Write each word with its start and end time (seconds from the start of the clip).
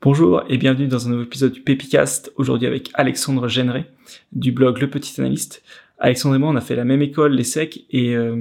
Bonjour 0.00 0.44
et 0.48 0.58
bienvenue 0.58 0.86
dans 0.86 1.08
un 1.08 1.10
nouveau 1.10 1.24
épisode 1.24 1.50
du 1.50 1.60
Pépicast, 1.60 2.32
aujourd'hui 2.36 2.68
avec 2.68 2.92
Alexandre 2.94 3.48
Généré 3.48 3.86
du 4.30 4.52
blog 4.52 4.78
Le 4.78 4.88
Petit 4.88 5.20
Analyste. 5.20 5.64
Alexandre 5.98 6.36
et 6.36 6.38
moi, 6.38 6.50
on 6.50 6.54
a 6.54 6.60
fait 6.60 6.76
la 6.76 6.84
même 6.84 7.02
école, 7.02 7.32
les 7.32 7.42
SEC, 7.42 7.84
et, 7.90 8.14
euh, 8.14 8.36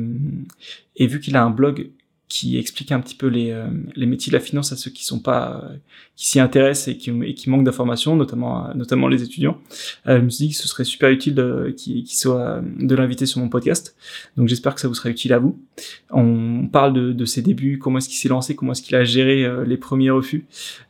et 0.97 1.07
vu 1.07 1.19
qu'il 1.19 1.35
a 1.35 1.43
un 1.43 1.49
blog 1.49 1.89
qui 2.29 2.57
explique 2.57 2.91
un 2.91 2.99
petit 2.99 3.15
peu 3.15 3.27
les, 3.27 3.51
euh, 3.51 3.67
les 3.95 4.05
métiers 4.05 4.31
de 4.31 4.35
la 4.35 4.43
finance 4.43 4.71
à 4.73 4.75
ceux 4.75 4.91
qui 4.91 5.05
sont 5.05 5.19
pas 5.19 5.63
euh, 5.63 5.75
qui 6.15 6.27
s'y 6.27 6.39
intéressent 6.39 6.89
et 6.89 6.97
qui, 6.97 7.11
et 7.23 7.33
qui 7.33 7.49
manquent 7.49 7.63
d'informations, 7.63 8.15
notamment 8.15 8.73
notamment 8.75 9.07
les 9.07 9.23
étudiants. 9.23 9.59
Euh, 10.07 10.17
je 10.19 10.23
me 10.23 10.29
suis 10.29 10.47
dit 10.47 10.53
que 10.53 10.59
ce 10.59 10.67
serait 10.67 10.83
super 10.83 11.09
utile 11.09 11.73
qu'il 11.77 12.07
soit 12.07 12.61
de 12.79 12.95
l'inviter 12.95 13.25
sur 13.25 13.39
mon 13.39 13.49
podcast. 13.49 13.95
Donc 14.35 14.47
j'espère 14.47 14.75
que 14.75 14.81
ça 14.81 14.87
vous 14.87 14.95
sera 14.95 15.09
utile 15.09 15.33
à 15.33 15.39
vous. 15.39 15.57
On 16.11 16.67
parle 16.67 16.93
de, 16.93 17.13
de 17.13 17.25
ses 17.25 17.41
débuts, 17.41 17.77
comment 17.77 17.99
est-ce 17.99 18.09
qu'il 18.09 18.17
s'est 18.17 18.29
lancé, 18.29 18.55
comment 18.55 18.73
est-ce 18.73 18.81
qu'il 18.81 18.95
a 18.95 19.03
géré 19.03 19.47
les 19.65 19.77
premiers 19.77 20.09
refus, 20.09 20.45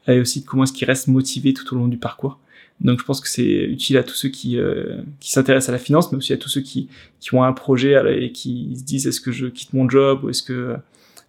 et 0.08 0.20
aussi 0.20 0.44
comment 0.44 0.64
est-ce 0.64 0.74
qu'il 0.74 0.88
reste 0.88 1.08
motivé 1.08 1.54
tout 1.54 1.72
au 1.76 1.78
long 1.78 1.88
du 1.88 1.98
parcours. 1.98 2.40
Donc 2.80 3.00
je 3.00 3.06
pense 3.06 3.22
que 3.22 3.28
c'est 3.28 3.44
utile 3.44 3.98
à 3.98 4.04
tous 4.04 4.14
ceux 4.14 4.30
qui, 4.30 4.58
euh, 4.58 5.02
qui 5.20 5.32
s'intéressent 5.32 5.70
à 5.70 5.72
la 5.72 5.80
finance, 5.80 6.12
mais 6.12 6.18
aussi 6.18 6.34
à 6.34 6.38
tous 6.38 6.50
ceux 6.50 6.62
qui, 6.62 6.90
qui 7.20 7.34
ont 7.34 7.44
un 7.44 7.54
projet 7.54 7.96
et 8.24 8.32
qui 8.32 8.76
se 8.78 8.84
disent 8.84 9.08
est-ce 9.08 9.22
que 9.22 9.32
je 9.32 9.48
quitte 9.48 9.74
mon 9.74 9.90
job 9.90 10.24
ou 10.24 10.30
est-ce 10.30 10.44
que 10.44 10.54
euh, 10.54 10.78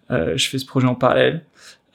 je 0.09 0.49
fais 0.49 0.57
ce 0.57 0.65
projet 0.65 0.87
en 0.87 0.95
parallèle. 0.95 1.43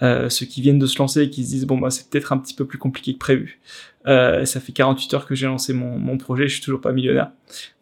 Euh, 0.02 0.28
ceux 0.28 0.44
qui 0.44 0.60
viennent 0.60 0.80
de 0.80 0.86
se 0.86 0.98
lancer 0.98 1.22
et 1.22 1.30
qui 1.30 1.44
se 1.44 1.50
disent 1.50 1.66
bon 1.66 1.78
bah 1.78 1.88
c'est 1.88 2.10
peut-être 2.10 2.32
un 2.32 2.38
petit 2.38 2.54
peu 2.54 2.64
plus 2.64 2.78
compliqué 2.78 3.14
que 3.14 3.18
prévu. 3.18 3.60
Euh, 4.08 4.44
ça 4.44 4.58
fait 4.58 4.72
48 4.72 5.14
heures 5.14 5.26
que 5.26 5.36
j'ai 5.36 5.46
lancé 5.46 5.72
mon, 5.72 5.98
mon 5.98 6.18
projet, 6.18 6.48
je 6.48 6.54
suis 6.54 6.62
toujours 6.62 6.80
pas 6.80 6.92
millionnaire. 6.92 7.30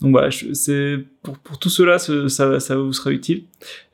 Donc 0.01 0.13
voilà, 0.13 0.31
c'est 0.31 0.99
pour, 1.23 1.39
pour 1.39 1.59
tout 1.59 1.71
cela, 1.71 1.99
ça, 1.99 2.61
ça 2.61 2.77
vous 2.77 2.93
sera 2.93 3.11
utile 3.11 3.45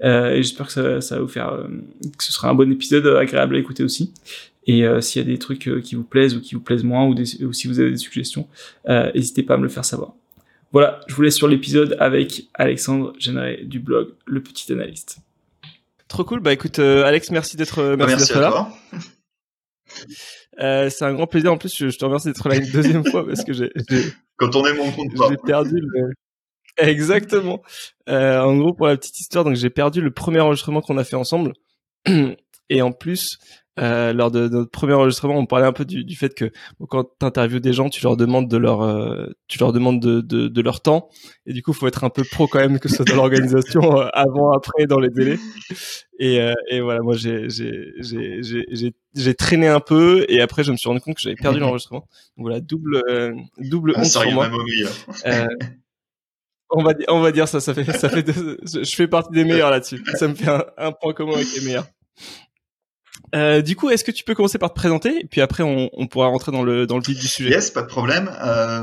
euh, 0.03 0.33
et 0.33 0.43
j'espère 0.43 0.67
que 0.67 0.73
ça, 0.73 1.01
ça 1.01 1.15
va 1.15 1.23
vous 1.23 1.29
faire 1.29 1.53
euh, 1.53 1.69
que 2.19 2.25
ce 2.25 2.33
sera 2.33 2.51
un 2.51 2.55
bon 2.55 2.71
épisode 2.73 3.07
agréable 3.07 3.55
à 3.55 3.59
écouter 3.61 3.85
aussi. 3.85 4.13
Et 4.67 4.85
euh, 4.85 5.01
s'il 5.01 5.23
y 5.23 5.25
a 5.25 5.29
des 5.29 5.39
trucs 5.39 5.71
qui 5.83 5.95
vous 5.95 6.05
plaisent 6.05 6.35
ou 6.35 6.41
qui 6.41 6.55
vous 6.57 6.61
plaisent 6.61 6.85
moins 6.85 7.07
ou, 7.07 7.15
ou 7.15 7.53
si 7.53 7.69
vous 7.69 7.79
avez 7.81 7.91
des 7.93 7.97
suggestions, 7.97 8.49
n'hésitez 8.87 9.45
pas 9.45 9.55
à 9.55 9.57
me 9.59 9.63
le 9.63 9.69
faire 9.69 9.85
savoir. 9.85 10.13
Voilà, 10.73 11.01
je 11.07 11.15
vous 11.15 11.23
laisse 11.23 11.37
sur 11.37 11.49
l'épisode 11.49 11.97
avec 12.01 12.49
Alexandre 12.53 13.15
Généré 13.19 13.63
du 13.65 13.79
blog 13.79 14.09
Le 14.27 14.43
Petit 14.43 14.71
Analyste. 14.73 15.21
Trop 16.09 16.25
cool. 16.25 16.41
Bah 16.41 16.53
écoute, 16.53 16.79
euh, 16.79 17.05
Alex, 17.05 17.31
merci 17.31 17.57
d'être 17.57 17.81
euh, 17.81 17.97
merci, 17.97 18.17
merci 18.17 18.35
là. 18.35 18.69
Euh, 20.61 20.91
c'est 20.91 21.05
un 21.05 21.15
grand 21.15 21.29
plaisir. 21.29 21.53
En 21.53 21.57
plus, 21.57 21.73
je, 21.75 21.97
te 21.97 22.05
remercie 22.05 22.27
d'être 22.27 22.47
là 22.49 22.57
une 22.57 22.71
deuxième 22.71 23.07
fois 23.07 23.25
parce 23.25 23.45
que 23.45 23.53
j'ai. 23.53 23.71
Quand 24.37 24.55
on 24.57 24.67
est 24.67 24.75
mon 24.75 24.91
compte 24.91 25.13
J'ai 25.29 25.37
perdu 25.37 25.77
le. 25.81 26.11
Exactement. 26.77 27.63
En 28.07 28.57
gros, 28.57 28.75
pour 28.75 28.89
la 28.89 28.97
petite 28.97 29.19
histoire, 29.19 29.45
donc 29.45 29.55
j'ai 29.55 29.71
perdu 29.71 30.01
le 30.01 30.11
premier 30.11 30.41
enregistrement 30.41 30.81
qu'on 30.81 30.99
a 30.99 31.05
fait 31.05 31.17
ensemble. 31.17 31.53
Et 32.71 32.83
en 32.83 32.93
plus, 32.93 33.39
euh, 33.79 34.13
lors 34.13 34.31
de, 34.31 34.49
notre 34.49 34.71
premier 34.71 34.95
enregistrement, 34.95 35.37
on 35.37 35.47
parlait 35.47 35.67
un 35.67 35.73
peu 35.73 35.85
du, 35.85 36.05
du 36.05 36.17
fait 36.17 36.35
que 36.35 36.51
quand 36.89 37.05
tu 37.05 37.27
interviews 37.27 37.61
des 37.61 37.73
gens, 37.73 37.89
tu 37.89 38.03
leur 38.03 38.17
demandes 38.17 38.49
de 38.49 38.57
leur, 38.57 38.83
euh, 38.83 39.27
tu 39.47 39.59
leur 39.59 39.73
demandes 39.73 40.01
de, 40.01 40.21
de, 40.21 40.49
de, 40.49 40.61
leur 40.61 40.81
temps, 40.81 41.09
et 41.47 41.53
du 41.53 41.63
coup, 41.63 41.73
faut 41.73 41.87
être 41.87 42.05
un 42.05 42.11
peu 42.11 42.25
pro 42.25 42.47
quand 42.47 42.59
même 42.59 42.79
que 42.81 42.89
ce 42.89 42.97
soit 42.97 43.05
dans 43.05 43.15
l'organisation 43.17 44.01
euh, 44.01 44.09
avant, 44.13 44.53
après, 44.53 44.87
dans 44.87 44.99
les 44.99 45.11
délais. 45.11 45.39
Et, 46.19 46.41
euh, 46.41 46.53
et 46.69 46.81
voilà, 46.81 47.01
moi 47.01 47.15
j'ai 47.17 47.47
j'ai 49.15 49.35
traîné 49.35 49.69
un 49.69 49.81
peu, 49.81 50.27
et 50.29 50.41
après 50.41 50.65
je 50.65 50.73
me 50.73 50.77
suis 50.77 50.89
rendu 50.89 51.01
compte 51.01 51.15
que 51.15 51.23
j'avais 51.23 51.37
perdu 51.37 51.61
l'enregistrement. 51.61 52.09
Donc 52.37 52.47
voilà, 52.47 52.61
double 52.61 53.03
double 53.59 53.93
ah, 53.97 54.03
honte 54.03 54.13
pour 54.25 54.33
moi. 54.33 54.51
on 56.71 56.83
va 56.83 56.95
dire, 56.95 57.07
on 57.09 57.21
va 57.21 57.33
dire 57.33 57.47
ça, 57.47 57.61
ça 57.61 57.75
fait, 57.75 57.85
ça 57.85 58.09
fait, 58.09 58.27
je 58.27 58.95
fais 58.97 59.07
partie 59.07 59.33
des 59.33 59.45
meilleurs 59.45 59.71
là-dessus. 59.71 60.03
Ça 60.15 60.27
me 60.27 60.35
fait 60.35 60.49
un, 60.49 60.65
un 60.77 60.93
point 60.93 61.13
commun 61.13 61.35
avec 61.35 61.47
les 61.55 61.65
meilleurs. 61.65 61.87
Euh, 63.35 63.63
du 63.63 63.77
coup, 63.77 63.91
est-ce 63.91 64.05
que 64.05 64.11
tu 64.11 64.25
peux 64.25 64.35
commencer 64.35 64.59
par 64.59 64.71
te 64.71 64.75
présenter, 64.75 65.21
et 65.21 65.27
puis 65.27 65.41
après 65.41 65.63
on, 65.63 65.91
on, 65.93 66.07
pourra 66.07 66.29
rentrer 66.29 66.53
dans 66.53 66.63
le 66.63 66.87
dans 66.87 66.97
le 66.97 67.03
vif 67.03 67.19
du 67.19 67.29
sujet. 67.29 67.51
Yes, 67.51 67.71
pas 67.71 67.83
de 67.83 67.87
problème. 67.87 68.31
Euh, 68.43 68.83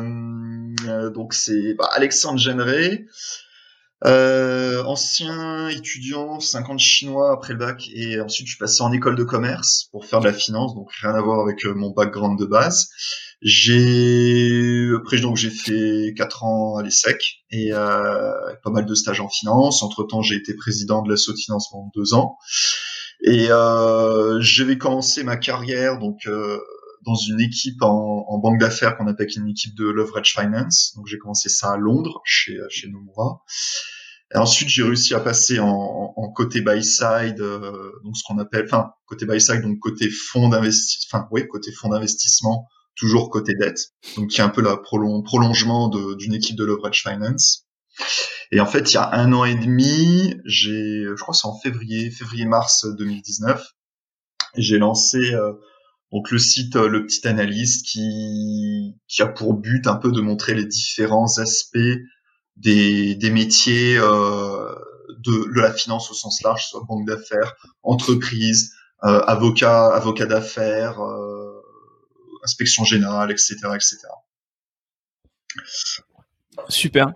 euh 0.88 1.10
donc 1.10 1.34
c'est 1.34 1.74
bah, 1.74 1.90
Alexandre 1.94 2.38
Genré, 2.38 3.06
euh, 4.06 4.84
ancien 4.84 5.70
étudiant, 5.70 6.40
50 6.40 6.80
chinois 6.80 7.32
après 7.32 7.54
le 7.54 7.60
bac, 7.60 7.90
et 7.94 8.20
ensuite 8.20 8.46
je 8.46 8.52
suis 8.52 8.60
passé 8.60 8.82
en 8.84 8.92
école 8.92 9.16
de 9.16 9.24
commerce 9.24 9.88
pour 9.92 10.06
faire 10.06 10.20
de 10.20 10.26
la 10.26 10.34
finance, 10.34 10.76
donc 10.76 10.92
rien 11.02 11.16
à 11.16 11.22
voir 11.22 11.40
avec 11.40 11.66
euh, 11.66 11.74
mon 11.74 11.90
background 11.90 12.38
de 12.38 12.46
base. 12.46 12.90
J'ai 13.42 14.92
après 14.96 15.20
donc 15.20 15.38
j'ai 15.38 15.50
fait 15.50 16.14
quatre 16.16 16.44
ans 16.44 16.78
à 16.78 16.84
l'ESSEC 16.84 17.44
et 17.52 17.72
euh, 17.72 18.34
pas 18.64 18.70
mal 18.70 18.86
de 18.86 18.96
stages 18.96 19.22
en 19.22 19.30
finance. 19.30 19.82
Entre 19.82 20.04
temps, 20.04 20.22
j'ai 20.22 20.36
été 20.36 20.54
président 20.56 21.02
de 21.02 21.10
la 21.10 21.16
de 21.16 21.38
finance 21.38 21.70
pendant 21.72 21.90
deux 21.96 22.14
ans. 22.14 22.38
Et 23.24 23.48
euh, 23.50 24.40
je 24.42 24.64
vais 24.64 24.78
commencer 24.78 25.24
ma 25.24 25.38
carrière 25.38 25.98
donc 26.00 26.28
euh, 26.28 26.60
dans 27.06 27.16
une 27.16 27.40
équipe 27.40 27.82
en, 27.82 28.26
en 28.28 28.38
banque 28.40 28.60
d'affaires 28.60 28.98
qu'on 28.98 29.08
appelle 29.08 29.30
une 29.36 29.48
équipe 29.48 29.76
de 29.76 29.86
leverage 29.86 30.34
finance. 30.34 30.94
Donc 30.96 31.08
j'ai 31.08 31.18
commencé 31.18 31.50
ça 31.50 31.72
à 31.72 31.78
Londres 31.78 32.22
chez 32.26 32.58
chez 32.70 32.88
Nomura. 32.88 33.42
Et 34.34 34.38
ensuite 34.38 34.70
j'ai 34.70 34.84
réussi 34.84 35.14
à 35.14 35.20
passer 35.20 35.60
en, 35.60 36.14
en 36.16 36.32
côté 36.32 36.62
buy 36.62 36.84
side, 36.84 37.40
euh, 37.40 37.92
donc 38.04 38.18
ce 38.18 38.24
qu'on 38.26 38.40
appelle, 38.40 38.66
enfin 38.66 38.92
côté 39.06 39.26
buy 39.26 39.40
side, 39.40 39.62
donc 39.62 39.80
côté 39.80 40.10
fonds 40.10 40.50
d'investissement, 40.50 41.20
enfin 41.20 41.28
oui 41.32 41.48
côté 41.48 41.72
fonds 41.72 41.90
d'investissement, 41.90 42.68
toujours 42.96 43.30
côté 43.30 43.54
dette, 43.54 43.94
donc 44.18 44.30
qui 44.30 44.42
est 44.42 44.44
un 44.44 44.50
peu 44.50 44.62
la 44.62 44.78
prolong 44.78 45.22
prolongement 45.22 45.90
d'une 45.90 46.34
équipe 46.34 46.56
de 46.56 46.66
leverage 46.66 47.04
finance. 47.04 47.65
Et 48.52 48.60
en 48.60 48.66
fait, 48.66 48.92
il 48.92 48.96
y 48.96 48.98
a 48.98 49.14
un 49.14 49.34
an 49.34 49.46
et 49.46 49.56
demi, 49.56 50.36
j'ai, 50.46 51.04
je 51.06 51.22
crois 51.22 51.34
c'est 51.34 51.48
en 51.48 51.58
février, 51.60 52.12
février-mars 52.12 52.86
2019, 52.98 53.66
j'ai 54.58 54.78
lancé 54.78 55.18
euh, 55.34 55.54
donc 56.12 56.32
le 56.32 56.40
site 56.40 56.76
euh, 56.76 56.88
Le 56.88 57.06
Petit 57.06 57.28
Analyste 57.28 57.88
qui, 57.88 58.96
qui 59.08 59.22
a 59.22 59.28
pour 59.28 59.54
but 59.54 59.88
un 59.88 59.96
peu 59.96 60.12
de 60.12 60.22
montrer 60.22 60.54
les 60.54 60.66
différents 60.66 61.40
aspects 61.40 61.78
des, 62.56 63.16
des 63.16 63.30
métiers 63.32 63.98
euh, 63.98 64.74
de, 65.20 65.54
de, 65.54 65.60
la 65.60 65.74
finance 65.74 66.10
au 66.12 66.14
sens 66.14 66.42
large, 66.42 66.68
soit 66.68 66.84
banque 66.88 67.06
d'affaires, 67.06 67.56
entreprise, 67.84 68.74
euh, 69.04 69.20
avocat, 69.22 69.88
avocat 69.88 70.26
d'affaires, 70.26 71.02
euh, 71.02 71.62
inspection 72.44 72.86
générale, 72.86 73.32
etc., 73.32 73.56
etc. 73.76 73.98
Super. 76.70 77.14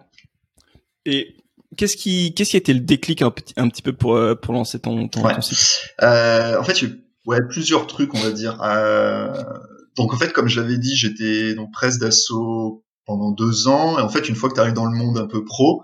Et 1.09 1.35
qu'est-ce 1.77 1.97
qui, 1.97 2.33
qu'est-ce 2.33 2.51
qui 2.51 2.55
a 2.55 2.59
été 2.59 2.73
le 2.73 2.79
déclic 2.79 3.21
un 3.21 3.31
petit, 3.31 3.53
un 3.57 3.67
petit 3.69 3.81
peu 3.81 3.93
pour, 3.93 4.15
euh, 4.15 4.35
pour 4.35 4.53
lancer 4.53 4.79
ton, 4.79 5.07
ton, 5.07 5.23
ouais. 5.23 5.41
site 5.41 5.89
euh, 6.01 6.59
En 6.59 6.63
fait, 6.63 6.81
ouais, 7.25 7.39
plusieurs 7.49 7.87
trucs, 7.87 8.13
on 8.13 8.19
va 8.19 8.31
dire. 8.31 8.61
Euh, 8.61 9.33
donc 9.97 10.13
en 10.13 10.17
fait, 10.17 10.31
comme 10.33 10.47
je 10.47 10.61
l'avais 10.61 10.77
dit, 10.77 10.95
j'étais 10.95 11.55
donc 11.55 11.71
presse 11.71 11.99
d'assaut 11.99 12.85
pendant 13.05 13.31
deux 13.31 13.67
ans. 13.67 13.99
Et 13.99 14.01
en 14.01 14.09
fait, 14.09 14.29
une 14.29 14.35
fois 14.35 14.49
que 14.49 14.55
tu 14.55 14.61
arrives 14.61 14.73
dans 14.73 14.85
le 14.85 14.95
monde 14.97 15.17
un 15.17 15.27
peu 15.27 15.43
pro, 15.43 15.83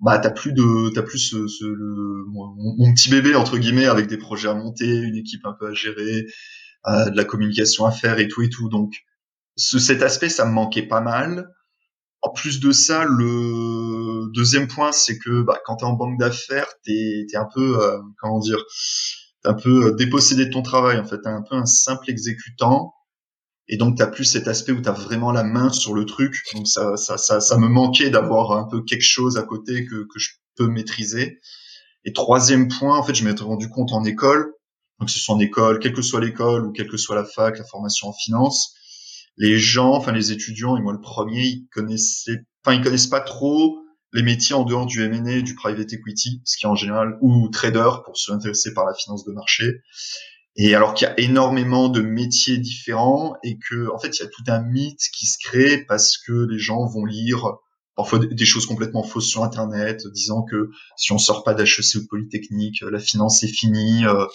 bah 0.00 0.18
t'as 0.18 0.30
plus 0.30 0.52
de, 0.52 0.90
t'as 0.94 1.02
plus 1.02 1.18
ce, 1.18 1.46
ce 1.46 1.64
le, 1.64 2.24
mon, 2.28 2.54
mon, 2.56 2.92
petit 2.92 3.10
bébé 3.10 3.34
entre 3.36 3.58
guillemets 3.58 3.86
avec 3.86 4.08
des 4.08 4.18
projets 4.18 4.48
à 4.48 4.54
monter, 4.54 4.86
une 4.86 5.16
équipe 5.16 5.46
un 5.46 5.52
peu 5.52 5.68
à 5.68 5.74
gérer, 5.74 6.26
euh, 6.88 7.10
de 7.10 7.16
la 7.16 7.24
communication 7.24 7.86
à 7.86 7.92
faire 7.92 8.18
et 8.18 8.26
tout 8.26 8.42
et 8.42 8.48
tout. 8.48 8.68
Donc 8.68 8.94
ce, 9.56 9.78
cet 9.78 10.02
aspect, 10.02 10.28
ça 10.28 10.44
me 10.44 10.52
manquait 10.52 10.82
pas 10.82 11.00
mal. 11.00 11.48
En 12.22 12.30
plus 12.30 12.60
de 12.60 12.70
ça, 12.70 13.04
le 13.04 14.30
deuxième 14.32 14.68
point, 14.68 14.92
c'est 14.92 15.18
que 15.18 15.42
bah, 15.42 15.58
quand 15.64 15.76
tu 15.76 15.84
es 15.84 15.88
en 15.88 15.94
banque 15.94 16.18
d'affaires, 16.18 16.68
tu 16.84 16.92
es, 16.92 17.36
un 17.36 17.48
peu, 17.52 17.82
euh, 17.82 17.98
comment 18.20 18.38
dire, 18.38 18.62
un 19.44 19.54
peu 19.54 19.86
euh, 19.86 19.92
dépossédé 19.92 20.46
de 20.46 20.50
ton 20.50 20.62
travail. 20.62 20.98
En 20.98 21.04
fait, 21.04 21.20
tu 21.20 21.28
un 21.28 21.42
peu 21.42 21.56
un 21.56 21.66
simple 21.66 22.10
exécutant. 22.10 22.94
Et 23.68 23.76
donc, 23.76 23.96
tu 23.96 24.10
plus 24.10 24.24
cet 24.24 24.48
aspect 24.48 24.72
où 24.72 24.80
tu 24.80 24.88
as 24.88 24.92
vraiment 24.92 25.32
la 25.32 25.42
main 25.42 25.70
sur 25.70 25.94
le 25.94 26.04
truc. 26.04 26.36
Donc, 26.54 26.68
ça, 26.68 26.96
ça, 26.96 27.18
ça, 27.18 27.40
ça 27.40 27.58
me 27.58 27.68
manquait 27.68 28.10
d'avoir 28.10 28.52
un 28.52 28.68
peu 28.68 28.82
quelque 28.82 29.04
chose 29.04 29.36
à 29.36 29.42
côté 29.42 29.84
que, 29.84 30.06
que 30.06 30.18
je 30.18 30.30
peux 30.56 30.68
maîtriser. 30.68 31.40
Et 32.04 32.12
troisième 32.12 32.68
point, 32.68 32.98
en 32.98 33.02
fait, 33.02 33.14
je 33.14 33.24
m'étais 33.24 33.44
rendu 33.44 33.68
compte 33.68 33.92
en 33.92 34.04
école, 34.04 34.52
donc 34.98 35.10
ce 35.10 35.18
soit 35.18 35.34
en 35.34 35.40
école, 35.40 35.78
quelle 35.78 35.92
que 35.92 36.02
soit 36.02 36.20
l'école 36.20 36.66
ou 36.66 36.72
quelle 36.72 36.88
que 36.88 36.96
soit 36.96 37.14
la 37.14 37.24
fac, 37.24 37.58
la 37.58 37.64
formation 37.64 38.08
en 38.08 38.12
finance, 38.12 38.74
les 39.36 39.58
gens, 39.58 39.92
enfin 39.92 40.12
les 40.12 40.32
étudiants, 40.32 40.76
et 40.76 40.80
moi 40.80 40.92
le 40.92 41.00
premier, 41.00 41.42
ils 41.42 41.66
connaissaient, 41.72 42.44
enfin 42.64 42.76
ils 42.76 42.82
connaissent 42.82 43.06
pas 43.06 43.20
trop 43.20 43.78
les 44.12 44.22
métiers 44.22 44.54
en 44.54 44.64
dehors 44.64 44.86
du 44.86 45.02
M&A, 45.02 45.40
du 45.40 45.54
private 45.54 45.92
equity, 45.92 46.42
ce 46.44 46.56
qui 46.58 46.66
est 46.66 46.68
en 46.68 46.74
général 46.74 47.16
ou 47.22 47.48
trader 47.48 47.90
pour 48.04 48.16
ceux 48.16 48.32
intéressés 48.32 48.74
par 48.74 48.84
la 48.84 48.94
finance 48.94 49.24
de 49.24 49.32
marché. 49.32 49.80
Et 50.56 50.74
alors 50.74 50.92
qu'il 50.92 51.08
y 51.08 51.10
a 51.10 51.18
énormément 51.18 51.88
de 51.88 52.02
métiers 52.02 52.58
différents 52.58 53.36
et 53.42 53.58
que 53.58 53.90
en 53.90 53.98
fait 53.98 54.18
il 54.18 54.22
y 54.22 54.26
a 54.26 54.28
tout 54.28 54.44
un 54.48 54.62
mythe 54.62 55.00
qui 55.16 55.24
se 55.24 55.38
crée 55.42 55.84
parce 55.86 56.18
que 56.18 56.46
les 56.50 56.58
gens 56.58 56.84
vont 56.86 57.06
lire 57.06 57.54
parfois 57.96 58.18
des 58.18 58.44
choses 58.44 58.66
complètement 58.66 59.02
fausses 59.02 59.28
sur 59.28 59.44
internet 59.44 60.06
disant 60.12 60.42
que 60.42 60.70
si 60.96 61.12
on 61.12 61.18
sort 61.18 61.42
pas 61.42 61.54
d'HEC 61.54 61.94
ou 61.94 62.00
de 62.00 62.06
Polytechnique, 62.06 62.82
la 62.82 62.98
finance 62.98 63.40
c'est 63.40 63.48
fini, 63.48 64.04
euh, 64.04 64.26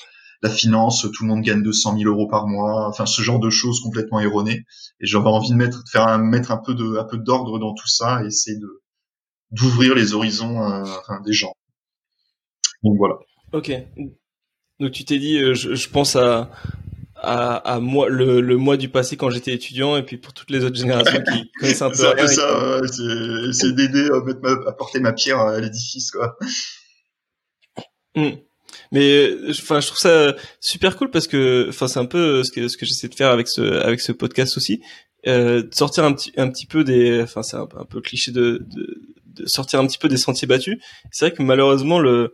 la 0.41 0.49
finance, 0.49 1.07
tout 1.13 1.23
le 1.23 1.29
monde 1.29 1.41
gagne 1.41 1.63
200 1.63 1.97
000 1.97 2.09
euros 2.09 2.27
par 2.27 2.47
mois, 2.47 2.87
enfin 2.87 3.05
ce 3.05 3.21
genre 3.21 3.39
de 3.39 3.49
choses 3.49 3.81
complètement 3.81 4.19
erronées. 4.19 4.65
Et 4.99 5.05
j'avais 5.07 5.27
envie 5.27 5.49
de 5.49 5.55
mettre, 5.55 5.83
de 5.83 5.89
faire 5.89 6.07
un, 6.07 6.17
mettre 6.17 6.51
un 6.51 6.57
peu 6.57 6.75
de, 6.75 6.97
un 6.97 7.03
peu 7.03 7.17
d'ordre 7.17 7.59
dans 7.59 7.73
tout 7.73 7.87
ça 7.87 8.23
et 8.23 8.27
essayer 8.27 8.57
de 8.57 8.81
d'ouvrir 9.51 9.95
les 9.95 10.13
horizons 10.13 10.61
euh, 10.61 10.83
enfin, 10.83 11.21
des 11.25 11.33
gens. 11.33 11.53
Donc 12.83 12.97
voilà. 12.97 13.15
Ok. 13.53 13.71
Donc 14.79 14.91
tu 14.91 15.05
t'es 15.05 15.19
dit, 15.19 15.37
euh, 15.37 15.53
je, 15.53 15.73
je, 15.73 15.89
pense 15.89 16.15
à 16.15 16.51
à, 17.19 17.79
moi 17.81 18.09
le, 18.09 18.41
le 18.41 18.57
mois 18.57 18.77
du 18.77 18.89
passé 18.89 19.17
quand 19.17 19.29
j'étais 19.29 19.53
étudiant 19.53 19.97
et 19.97 20.03
puis 20.03 20.17
pour 20.17 20.33
toutes 20.33 20.51
les 20.51 20.63
autres 20.63 20.75
générations 20.75 21.19
qui 21.23 21.51
connaissent 21.59 21.81
un 21.81 21.89
peu 21.89 21.95
c'est 21.95 22.07
un 22.07 22.15
peu 22.15 22.27
ça 22.27 22.81
c'est 23.53 23.75
d'aider 23.75 24.07
à, 24.11 24.69
à 24.69 24.73
porter 24.73 24.99
ma 24.99 25.13
pierre 25.13 25.39
à 25.39 25.59
l'édifice 25.59 26.11
quoi 26.11 26.37
hmm. 28.15 28.35
Mais 28.91 29.29
enfin 29.49 29.79
je 29.79 29.87
trouve 29.87 29.99
ça 29.99 30.35
super 30.59 30.95
cool 30.97 31.09
parce 31.09 31.27
que 31.27 31.67
enfin 31.69 31.87
c'est 31.87 31.99
un 31.99 32.05
peu 32.05 32.43
ce 32.43 32.51
que 32.51 32.67
ce 32.67 32.77
que 32.77 32.85
j'essaie 32.85 33.07
de 33.07 33.15
faire 33.15 33.31
avec 33.31 33.47
ce 33.47 33.61
avec 33.61 33.99
ce 33.99 34.11
podcast 34.11 34.57
aussi. 34.57 34.81
Euh, 35.27 35.63
sortir 35.71 36.03
un 36.05 36.13
petit 36.13 36.31
un 36.37 36.49
petit 36.49 36.65
peu 36.65 36.83
des 36.83 37.21
enfin 37.21 37.43
c'est 37.43 37.57
un, 37.57 37.67
un, 37.77 37.85
peu 37.85 38.01
cliché 38.01 38.31
de, 38.31 38.65
de, 38.75 39.01
de 39.25 39.45
sortir 39.47 39.79
un 39.79 39.87
petit 39.87 39.97
peu 39.97 40.07
des 40.07 40.17
sentiers 40.17 40.47
battus. 40.47 40.77
C'est 41.11 41.27
vrai 41.27 41.35
que 41.35 41.43
malheureusement 41.43 41.99
le 41.99 42.33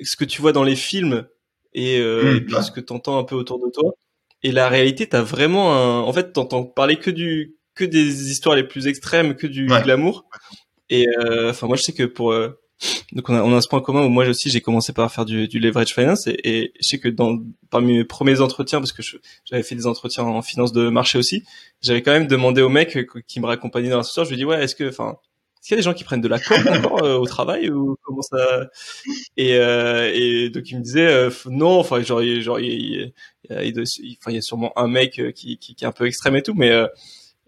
ce 0.00 0.16
que 0.16 0.24
tu 0.24 0.40
vois 0.40 0.52
dans 0.52 0.64
les 0.64 0.76
films 0.76 1.26
et, 1.74 2.00
euh, 2.00 2.36
et 2.36 2.40
puis 2.40 2.54
ce 2.62 2.70
que 2.70 2.80
tu 2.80 2.92
entends 2.92 3.18
un 3.18 3.24
peu 3.24 3.34
autour 3.34 3.64
de 3.64 3.70
toi 3.70 3.92
et 4.42 4.52
la 4.52 4.68
réalité, 4.68 5.08
t'as 5.08 5.22
vraiment 5.22 5.74
un, 5.74 6.00
en 6.00 6.12
fait, 6.12 6.32
t'entends 6.32 6.64
parler 6.64 6.96
que 6.96 7.10
du, 7.10 7.56
que 7.74 7.84
des 7.84 8.30
histoires 8.30 8.56
les 8.56 8.64
plus 8.64 8.86
extrêmes, 8.86 9.34
que 9.34 9.46
du 9.46 9.66
glamour. 9.66 10.26
Et 10.90 11.06
euh, 11.18 11.50
enfin, 11.50 11.66
moi, 11.66 11.76
je 11.76 11.82
sais 11.82 11.92
que 11.92 12.04
pour 12.04 12.32
euh, 12.32 12.50
donc 13.12 13.28
on 13.28 13.34
a, 13.34 13.42
on 13.42 13.54
a 13.56 13.60
ce 13.60 13.68
point 13.68 13.80
commun 13.80 14.04
où 14.04 14.08
moi 14.08 14.26
aussi 14.28 14.50
j'ai 14.50 14.60
commencé 14.60 14.92
par 14.92 15.12
faire 15.12 15.24
du, 15.24 15.48
du 15.48 15.58
leverage 15.58 15.94
finance 15.94 16.26
et, 16.26 16.38
et, 16.44 16.72
je 16.80 16.88
sais 16.88 16.98
que 16.98 17.08
dans 17.08 17.38
parmi 17.70 17.98
mes 17.98 18.04
premiers 18.04 18.40
entretiens 18.40 18.78
parce 18.80 18.92
que 18.92 19.02
j'avais 19.44 19.62
fait 19.62 19.74
des 19.74 19.86
entretiens 19.86 20.24
en 20.24 20.42
finance 20.42 20.72
de 20.72 20.88
marché 20.88 21.18
aussi, 21.18 21.44
j'avais 21.80 22.02
quand 22.02 22.12
même 22.12 22.26
demandé 22.26 22.62
au 22.62 22.68
mec 22.68 22.98
qui 23.26 23.40
me 23.40 23.46
raccompagnait 23.46 23.88
dans 23.88 23.96
l'ascenseur, 23.96 24.24
je 24.24 24.30
lui 24.30 24.36
dis 24.36 24.44
ouais 24.44 24.62
est-ce 24.62 24.74
que 24.74 24.88
enfin 24.88 25.16
est-ce 25.60 25.68
qu'il 25.68 25.74
y 25.74 25.74
a 25.74 25.78
des 25.78 25.82
gens 25.82 25.94
qui 25.94 26.04
prennent 26.04 26.20
de 26.20 26.28
la 26.28 26.38
coke 26.38 26.66
encore 26.66 27.02
euh, 27.04 27.18
au 27.18 27.26
travail 27.26 27.68
ou 27.70 27.96
comment 28.02 28.22
ça 28.22 28.68
et, 29.36 29.56
euh, 29.56 30.12
et 30.14 30.50
donc 30.50 30.70
il 30.70 30.78
me 30.78 30.82
disait 30.82 31.08
euh, 31.08 31.30
non, 31.46 31.80
enfin 31.80 32.00
genre 32.02 32.22
genre 32.22 32.60
il, 32.60 32.70
il, 32.70 33.12
il, 33.50 34.34
y 34.34 34.36
a 34.36 34.42
sûrement 34.42 34.72
un 34.78 34.86
mec 34.86 35.20
qui, 35.34 35.58
qui, 35.58 35.74
qui, 35.74 35.84
est 35.84 35.88
un 35.88 35.92
peu 35.92 36.06
extrême 36.06 36.36
et 36.36 36.42
tout, 36.42 36.54
mais 36.54 36.70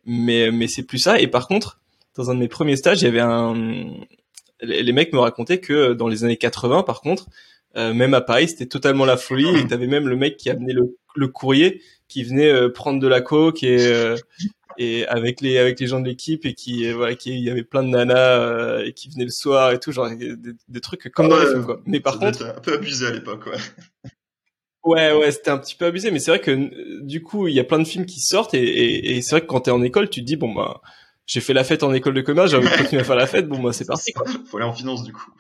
mais 0.05 0.51
mais 0.51 0.67
c'est 0.67 0.83
plus 0.83 0.99
ça. 0.99 1.21
Et 1.21 1.29
par 1.29 1.47
contre, 1.47 1.81
dans 2.17 2.31
un 2.31 2.35
de 2.35 2.41
mes 2.41 2.49
premiers 2.49 2.77
stages, 2.77 3.03
il 3.03 3.05
y 3.05 3.09
avait 3.09 3.21
un 3.21 3.55
les 4.63 4.93
mecs 4.93 5.13
me 5.13 5.19
racontaient 5.19 5.61
que 5.61 5.93
dans 5.93 6.09
les 6.09 6.25
années 6.25 6.37
80, 6.37 6.83
par 6.83 7.01
contre, 7.01 7.29
même 7.75 8.15
à 8.15 8.21
Paris, 8.21 8.49
c'était 8.49 8.67
totalement 8.67 9.05
la 9.05 9.17
folie. 9.17 9.49
Et 9.59 9.67
t'avais 9.67 9.87
même 9.87 10.09
le 10.09 10.17
mec 10.17 10.37
qui 10.37 10.51
amenait 10.51 10.73
le, 10.73 10.97
le 11.15 11.29
courrier, 11.29 11.83
qui 12.09 12.25
venait 12.25 12.69
prendre 12.71 13.01
de 13.01 13.07
la 13.07 13.21
coke 13.21 13.63
et 13.63 14.17
et 14.81 15.07
avec 15.07 15.43
les 15.43 15.59
avec 15.59 15.79
les 15.79 15.87
gens 15.87 16.01
de 16.01 16.07
l'équipe 16.07 16.47
et 16.47 16.55
qui 16.55 16.87
euh, 16.89 16.95
voilà 16.95 17.15
qui 17.15 17.31
il 17.31 17.45
y 17.45 17.51
avait 17.51 17.63
plein 17.63 17.83
de 17.83 17.89
nanas 17.89 18.39
euh, 18.39 18.85
et 18.87 18.93
qui 18.95 19.11
venaient 19.11 19.25
le 19.25 19.31
soir 19.31 19.73
et 19.73 19.79
tout 19.79 19.93
genre 19.93 20.09
des, 20.11 20.81
trucs 20.81 21.11
comme 21.13 21.29
dans 21.29 21.39
les 21.39 21.47
films 21.47 21.67
quoi. 21.67 21.81
Mais 21.85 22.01
par 22.01 22.19
contre 22.19 22.45
un 22.45 22.61
peu 22.61 22.75
abusé 22.75 23.07
à 23.07 23.11
l'époque 23.11 23.47
ouais. 23.47 24.11
Ouais 24.83 25.13
ouais 25.13 25.31
c'était 25.33 25.51
un 25.51 25.59
petit 25.59 25.75
peu 25.75 25.85
abusé. 25.85 26.11
Mais 26.11 26.19
c'est 26.19 26.31
vrai 26.31 26.41
que 26.41 27.03
du 27.03 27.23
coup 27.23 27.47
il 27.47 27.55
y 27.55 27.61
a 27.61 27.65
plein 27.65 27.79
de 27.79 27.85
films 27.85 28.07
qui 28.07 28.21
sortent 28.21 28.55
et, 28.55 28.63
et, 28.63 29.17
et 29.17 29.23
c'est 29.23 29.33
vrai 29.33 29.41
que 29.43 29.47
quand 29.47 29.61
t'es 29.61 29.71
en 29.71 29.83
école 29.83 30.09
tu 30.09 30.21
te 30.21 30.27
dis 30.27 30.37
bon 30.37 30.55
bah 30.55 30.81
j'ai 31.27 31.41
fait 31.41 31.53
la 31.53 31.65
fête 31.65 31.83
en 31.83 31.93
école 31.93 32.15
de 32.15 32.21
commerce 32.21 32.51
j'ai 32.51 32.57
envie 32.57 32.69
de 32.69 32.77
continuer 32.77 33.03
à 33.03 33.05
faire 33.05 33.17
la 33.17 33.27
fête 33.27 33.49
bon 33.49 33.63
bah 33.63 33.73
c'est 33.73 33.87
parti 33.87 34.13
quoi 34.13 34.27
faut 34.47 34.57
aller 34.57 34.67
en 34.67 34.73
finance 34.73 35.05
du 35.05 35.13
coup 35.13 35.33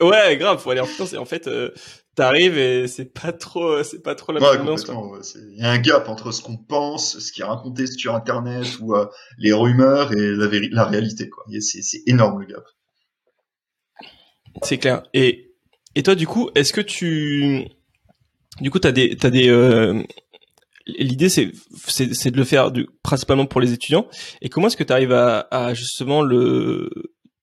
Ouais, 0.00 0.36
grave, 0.36 0.60
faut 0.60 0.70
aller 0.70 0.80
en 0.80 0.86
finance 0.86 1.14
et 1.14 1.16
en 1.16 1.24
fait, 1.24 1.48
euh, 1.48 1.70
t'arrives 2.16 2.58
et 2.58 2.86
c'est 2.86 3.06
pas 3.06 3.32
trop, 3.32 3.82
c'est 3.82 4.02
pas 4.02 4.14
trop 4.14 4.32
la 4.32 4.40
ouais, 4.40 4.58
Il 5.36 5.58
y 5.58 5.62
a 5.62 5.70
un 5.70 5.78
gap 5.78 6.08
entre 6.10 6.32
ce 6.32 6.42
qu'on 6.42 6.58
pense, 6.58 7.18
ce 7.18 7.32
qui 7.32 7.40
est 7.40 7.44
raconté 7.44 7.86
sur 7.86 8.14
Internet 8.14 8.66
ou 8.80 8.94
euh, 8.94 9.06
les 9.38 9.54
rumeurs 9.54 10.12
et 10.12 10.32
la, 10.32 10.48
la 10.70 10.84
réalité, 10.84 11.30
quoi. 11.30 11.44
C'est 11.60 12.02
énorme 12.06 12.40
le 12.40 12.46
gap. 12.46 12.64
C'est 14.62 14.76
clair. 14.76 15.02
Et 15.14 15.54
et 15.94 16.02
toi, 16.02 16.14
du 16.14 16.26
coup, 16.26 16.50
est-ce 16.54 16.74
que 16.74 16.82
tu, 16.82 17.64
du 18.60 18.70
coup, 18.70 18.78
t'as 18.78 18.92
des, 18.92 19.16
t'as 19.16 19.30
des, 19.30 19.48
euh... 19.48 20.02
l'idée 20.86 21.28
c'est, 21.28 21.52
c'est, 21.88 22.30
de 22.30 22.36
le 22.36 22.44
faire 22.44 22.70
du, 22.70 22.86
principalement 23.02 23.46
pour 23.46 23.60
les 23.60 23.72
étudiants. 23.72 24.06
Et 24.40 24.48
comment 24.48 24.68
est-ce 24.68 24.76
que 24.76 24.84
tu 24.84 24.92
arrives 24.92 25.12
à, 25.12 25.46
à 25.50 25.74
justement 25.74 26.22
le 26.22 26.90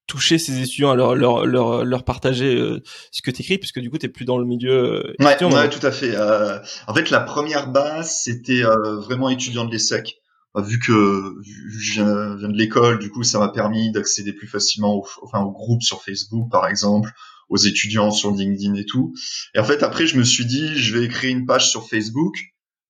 toucher 0.06 0.38
ces 0.38 0.60
étudiants, 0.60 0.90
à 0.90 0.96
leur 0.96 1.14
leur 1.14 1.46
leur, 1.46 1.84
leur 1.84 2.04
partager 2.04 2.54
euh, 2.54 2.82
ce 3.10 3.22
que 3.22 3.30
tu 3.30 3.42
écris, 3.42 3.58
puisque 3.58 3.80
du 3.80 3.90
coup 3.90 3.98
tu 3.98 4.08
plus 4.08 4.24
dans 4.24 4.38
le 4.38 4.44
milieu. 4.44 5.14
Euh, 5.20 5.24
ouais, 5.24 5.44
ouais 5.44 5.70
tout 5.70 5.84
à 5.84 5.92
fait. 5.92 6.14
Euh, 6.14 6.58
en 6.86 6.94
fait, 6.94 7.10
la 7.10 7.20
première 7.20 7.70
base 7.70 8.10
c'était 8.22 8.62
vraiment 8.62 9.28
étudiant 9.28 9.64
de 9.64 9.72
l'ESSEC. 9.72 10.16
Vu 10.56 10.78
que 10.78 11.34
je 11.80 11.94
viens, 11.94 12.36
de 12.36 12.56
l'école, 12.56 13.00
du 13.00 13.10
coup, 13.10 13.24
ça 13.24 13.40
m'a 13.40 13.48
permis 13.48 13.90
d'accéder 13.90 14.32
plus 14.32 14.46
facilement 14.46 14.94
au, 14.94 15.04
enfin, 15.24 15.40
au 15.40 15.50
groupe 15.50 15.82
sur 15.82 16.00
Facebook, 16.00 16.48
par 16.48 16.68
exemple, 16.68 17.10
aux 17.48 17.56
étudiants 17.56 18.12
sur 18.12 18.30
LinkedIn 18.30 18.74
et 18.74 18.84
tout. 18.84 19.12
Et 19.56 19.58
en 19.58 19.64
fait, 19.64 19.82
après, 19.82 20.06
je 20.06 20.16
me 20.16 20.22
suis 20.22 20.46
dit, 20.46 20.76
je 20.76 20.96
vais 20.96 21.08
créer 21.08 21.32
une 21.32 21.44
page 21.44 21.68
sur 21.68 21.88
Facebook, 21.88 22.36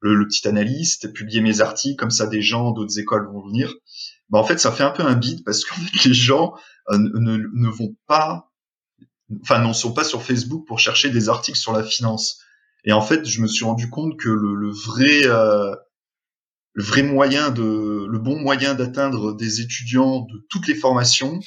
le, 0.04 0.14
le 0.14 0.28
petit 0.28 0.46
analyste, 0.46 1.12
publier 1.14 1.40
mes 1.40 1.62
articles, 1.62 1.96
comme 1.96 2.10
ça, 2.10 2.26
des 2.26 2.42
gens 2.42 2.72
d'autres 2.72 2.98
écoles 2.98 3.26
vont 3.26 3.44
venir. 3.46 3.74
Bah, 4.28 4.38
en 4.38 4.44
fait, 4.44 4.60
ça 4.60 4.70
fait 4.70 4.82
un 4.82 4.90
peu 4.90 5.02
un 5.02 5.14
bide 5.14 5.42
parce 5.44 5.64
que 5.64 5.74
les 6.04 6.12
gens, 6.12 6.54
euh, 6.90 6.98
ne, 6.98 7.38
ne, 7.38 7.68
vont 7.68 7.96
pas, 8.06 8.52
enfin, 9.42 9.60
n'en 9.60 9.72
sont 9.72 9.94
pas 9.94 10.04
sur 10.04 10.22
Facebook 10.22 10.66
pour 10.66 10.78
chercher 10.78 11.08
des 11.08 11.30
articles 11.30 11.58
sur 11.58 11.72
la 11.72 11.82
finance. 11.82 12.38
Et 12.84 12.92
en 12.92 13.00
fait, 13.00 13.24
je 13.24 13.40
me 13.40 13.46
suis 13.46 13.64
rendu 13.64 13.88
compte 13.88 14.18
que 14.18 14.28
le, 14.28 14.54
le 14.54 14.70
vrai, 14.70 15.22
euh, 15.24 15.74
le 16.74 16.84
vrai 16.84 17.02
moyen 17.02 17.50
de, 17.50 18.06
le 18.06 18.18
bon 18.18 18.38
moyen 18.38 18.74
d'atteindre 18.74 19.32
des 19.34 19.62
étudiants 19.62 20.20
de 20.20 20.46
toutes 20.50 20.68
les 20.68 20.74
formations, 20.74 21.40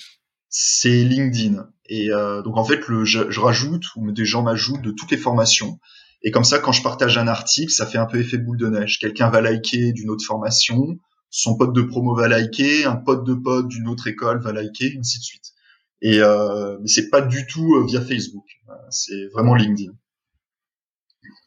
c'est 0.49 1.03
LinkedIn. 1.03 1.69
Et 1.89 2.09
euh, 2.09 2.41
donc 2.41 2.57
en 2.57 2.63
fait, 2.63 2.87
le, 2.87 3.05
je, 3.05 3.29
je, 3.29 3.39
rajoute 3.39 3.83
ou 3.95 4.11
des 4.11 4.25
gens 4.25 4.41
m'ajoutent 4.41 4.81
de 4.81 4.91
toutes 4.91 5.11
les 5.11 5.17
formations. 5.17 5.79
Et 6.23 6.31
comme 6.31 6.43
ça, 6.43 6.59
quand 6.59 6.71
je 6.71 6.81
partage 6.81 7.17
un 7.17 7.27
article, 7.27 7.71
ça 7.71 7.85
fait 7.85 7.97
un 7.97 8.05
peu 8.05 8.19
effet 8.19 8.37
boule 8.37 8.57
de 8.57 8.67
neige. 8.67 8.99
Quelqu'un 8.99 9.29
va 9.29 9.41
liker 9.41 9.91
d'une 9.93 10.09
autre 10.09 10.25
formation, 10.25 10.97
son 11.29 11.57
pote 11.57 11.73
de 11.73 11.81
promo 11.81 12.15
va 12.15 12.27
liker, 12.27 12.85
un 12.85 12.95
pote 12.95 13.25
de 13.25 13.33
pote 13.33 13.67
d'une 13.67 13.87
autre 13.87 14.07
école 14.07 14.41
va 14.41 14.51
liker, 14.51 14.95
ainsi 14.99 15.19
de 15.19 15.23
suite. 15.23 15.53
Et 16.01 16.19
euh, 16.19 16.77
mais 16.81 16.87
c'est 16.87 17.09
pas 17.09 17.21
du 17.21 17.45
tout 17.47 17.75
euh, 17.75 17.85
via 17.85 18.01
Facebook, 18.01 18.45
c'est 18.89 19.27
vraiment 19.33 19.55
LinkedIn. 19.55 19.93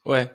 Ouais. 0.05 0.31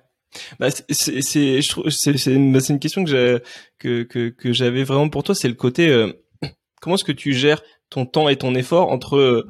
Bah, 0.59 0.69
c'est 0.69 1.59
trouve 1.69 1.89
c'est 1.89 2.11
bah, 2.13 2.59
une 2.69 2.79
question 2.79 3.03
que 3.03 3.09
j'ai 3.09 3.39
que 3.79 4.03
que 4.03 4.29
que 4.29 4.53
j'avais 4.53 4.83
vraiment 4.83 5.09
pour 5.09 5.23
toi, 5.23 5.35
c'est 5.35 5.47
le 5.47 5.53
côté 5.53 5.89
euh, 5.89 6.11
comment 6.81 6.95
est-ce 6.95 7.03
que 7.03 7.11
tu 7.11 7.33
gères 7.33 7.61
ton 7.89 8.05
temps 8.05 8.29
et 8.29 8.37
ton 8.37 8.55
effort 8.55 8.91
entre 8.91 9.17
euh, 9.17 9.47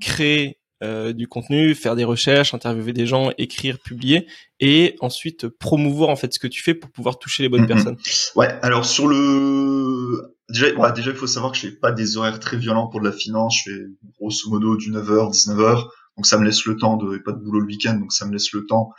créer 0.00 0.57
euh, 0.82 1.12
du 1.12 1.26
contenu, 1.26 1.74
faire 1.74 1.96
des 1.96 2.04
recherches, 2.04 2.54
interviewer 2.54 2.92
des 2.92 3.06
gens, 3.06 3.32
écrire, 3.36 3.80
publier, 3.80 4.28
et 4.60 4.94
ensuite 5.00 5.48
promouvoir 5.48 6.08
en 6.08 6.14
fait 6.16 6.32
ce 6.32 6.38
que 6.38 6.46
tu 6.46 6.62
fais 6.62 6.74
pour 6.74 6.90
pouvoir 6.90 7.18
toucher 7.18 7.42
les 7.42 7.48
bonnes 7.48 7.64
mm-hmm. 7.64 7.66
personnes. 7.66 7.96
Ouais, 8.36 8.48
alors 8.62 8.84
sur 8.84 9.08
le 9.08 10.36
déjà, 10.48 10.72
ouais, 10.74 10.92
déjà 10.92 11.10
il 11.10 11.16
faut 11.16 11.26
savoir 11.26 11.52
que 11.52 11.58
je 11.58 11.62
fais 11.68 11.72
pas 11.74 11.90
des 11.90 12.16
horaires 12.16 12.38
très 12.38 12.56
violents 12.56 12.86
pour 12.86 13.00
de 13.00 13.06
la 13.06 13.12
finance, 13.12 13.58
je 13.58 13.70
fais 13.70 13.80
grosso 14.18 14.48
modo 14.50 14.76
du 14.76 14.92
9h, 14.92 15.32
19h, 15.32 15.88
donc 16.16 16.26
ça 16.26 16.38
me 16.38 16.44
laisse 16.44 16.64
le 16.64 16.76
temps 16.76 16.96
de 16.96 17.18
pas 17.18 17.32
de 17.32 17.38
boulot 17.38 17.60
le 17.60 17.66
week-end, 17.66 17.94
donc 17.94 18.12
ça 18.12 18.24
me 18.26 18.32
laisse 18.32 18.52
le 18.52 18.64
temps 18.66 18.90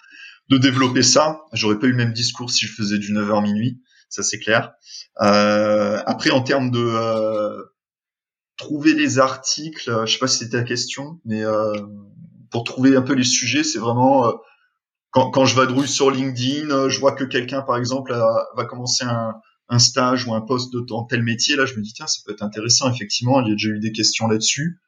de 0.50 0.58
développer 0.58 1.04
ça. 1.04 1.42
J'aurais 1.54 1.80
pas 1.80 1.88
eu 1.88 1.92
le 1.92 1.98
même 1.98 2.14
discours 2.14 2.50
si 2.50 2.66
je 2.66 2.74
faisais 2.74 2.98
du 2.98 3.14
9h 3.14 3.42
minuit, 3.42 3.82
ça 4.10 4.24
c'est 4.24 4.40
clair. 4.40 4.74
Euh, 5.22 6.02
après 6.06 6.32
en 6.32 6.42
termes 6.42 6.72
de 6.72 6.80
euh, 6.80 7.64
trouver 8.60 8.94
les 8.94 9.18
articles, 9.18 9.90
euh, 9.90 10.06
je 10.06 10.14
sais 10.14 10.20
pas 10.20 10.28
si 10.28 10.40
c'était 10.40 10.58
la 10.58 10.64
question, 10.64 11.20
mais 11.26 11.44
euh, 11.44 11.74
pour 12.52 12.64
trouver 12.66 12.96
un 12.96 13.02
peu 13.02 13.14
les 13.14 13.24
sujets, 13.24 13.64
c'est 13.64 13.80
vraiment 13.80 14.28
euh, 14.28 14.32
quand, 15.12 15.32
quand 15.32 15.46
je 15.46 15.56
vadrouille 15.56 15.88
sur 15.88 16.12
LinkedIn, 16.12 16.90
je 16.90 17.00
vois 17.00 17.14
que 17.14 17.24
quelqu'un, 17.24 17.62
par 17.64 17.78
exemple, 17.78 18.12
va 18.12 18.66
commencer 18.66 19.06
un, 19.06 19.34
un, 19.70 19.80
stage 19.80 20.28
ou 20.28 20.36
un 20.36 20.42
poste 20.42 20.76
dans 20.88 21.04
tel 21.06 21.24
métier, 21.24 21.56
là, 21.56 21.66
je 21.66 21.74
me 21.76 21.82
dis 21.82 21.94
tiens, 21.94 22.06
ça 22.06 22.20
peut 22.24 22.32
être 22.32 22.44
intéressant. 22.44 22.92
Effectivement, 22.94 23.42
il 23.42 23.48
y 23.48 23.52
a 23.52 23.56
déjà 23.56 23.70
eu 23.70 23.80
des 23.80 23.92
questions 23.92 24.28
là-dessus. 24.28 24.80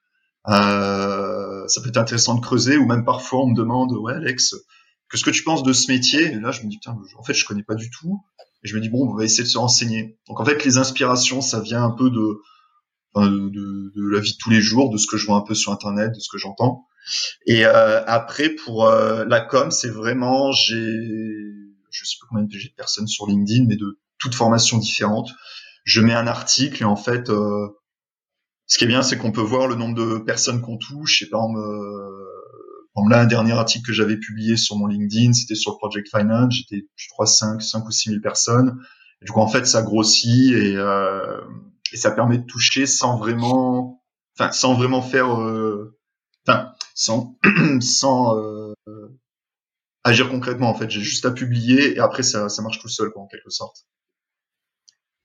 Euh, 0.48 1.68
ça 1.68 1.82
peut 1.82 1.90
être 1.90 1.98
intéressant 1.98 2.36
de 2.36 2.42
creuser, 2.42 2.78
ou 2.78 2.86
même 2.86 3.04
parfois 3.04 3.44
on 3.44 3.48
me 3.48 3.56
demande 3.56 3.94
ouais 3.94 4.14
Alex, 4.14 4.56
qu'est-ce 5.10 5.24
que 5.24 5.32
tu 5.32 5.44
penses 5.44 5.64
de 5.64 5.74
ce 5.74 5.92
métier? 5.92 6.34
Et 6.34 6.40
là, 6.40 6.52
je 6.52 6.62
me 6.62 6.68
dis 6.68 6.78
tiens, 6.80 6.96
en 7.18 7.24
fait, 7.24 7.34
je 7.34 7.46
connais 7.46 7.64
pas 7.64 7.76
du 7.76 7.90
tout. 7.90 8.22
Et 8.64 8.68
je 8.68 8.76
me 8.76 8.82
dis 8.82 8.90
bon, 8.90 9.10
on 9.10 9.16
va 9.16 9.24
essayer 9.24 9.44
de 9.44 9.50
se 9.50 9.58
renseigner. 9.58 10.20
Donc 10.28 10.40
en 10.40 10.46
fait, 10.46 10.64
les 10.66 10.78
inspirations, 10.78 11.42
ça 11.42 11.62
vient 11.62 11.84
un 11.84 11.92
peu 11.92 12.12
de 12.12 12.42
de, 13.16 13.92
de, 13.96 14.10
la 14.10 14.20
vie 14.20 14.34
de 14.34 14.38
tous 14.38 14.50
les 14.50 14.62
jours, 14.62 14.90
de 14.90 14.98
ce 14.98 15.08
que 15.08 15.18
je 15.18 15.26
vois 15.26 15.36
un 15.36 15.42
peu 15.42 15.54
sur 15.54 15.72
internet, 15.72 16.14
de 16.14 16.20
ce 16.20 16.30
que 16.32 16.38
j'entends. 16.38 16.86
Et 17.46 17.66
euh, 17.66 18.04
après 18.06 18.50
pour 18.50 18.86
euh, 18.86 19.26
la 19.26 19.42
com, 19.42 19.72
c'est 19.72 19.90
vraiment 19.90 20.52
j'ai 20.52 20.98
je 21.92 22.06
sais 22.06 22.16
pas 22.22 22.28
combien 22.30 22.46
de 22.46 22.76
personnes 22.76 23.08
sur 23.08 23.28
LinkedIn, 23.28 23.66
mais 23.68 23.76
de 23.76 24.00
toutes 24.18 24.36
formations 24.36 24.78
différentes. 24.78 25.30
Je 25.84 26.02
mets 26.02 26.14
un 26.14 26.28
article 26.28 26.84
et 26.84 26.86
en 26.86 26.96
fait, 26.96 27.30
euh, 27.30 27.68
ce 28.66 28.78
qui 28.78 28.86
est 28.86 28.88
bien, 28.88 29.02
c'est 29.02 29.18
qu'on 29.18 29.32
peut 29.32 29.42
voir 29.42 29.68
le 29.68 29.76
nombre 29.76 29.96
de 29.96 30.20
personnes 30.20 30.62
qu'on 30.62 30.78
touche. 30.78 31.22
Et 31.22 31.30
par 31.30 31.42
exemple, 31.42 31.60
euh, 31.60 33.10
là, 33.10 33.22
un 33.22 33.26
dernier 33.26 33.54
article 33.54 33.88
que 33.88 33.94
j'avais 33.94 34.18
publié 34.18 34.58
sur 34.58 34.78
mon 34.78 34.88
LinkedIn, 34.88 35.34
c'était 35.34 35.56
sur 35.56 35.72
le 35.72 35.78
Project 35.78 36.08
Finance. 36.10 36.54
J'étais, 36.54 36.88
je 36.96 37.10
crois, 37.10 37.26
5, 37.26 37.62
5 37.62 37.86
ou 37.86 37.92
6 37.92 38.10
000 38.10 38.22
personnes. 38.22 38.80
Et 39.22 39.26
du 39.26 39.32
coup, 39.32 39.42
en 39.42 39.48
fait, 39.48 39.66
ça 39.66 39.82
grossit 39.82 40.54
et 40.54 40.76
euh, 40.78 41.42
et 41.92 41.98
ça 41.98 42.12
permet 42.12 42.38
de 42.38 42.46
toucher 42.46 42.86
sans 42.86 43.18
vraiment, 43.18 44.04
enfin, 44.38 44.52
sans 44.52 44.74
vraiment 44.74 45.02
faire, 45.02 45.40
euh, 45.40 45.98
enfin, 46.48 46.74
sans, 46.96 47.38
sans, 47.82 48.38
euh, 48.38 48.74
agir 50.04 50.30
concrètement 50.30 50.70
en 50.70 50.76
fait. 50.76 50.90
J'ai 50.90 51.02
juste 51.02 51.26
à 51.26 51.32
publier 51.32 51.96
et 51.96 52.00
après 52.00 52.24
ça, 52.24 52.50
ça 52.50 52.62
marche 52.62 52.80
tout 52.80 52.90
seul 52.90 53.12
quoi, 53.12 53.24
en 53.24 53.28
quelque 53.28 53.50
sorte. 53.50 53.86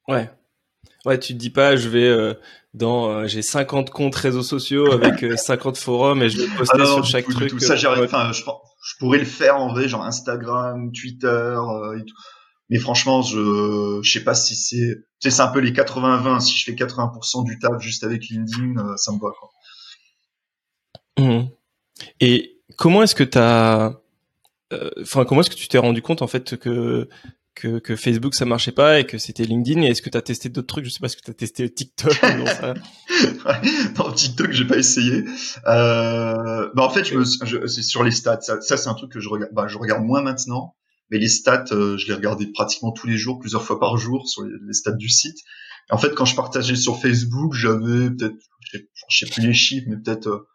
Ouais. 0.08 0.30
Ouais, 1.04 1.18
tu 1.18 1.34
te 1.34 1.38
dis 1.38 1.50
pas, 1.50 1.76
je 1.76 1.88
vais 1.88 2.06
euh, 2.06 2.34
dans, 2.74 3.10
euh, 3.10 3.26
j'ai 3.26 3.42
50 3.42 3.90
comptes 3.90 4.14
réseaux 4.14 4.42
sociaux 4.42 4.92
avec 4.92 5.24
50 5.38 5.76
forums 5.76 6.22
et 6.22 6.28
je 6.28 6.42
vais 6.42 6.56
poster 6.56 6.78
ah 6.80 6.86
sur 6.86 7.04
chaque 7.04 7.28
truc. 7.28 7.50
Tout. 7.50 7.60
Ça, 7.60 7.76
j'arrive. 7.76 8.04
Enfin, 8.04 8.32
je, 8.32 8.42
je, 8.42 8.94
pourrais 8.98 9.18
le 9.18 9.24
faire 9.24 9.56
en 9.56 9.68
vrai, 9.68 9.88
genre 9.88 10.04
Instagram, 10.04 10.90
Twitter 10.92 11.56
et 11.96 12.04
tout. 12.04 12.14
Mais 12.68 12.78
franchement, 12.78 13.22
je, 13.22 14.00
je 14.02 14.12
sais 14.12 14.24
pas 14.24 14.34
si 14.34 14.56
c'est, 14.56 15.04
c'est 15.20 15.40
un 15.40 15.48
peu 15.48 15.60
les 15.60 15.72
80-20. 15.72 16.40
Si 16.40 16.56
je 16.56 16.64
fais 16.64 16.72
80% 16.72 17.44
du 17.44 17.58
taf 17.58 17.80
juste 17.80 18.02
avec 18.02 18.28
LinkedIn, 18.28 18.96
ça 18.96 19.12
me 19.12 19.18
va 19.18 19.30
quoi. 19.38 19.50
Mmh. 21.18 21.48
Et 22.20 22.60
comment 22.76 23.02
est-ce 23.02 23.14
que 23.14 23.24
tu 23.24 23.38
as 23.38 24.00
euh, 24.72 24.90
comment 25.26 25.40
est-ce 25.40 25.50
que 25.50 25.54
tu 25.54 25.68
t'es 25.68 25.78
rendu 25.78 26.02
compte 26.02 26.22
en 26.22 26.26
fait 26.26 26.56
que 26.56 27.08
que, 27.54 27.78
que 27.78 27.96
Facebook 27.96 28.34
ça 28.34 28.44
marchait 28.44 28.72
pas 28.72 29.00
et 29.00 29.06
que 29.06 29.16
c'était 29.16 29.44
LinkedIn? 29.44 29.82
Et 29.82 29.86
est-ce 29.86 30.02
que 30.02 30.10
tu 30.10 30.18
as 30.18 30.22
testé 30.22 30.48
d'autres 30.48 30.66
trucs? 30.66 30.84
Je 30.84 30.90
sais 30.90 30.98
pas 31.00 31.06
est-ce 31.06 31.16
que 31.16 31.24
tu 31.24 31.30
as 31.30 31.34
testé 31.34 31.72
TikTok 31.72 32.22
non 32.22 32.46
ça? 32.46 32.74
Non 33.96 34.12
TikTok 34.12 34.52
j'ai 34.52 34.66
pas 34.66 34.76
essayé. 34.76 35.24
Euh, 35.66 36.70
bah 36.74 36.82
en 36.82 36.90
fait 36.90 37.04
je, 37.04 37.20
je 37.44 37.66
c'est 37.66 37.82
sur 37.82 38.02
les 38.02 38.10
stats. 38.10 38.40
Ça, 38.40 38.60
ça 38.60 38.76
c'est 38.76 38.88
un 38.88 38.94
truc 38.94 39.12
que 39.12 39.20
je 39.20 39.28
regarde 39.28 39.52
bah, 39.54 39.66
je 39.68 39.78
regarde 39.78 40.04
moins 40.04 40.22
maintenant 40.22 40.74
mais 41.10 41.18
les 41.18 41.28
stats 41.28 41.64
euh, 41.72 41.96
je 41.96 42.06
les 42.08 42.14
regardais 42.14 42.46
pratiquement 42.46 42.92
tous 42.92 43.06
les 43.06 43.16
jours 43.16 43.38
plusieurs 43.38 43.62
fois 43.62 43.78
par 43.78 43.96
jour 43.96 44.28
sur 44.28 44.42
les, 44.42 44.72
stats 44.72 44.92
du 44.92 45.08
site. 45.08 45.38
En 45.90 45.98
fait 45.98 46.14
quand 46.14 46.24
je 46.24 46.36
partageais 46.36 46.76
sur 46.76 47.00
Facebook 47.00 47.54
j'avais 47.54 48.10
peut-être 48.10 48.36
je 49.08 49.18
sais 49.18 49.32
plus 49.32 49.46
les 49.46 49.54
chiffres 49.54 49.86
mais 49.88 49.96
peut-être 49.96 50.46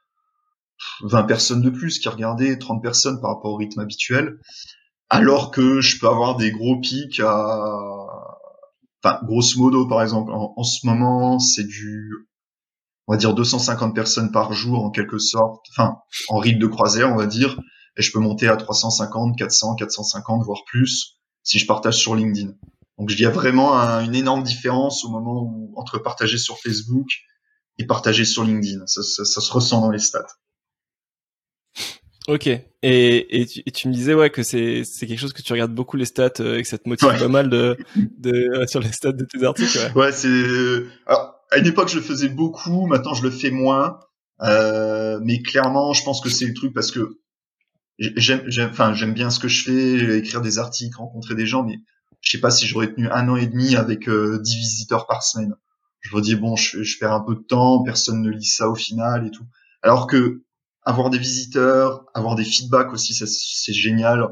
20 1.04 1.24
personnes 1.24 1.62
de 1.62 1.70
plus 1.70 2.00
qui 2.00 2.10
regardaient, 2.10 2.58
30 2.58 2.82
personnes 2.82 3.22
par 3.22 3.36
rapport 3.36 3.52
au 3.52 3.58
rythme 3.58 3.80
habituel, 3.80 4.40
alors 5.10 5.52
que 5.52 5.82
je 5.82 6.00
peux 6.00 6.08
avoir 6.08 6.38
des 6.38 6.52
gros 6.52 6.80
pics 6.80 7.20
à, 7.20 8.08
enfin, 9.04 9.20
grosso 9.26 9.60
modo, 9.60 9.88
par 9.88 10.02
exemple, 10.02 10.32
en, 10.34 10.64
ce 10.64 10.86
moment, 10.86 11.40
c'est 11.40 11.66
du, 11.66 12.28
on 13.08 13.14
va 13.14 13.18
dire 13.18 13.34
250 13.34 13.94
personnes 13.94 14.32
par 14.32 14.54
jour 14.54 14.84
en 14.84 14.90
quelque 14.90 15.18
sorte, 15.18 15.66
enfin, 15.72 15.98
en 16.30 16.38
rythme 16.38 16.60
de 16.60 16.68
croisière, 16.68 17.12
on 17.12 17.18
va 17.18 17.28
dire, 17.28 17.60
et 17.98 18.02
je 18.02 18.12
peux 18.12 18.20
monter 18.20 18.48
à 18.48 18.56
350, 18.56 19.38
400, 19.38 19.76
450, 19.76 20.44
voire 20.44 20.64
plus, 20.66 21.18
si 21.44 21.60
je 21.60 21.66
partage 21.66 21.96
sur 21.96 22.16
LinkedIn. 22.16 22.54
Donc, 22.98 23.12
il 23.12 23.20
y 23.20 23.26
a 23.26 23.30
vraiment 23.30 23.74
une 24.02 24.16
énorme 24.16 24.44
différence 24.44 25.04
au 25.04 25.10
moment 25.10 25.42
où, 25.42 25.74
entre 25.76 25.98
partager 25.98 26.38
sur 26.38 26.58
Facebook 26.60 27.08
et 27.80 27.86
partager 27.86 28.26
sur 28.26 28.44
LinkedIn. 28.44 28.86
Ça, 28.86 29.02
ça 29.04 29.42
se 29.42 29.52
ressent 29.52 29.82
dans 29.82 29.92
les 29.92 30.00
stats. 30.00 30.28
Ok. 32.28 32.48
Et, 32.48 32.62
et, 32.84 33.46
tu, 33.46 33.64
et, 33.66 33.72
tu, 33.72 33.88
me 33.88 33.94
disais 33.94 34.14
ouais 34.14 34.30
que 34.30 34.44
c'est 34.44 34.84
c'est 34.84 35.08
quelque 35.08 35.20
chose 35.20 35.34
que 35.34 35.42
tu 35.42 35.54
regardes 35.54 35.74
beaucoup 35.74 35.98
les 35.98 36.06
stats 36.06 36.30
euh, 36.40 36.58
et 36.58 36.62
que 36.62 36.68
ça 36.68 36.78
te 36.78 36.88
motive 36.88 37.08
pas 37.08 37.28
mal 37.28 37.50
de, 37.50 37.78
de 37.96 38.66
sur 38.68 38.80
les 38.80 38.92
stats 38.92 39.12
de 39.12 39.26
tes 39.26 39.44
articles. 39.44 39.78
Ouais, 39.96 40.06
ouais 40.06 40.12
c'est 40.12 40.30
alors 41.08 41.36
à 41.52 41.58
une 41.58 41.66
époque 41.66 41.90
je 41.90 41.96
le 41.96 42.02
faisais 42.02 42.30
beaucoup, 42.30 42.86
maintenant 42.86 43.14
je 43.14 43.24
le 43.24 43.32
fais 43.32 43.52
moins. 43.52 44.00
Euh, 44.42 45.20
mais 45.22 45.42
clairement, 45.42 45.94
je 45.94 46.04
pense 46.04 46.22
que 46.22 46.30
c'est 46.30 46.46
le 46.46 46.54
truc 46.54 46.74
parce 46.74 46.92
que 46.92 47.20
j'aime 48.16 48.70
enfin 48.70 48.94
j'aime 48.94 49.14
bien 49.14 49.30
ce 49.30 49.40
que 49.40 49.48
je 49.48 49.64
fais, 49.64 50.18
écrire 50.18 50.42
des 50.42 50.60
articles, 50.60 50.98
rencontrer 50.98 51.36
des 51.36 51.46
gens, 51.46 51.64
mais 51.64 51.80
je 52.22 52.32
sais 52.32 52.40
pas 52.40 52.52
si 52.52 52.68
j'aurais 52.68 52.94
tenu 52.94 53.10
un 53.10 53.30
an 53.30 53.36
et 53.36 53.48
demi 53.48 53.76
avec 53.76 54.08
euh, 54.10 54.40
10 54.42 54.58
visiteurs 54.58 55.08
par 55.08 55.24
semaine. 55.24 55.56
Je 56.02 56.16
me 56.16 56.22
dis 56.22 56.36
bon, 56.36 56.56
je, 56.56 56.84
je 56.84 56.98
perds 57.00 57.14
un 57.14 57.22
peu 57.22 57.36
de 57.36 57.42
temps, 57.42 57.84
personne 57.84 58.22
ne 58.22 58.30
lit 58.30 58.44
ça 58.44 58.70
au 58.70 58.76
final 58.76 59.26
et 59.28 59.32
tout. 59.32 59.46
Alors 59.84 60.08
que 60.08 60.44
avoir 60.84 61.10
des 61.10 61.20
visiteurs, 61.20 62.06
avoir 62.14 62.36
des 62.36 62.44
feedbacks 62.44 62.92
aussi, 62.94 63.14
ça 63.14 63.26
c'est 63.28 63.74
génial. 63.74 64.28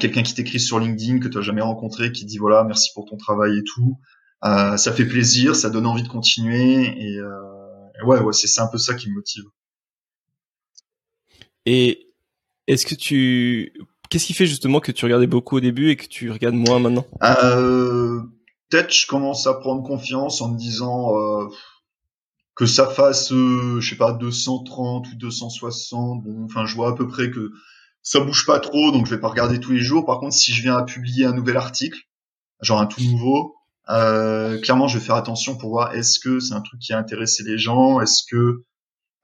Quelqu'un 0.00 0.22
qui 0.22 0.32
t'écrit 0.32 0.60
sur 0.60 0.78
LinkedIn 0.78 1.18
que 1.18 1.28
tu 1.28 1.36
n'as 1.36 1.42
jamais 1.42 1.60
rencontré, 1.60 2.10
qui 2.10 2.24
dit 2.24 2.38
voilà 2.38 2.64
merci 2.64 2.90
pour 2.94 3.04
ton 3.04 3.16
travail 3.16 3.58
et 3.58 3.64
tout, 3.64 3.98
euh, 4.44 4.76
ça 4.76 4.92
fait 4.92 5.04
plaisir, 5.06 5.56
ça 5.56 5.70
donne 5.70 5.86
envie 5.86 6.02
de 6.02 6.08
continuer 6.08 6.84
et, 6.98 7.18
euh, 7.18 8.04
ouais 8.04 8.20
ouais 8.20 8.32
c'est 8.32 8.60
un 8.60 8.68
peu 8.68 8.78
ça 8.78 8.94
qui 8.94 9.08
me 9.08 9.14
motive. 9.14 9.44
Et 11.66 12.05
est-ce 12.66 12.86
que 12.86 12.94
tu 12.94 13.72
qu'est-ce 14.08 14.26
qui 14.26 14.34
fait 14.34 14.46
justement 14.46 14.80
que 14.80 14.92
tu 14.92 15.04
regardais 15.04 15.26
beaucoup 15.26 15.56
au 15.56 15.60
début 15.60 15.90
et 15.90 15.96
que 15.96 16.06
tu 16.06 16.30
regardes 16.30 16.54
moins 16.54 16.78
maintenant? 16.78 17.04
Euh, 17.22 18.20
Peut-être 18.68 18.92
je 18.92 19.06
commence 19.06 19.46
à 19.46 19.54
prendre 19.54 19.82
confiance 19.84 20.40
en 20.40 20.52
me 20.52 20.58
disant 20.58 21.16
euh, 21.16 21.46
que 22.56 22.66
ça 22.66 22.86
fasse, 22.86 23.32
euh, 23.32 23.80
je 23.80 23.90
sais 23.90 23.96
pas, 23.96 24.12
230 24.12 25.06
ou 25.06 25.16
260. 25.16 26.24
Bon, 26.24 26.44
enfin, 26.44 26.66
je 26.66 26.74
vois 26.74 26.90
à 26.90 26.94
peu 26.94 27.06
près 27.06 27.30
que 27.30 27.52
ça 28.02 28.18
bouge 28.18 28.44
pas 28.44 28.58
trop, 28.58 28.90
donc 28.90 29.06
je 29.06 29.14
vais 29.14 29.20
pas 29.20 29.28
regarder 29.28 29.60
tous 29.60 29.72
les 29.72 29.80
jours. 29.80 30.04
Par 30.04 30.18
contre, 30.18 30.34
si 30.34 30.52
je 30.52 30.62
viens 30.62 30.76
à 30.76 30.82
publier 30.82 31.26
un 31.26 31.32
nouvel 31.32 31.56
article, 31.56 31.98
genre 32.60 32.80
un 32.80 32.86
tout 32.86 33.02
nouveau, 33.02 33.54
euh, 33.88 34.58
clairement, 34.60 34.88
je 34.88 34.98
vais 34.98 35.04
faire 35.04 35.14
attention 35.14 35.56
pour 35.56 35.70
voir 35.70 35.94
est-ce 35.94 36.18
que 36.18 36.40
c'est 36.40 36.54
un 36.54 36.60
truc 36.60 36.80
qui 36.80 36.92
a 36.92 36.98
intéressé 36.98 37.44
les 37.44 37.58
gens, 37.58 38.00
est-ce 38.00 38.22
que 38.28 38.64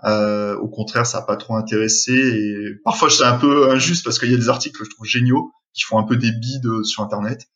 euh, 0.05 0.57
au 0.57 0.69
contraire, 0.69 1.07
ça 1.07 1.19
a 1.19 1.23
pas 1.23 1.37
trop 1.37 1.55
intéressé. 1.57 2.13
Et 2.13 2.75
parfois, 2.85 3.11
c'est 3.11 3.25
un 3.25 3.39
peu 3.39 3.71
injuste 3.71 4.05
parce 4.05 4.19
qu'il 4.19 4.31
y 4.31 4.35
a 4.35 4.39
des 4.39 4.49
articles 4.49 4.79
que 4.79 4.85
je 4.85 4.91
trouve 4.91 5.07
géniaux 5.07 5.53
qui 5.75 5.85
font 5.85 5.99
un 5.99 6.05
peu 6.05 6.17
des 6.17 6.33
bides 6.33 6.83
sur 6.85 7.03
Internet. 7.03 7.49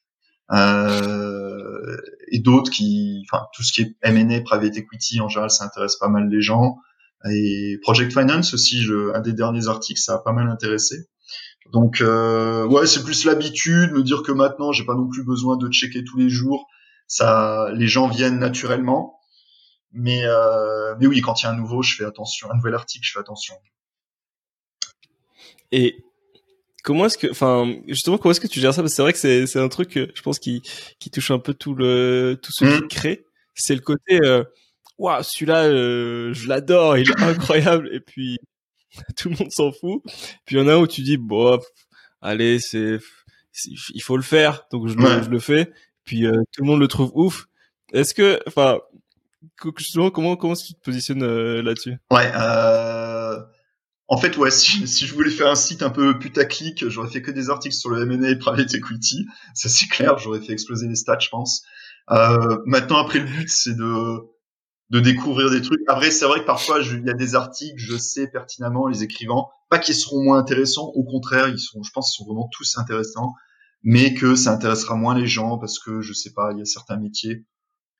Euh, 0.52 1.96
et 2.28 2.38
d'autres 2.38 2.70
qui, 2.70 3.24
enfin, 3.28 3.46
tout 3.54 3.62
ce 3.62 3.72
qui 3.72 3.82
est 3.82 3.96
M&A, 4.02 4.40
private 4.42 4.76
equity, 4.76 5.20
en 5.20 5.28
général, 5.28 5.50
ça 5.50 5.64
intéresse 5.64 5.96
pas 5.96 6.08
mal 6.08 6.28
les 6.28 6.40
gens. 6.40 6.78
Et 7.30 7.78
Project 7.82 8.12
Finance 8.12 8.54
aussi, 8.54 8.86
un 9.14 9.20
des 9.20 9.32
derniers 9.32 9.68
articles, 9.68 10.00
ça 10.00 10.14
a 10.14 10.18
pas 10.18 10.32
mal 10.32 10.48
intéressé. 10.48 11.08
Donc, 11.72 12.00
euh, 12.00 12.64
ouais, 12.66 12.86
c'est 12.86 13.02
plus 13.02 13.24
l'habitude, 13.24 13.92
me 13.92 14.02
dire 14.02 14.22
que 14.22 14.32
maintenant, 14.32 14.70
j'ai 14.72 14.84
pas 14.84 14.94
non 14.94 15.08
plus 15.08 15.24
besoin 15.24 15.56
de 15.56 15.68
checker 15.68 16.04
tous 16.04 16.18
les 16.18 16.28
jours. 16.28 16.68
Ça, 17.08 17.70
les 17.74 17.88
gens 17.88 18.08
viennent 18.08 18.38
naturellement. 18.38 19.18
Mais, 19.96 20.22
euh, 20.24 20.94
mais 21.00 21.06
oui, 21.06 21.22
quand 21.22 21.40
il 21.40 21.44
y 21.44 21.48
a 21.48 21.50
un 21.50 21.56
nouveau, 21.56 21.82
je 21.82 21.96
fais 21.96 22.04
attention. 22.04 22.50
Un 22.50 22.56
nouvel 22.56 22.74
article, 22.74 23.04
je 23.06 23.12
fais 23.12 23.18
attention. 23.18 23.54
Et 25.72 26.04
comment 26.84 27.06
est-ce 27.06 27.16
que, 27.16 27.30
enfin, 27.30 27.74
justement, 27.88 28.18
comment 28.18 28.30
est-ce 28.30 28.40
que 28.40 28.46
tu 28.46 28.60
gères 28.60 28.74
ça? 28.74 28.82
Parce 28.82 28.92
que 28.92 28.96
c'est 28.96 29.02
vrai 29.02 29.12
que 29.14 29.18
c'est 29.18 29.46
c'est 29.46 29.58
un 29.58 29.68
truc, 29.68 29.92
je 29.94 30.22
pense, 30.22 30.38
qui 30.38 30.62
qui 31.00 31.10
touche 31.10 31.30
un 31.30 31.38
peu 31.38 31.54
tout 31.54 31.74
le 31.74 32.38
tout 32.40 32.52
ce 32.52 32.64
qui 32.64 32.84
mmh. 32.84 32.88
crée. 32.88 33.24
C'est 33.54 33.74
le 33.74 33.80
côté, 33.80 34.20
euh, 34.22 34.44
waouh, 34.98 35.22
celui-là, 35.22 35.64
euh, 35.64 36.34
je 36.34 36.46
l'adore, 36.46 36.98
il 36.98 37.10
est 37.10 37.22
incroyable. 37.22 37.88
Et 37.92 38.00
puis 38.00 38.38
tout 39.16 39.30
le 39.30 39.36
monde 39.36 39.50
s'en 39.50 39.72
fout. 39.72 40.02
Puis 40.44 40.56
il 40.56 40.58
y 40.58 40.60
en 40.62 40.68
a 40.68 40.74
un 40.74 40.78
où 40.78 40.86
tu 40.86 41.00
dis, 41.00 41.16
bon, 41.16 41.58
allez, 42.20 42.58
c'est 42.60 42.98
il 43.94 44.02
faut 44.02 44.18
le 44.18 44.22
faire, 44.22 44.66
donc 44.70 44.88
je, 44.88 44.94
le, 44.94 45.22
je 45.22 45.30
le 45.30 45.38
fais. 45.38 45.72
Puis 46.04 46.26
euh, 46.26 46.42
tout 46.52 46.62
le 46.62 46.66
monde 46.66 46.80
le 46.80 46.88
trouve 46.88 47.10
ouf. 47.14 47.46
Est-ce 47.92 48.14
que, 48.14 48.40
enfin, 48.46 48.80
comment 49.56 50.36
comment 50.36 50.54
tu 50.54 50.74
te 50.74 50.80
positionnes 50.80 51.24
là-dessus? 51.60 51.96
Ouais. 52.10 52.30
Euh 52.34 53.40
en 54.08 54.18
fait, 54.18 54.36
ouais, 54.36 54.50
si, 54.50 54.86
si, 54.86 55.06
je 55.06 55.14
voulais 55.14 55.30
faire 55.30 55.48
un 55.48 55.56
site 55.56 55.82
un 55.82 55.90
peu 55.90 56.18
putaclic, 56.18 56.88
j'aurais 56.88 57.10
fait 57.10 57.22
que 57.22 57.32
des 57.32 57.50
articles 57.50 57.74
sur 57.74 57.90
le 57.90 58.02
M&A 58.02 58.30
et 58.30 58.38
private 58.38 58.72
equity. 58.74 59.26
Ça, 59.54 59.68
c'est 59.68 59.88
clair, 59.88 60.18
j'aurais 60.18 60.40
fait 60.40 60.52
exploser 60.52 60.86
les 60.86 60.94
stats, 60.94 61.18
je 61.20 61.28
pense. 61.28 61.62
Euh, 62.12 62.58
maintenant, 62.66 62.98
après, 62.98 63.18
le 63.18 63.24
but, 63.24 63.48
c'est 63.48 63.74
de, 63.74 64.18
de 64.90 65.00
découvrir 65.00 65.50
des 65.50 65.60
trucs. 65.60 65.80
Après, 65.88 66.12
c'est 66.12 66.24
vrai 66.24 66.40
que 66.40 66.46
parfois, 66.46 66.78
il 66.80 67.04
y 67.04 67.10
a 67.10 67.14
des 67.14 67.34
articles, 67.34 67.78
je 67.78 67.96
sais 67.96 68.28
pertinemment, 68.28 68.86
les 68.86 69.02
écrivants, 69.02 69.50
pas 69.70 69.80
qu'ils 69.80 69.96
seront 69.96 70.22
moins 70.22 70.38
intéressants, 70.38 70.92
au 70.94 71.02
contraire, 71.02 71.48
ils 71.48 71.58
sont, 71.58 71.82
je 71.82 71.90
pense, 71.90 72.12
qu'ils 72.12 72.24
sont 72.24 72.30
vraiment 72.30 72.48
tous 72.52 72.78
intéressants, 72.78 73.32
mais 73.82 74.14
que 74.14 74.36
ça 74.36 74.52
intéressera 74.52 74.94
moins 74.94 75.18
les 75.18 75.26
gens 75.26 75.58
parce 75.58 75.80
que, 75.80 76.00
je 76.00 76.12
sais 76.12 76.32
pas, 76.32 76.52
il 76.52 76.58
y 76.58 76.62
a 76.62 76.64
certains 76.64 76.96
métiers. 76.96 77.44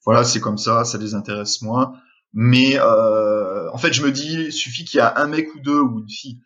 Voilà, 0.07 0.25
c'est 0.25 0.41
comme 0.41 0.57
ça, 0.57 0.85
ça 0.85 0.99
les 0.99 1.15
intéresse 1.15 1.61
moins. 1.63 1.93
Mais 2.33 2.79
euh, 2.79 3.71
en 3.73 3.79
fait, 3.79 3.93
je 3.93 4.03
me 4.03 4.13
dis, 4.13 4.45
il 4.47 4.53
suffit 4.53 4.85
qu'il 4.85 4.99
y 4.99 5.01
a 5.01 5.19
un 5.19 5.27
mec 5.27 5.55
ou 5.55 5.61
deux 5.61 5.81
ou 5.81 6.01
une 6.01 6.09
fille, 6.09 6.41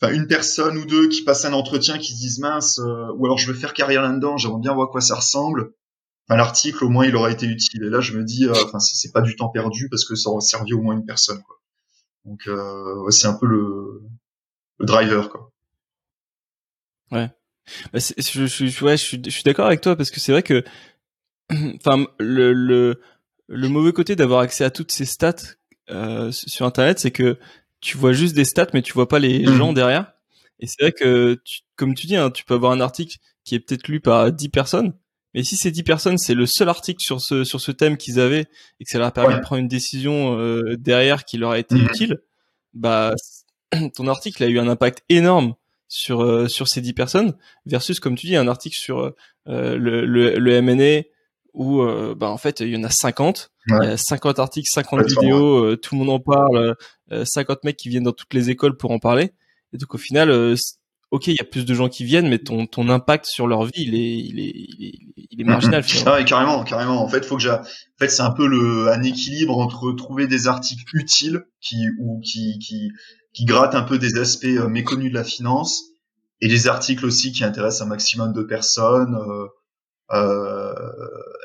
enfin 0.00 0.12
une 0.12 0.26
personne 0.26 0.78
ou 0.78 0.84
deux 0.86 1.08
qui 1.08 1.22
passent 1.22 1.44
un 1.44 1.52
entretien, 1.52 1.98
qui 1.98 2.14
se 2.14 2.18
disent 2.18 2.38
mince, 2.38 2.78
euh, 2.78 3.12
ou 3.16 3.26
alors 3.26 3.36
je 3.38 3.50
veux 3.50 3.58
faire 3.58 3.74
carrière 3.74 4.02
là-dedans, 4.02 4.36
j'aimerais 4.36 4.60
bien 4.60 4.74
voir 4.74 4.88
à 4.88 4.90
quoi 4.90 5.00
ça 5.00 5.16
ressemble. 5.16 5.72
Enfin, 6.28 6.36
l'article 6.36 6.84
au 6.84 6.88
moins 6.88 7.06
il 7.06 7.16
aura 7.16 7.30
été 7.30 7.46
utile. 7.46 7.84
Et 7.84 7.90
là, 7.90 8.00
je 8.00 8.16
me 8.16 8.24
dis, 8.24 8.46
euh, 8.46 8.52
enfin 8.64 8.78
c'est 8.78 9.12
pas 9.12 9.22
du 9.22 9.36
temps 9.36 9.48
perdu 9.48 9.88
parce 9.90 10.04
que 10.04 10.14
ça 10.14 10.30
aura 10.30 10.40
servi 10.40 10.72
au 10.72 10.80
moins 10.80 10.94
une 10.94 11.04
personne. 11.04 11.42
Quoi. 11.42 11.56
Donc 12.24 12.46
euh, 12.46 13.10
c'est 13.10 13.26
un 13.26 13.34
peu 13.34 13.46
le, 13.46 14.02
le 14.78 14.86
driver 14.86 15.28
quoi. 15.30 15.52
Ouais. 17.10 17.30
Bah, 17.92 17.98
je, 17.98 18.46
je, 18.46 18.84
ouais, 18.84 18.96
je 18.96 19.30
suis 19.30 19.42
d'accord 19.44 19.66
avec 19.66 19.80
toi 19.80 19.96
parce 19.96 20.10
que 20.10 20.20
c'est 20.20 20.32
vrai 20.32 20.42
que, 20.42 20.64
enfin, 21.50 22.06
le, 22.18 22.52
le, 22.52 23.00
le 23.48 23.68
mauvais 23.68 23.92
côté 23.92 24.16
d'avoir 24.16 24.40
accès 24.40 24.64
à 24.64 24.70
toutes 24.70 24.92
ces 24.92 25.04
stats 25.04 25.34
euh, 25.90 26.30
sur 26.32 26.66
Internet, 26.66 26.98
c'est 26.98 27.10
que 27.10 27.38
tu 27.80 27.96
vois 27.96 28.12
juste 28.12 28.34
des 28.34 28.44
stats, 28.44 28.68
mais 28.74 28.82
tu 28.82 28.92
vois 28.92 29.08
pas 29.08 29.18
les 29.18 29.40
mmh. 29.40 29.54
gens 29.54 29.72
derrière. 29.72 30.12
Et 30.60 30.66
c'est 30.66 30.82
vrai 30.82 30.92
que, 30.92 31.40
comme 31.76 31.94
tu 31.94 32.06
dis, 32.06 32.16
hein, 32.16 32.30
tu 32.30 32.44
peux 32.44 32.54
avoir 32.54 32.72
un 32.72 32.80
article 32.80 33.16
qui 33.44 33.54
est 33.54 33.60
peut-être 33.60 33.88
lu 33.88 34.00
par 34.00 34.30
10 34.30 34.48
personnes, 34.50 34.92
mais 35.34 35.42
si 35.44 35.56
ces 35.56 35.70
10 35.70 35.82
personnes, 35.84 36.18
c'est 36.18 36.34
le 36.34 36.46
seul 36.46 36.68
article 36.68 37.00
sur 37.00 37.20
ce 37.20 37.44
sur 37.44 37.60
ce 37.60 37.70
thème 37.70 37.96
qu'ils 37.96 38.18
avaient 38.18 38.46
et 38.80 38.84
que 38.84 38.90
ça 38.90 38.98
leur 38.98 39.08
a 39.08 39.12
permis 39.12 39.34
de 39.34 39.40
prendre 39.40 39.60
une 39.60 39.68
décision 39.68 40.38
euh, 40.38 40.76
derrière 40.76 41.24
qui 41.24 41.38
leur 41.38 41.52
a 41.52 41.58
été 41.58 41.74
mmh. 41.74 41.86
utile, 41.86 42.18
bah 42.74 43.14
ton 43.94 44.08
article 44.08 44.42
a 44.42 44.48
eu 44.48 44.58
un 44.58 44.68
impact 44.68 45.02
énorme 45.08 45.54
sur 45.86 46.50
sur 46.50 46.68
ces 46.68 46.80
10 46.80 46.92
personnes 46.92 47.34
versus 47.64 48.00
comme 48.00 48.16
tu 48.16 48.26
dis 48.26 48.36
un 48.36 48.48
article 48.48 48.76
sur 48.76 49.14
le, 49.46 50.04
le, 50.04 50.38
le 50.38 50.52
M&A 50.52 51.04
où 51.58 51.82
bah 52.16 52.28
en 52.28 52.38
fait 52.38 52.60
il 52.60 52.68
y 52.68 52.76
en 52.76 52.84
a 52.84 52.90
50 52.90 53.50
50 53.96 54.38
articles 54.38 54.68
50 54.72 55.06
vidéos 55.06 55.76
tout 55.76 55.94
le 55.94 55.98
monde 55.98 56.10
en 56.10 56.20
parle 56.20 56.76
50 57.10 57.64
mecs 57.64 57.76
qui 57.76 57.88
viennent 57.88 58.04
dans 58.04 58.12
toutes 58.12 58.32
les 58.32 58.48
écoles 58.48 58.76
pour 58.76 58.92
en 58.92 58.98
parler 58.98 59.32
et 59.72 59.76
donc 59.76 59.94
au 59.94 59.98
final 59.98 60.56
ok, 61.10 61.28
il 61.28 61.34
y 61.34 61.40
a 61.40 61.44
plus 61.44 61.64
de 61.64 61.74
gens 61.74 61.88
qui 61.88 62.04
viennent, 62.04 62.28
mais 62.28 62.38
ton, 62.38 62.66
ton 62.66 62.88
impact 62.88 63.26
sur 63.26 63.46
leur 63.46 63.64
vie, 63.64 63.72
il 63.76 63.94
est, 63.94 64.18
il 64.18 64.40
est, 64.40 64.52
il 64.54 64.86
est, 64.86 65.24
il 65.30 65.40
est 65.40 65.44
marginal. 65.44 65.84
Ah 66.06 66.22
carrément, 66.24 66.62
carrément. 66.64 67.02
En 67.02 67.08
fait, 67.08 67.24
faut 67.24 67.36
que 67.36 67.42
j'ai, 67.42 67.50
en 67.50 67.62
fait, 67.98 68.08
c'est 68.08 68.22
un 68.22 68.30
peu 68.30 68.46
le, 68.46 68.88
un 68.88 69.02
équilibre 69.02 69.58
entre 69.58 69.92
trouver 69.92 70.26
des 70.26 70.48
articles 70.48 70.84
utiles 70.94 71.46
qui, 71.60 71.88
ou 72.00 72.20
qui, 72.20 72.58
qui, 72.58 72.90
qui 73.32 73.44
grattent 73.44 73.74
un 73.74 73.82
peu 73.82 73.98
des 73.98 74.18
aspects 74.18 74.44
euh, 74.44 74.68
méconnus 74.68 75.10
de 75.10 75.16
la 75.16 75.24
finance 75.24 75.84
et 76.40 76.48
des 76.48 76.68
articles 76.68 77.04
aussi 77.04 77.32
qui 77.32 77.44
intéressent 77.44 77.86
un 77.86 77.90
maximum 77.90 78.32
de 78.32 78.42
personnes. 78.42 79.14
Euh, 79.14 79.46
euh, 80.10 80.72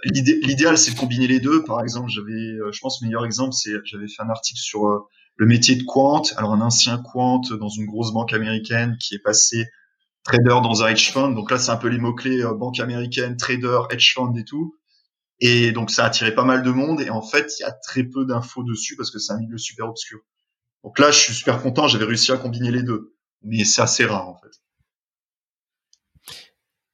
L'idéal, 0.04 0.78
c'est 0.78 0.92
de 0.92 0.98
combiner 0.98 1.28
les 1.28 1.40
deux. 1.40 1.64
Par 1.64 1.82
exemple, 1.82 2.10
j'avais, 2.10 2.32
euh, 2.32 2.72
je 2.72 2.80
pense, 2.82 3.02
le 3.02 3.08
meilleur 3.08 3.26
exemple, 3.26 3.54
c'est, 3.54 3.72
j'avais 3.86 4.08
fait 4.08 4.22
un 4.22 4.30
article 4.30 4.60
sur 4.60 4.88
euh, 4.88 5.00
le 5.36 5.46
métier 5.46 5.76
de 5.76 5.84
quant, 5.84 6.24
alors 6.36 6.54
un 6.54 6.62
ancien 6.62 7.02
quant 7.12 7.42
dans 7.60 7.70
une 7.70 7.86
grosse 7.86 8.12
banque 8.12 8.34
américaine 8.34 8.98
qui 9.00 9.16
est 9.16 9.20
passé 9.20 9.66
trader 10.24 10.60
dans 10.64 10.84
un 10.84 10.90
hedge 10.90 11.12
fund. 11.12 11.34
Donc 11.36 11.52
là, 11.52 11.58
c'est 11.58 11.72
un 11.72 11.78
peu 11.78 11.88
les 11.88 12.00
mots-clés 12.00 12.42
euh, 12.42 12.54
banque 12.54 12.80
américaine, 12.80 13.38
trader, 13.38 13.82
hedge 13.92 14.14
fund 14.14 14.36
et 14.38 14.44
tout. 14.44 14.76
Et 15.40 15.72
donc 15.72 15.92
ça 15.92 16.04
a 16.04 16.08
attiré 16.08 16.34
pas 16.34 16.46
mal 16.46 16.64
de 16.64 16.72
monde. 16.72 17.02
Et 17.02 17.10
en 17.10 17.22
fait, 17.22 17.54
il 17.60 17.64
y 17.64 17.66
a 17.66 17.72
très 17.72 18.04
peu 18.04 18.26
d'infos 18.26 18.64
dessus 18.64 18.96
parce 18.96 19.12
que 19.12 19.20
c'est 19.20 19.34
un 19.34 19.40
milieu 19.40 19.58
super 19.58 19.90
obscur. 19.90 20.20
Donc 20.84 21.00
là, 21.00 21.12
je 21.12 21.20
suis 21.20 21.34
super 21.34 21.62
content, 21.62 21.88
j'avais 21.88 22.06
réussi 22.06 22.32
à 22.32 22.38
combiner 22.38 22.72
les 22.72 22.84
deux. 22.84 23.16
Mais 23.42 23.64
c'est 23.64 23.82
assez 23.82 24.06
rare 24.06 24.28
en 24.28 24.36
fait. 24.36 24.52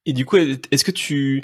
Et 0.06 0.12
du 0.12 0.24
coup, 0.24 0.36
est-ce 0.36 0.84
que 0.84 0.90
tu 0.90 1.42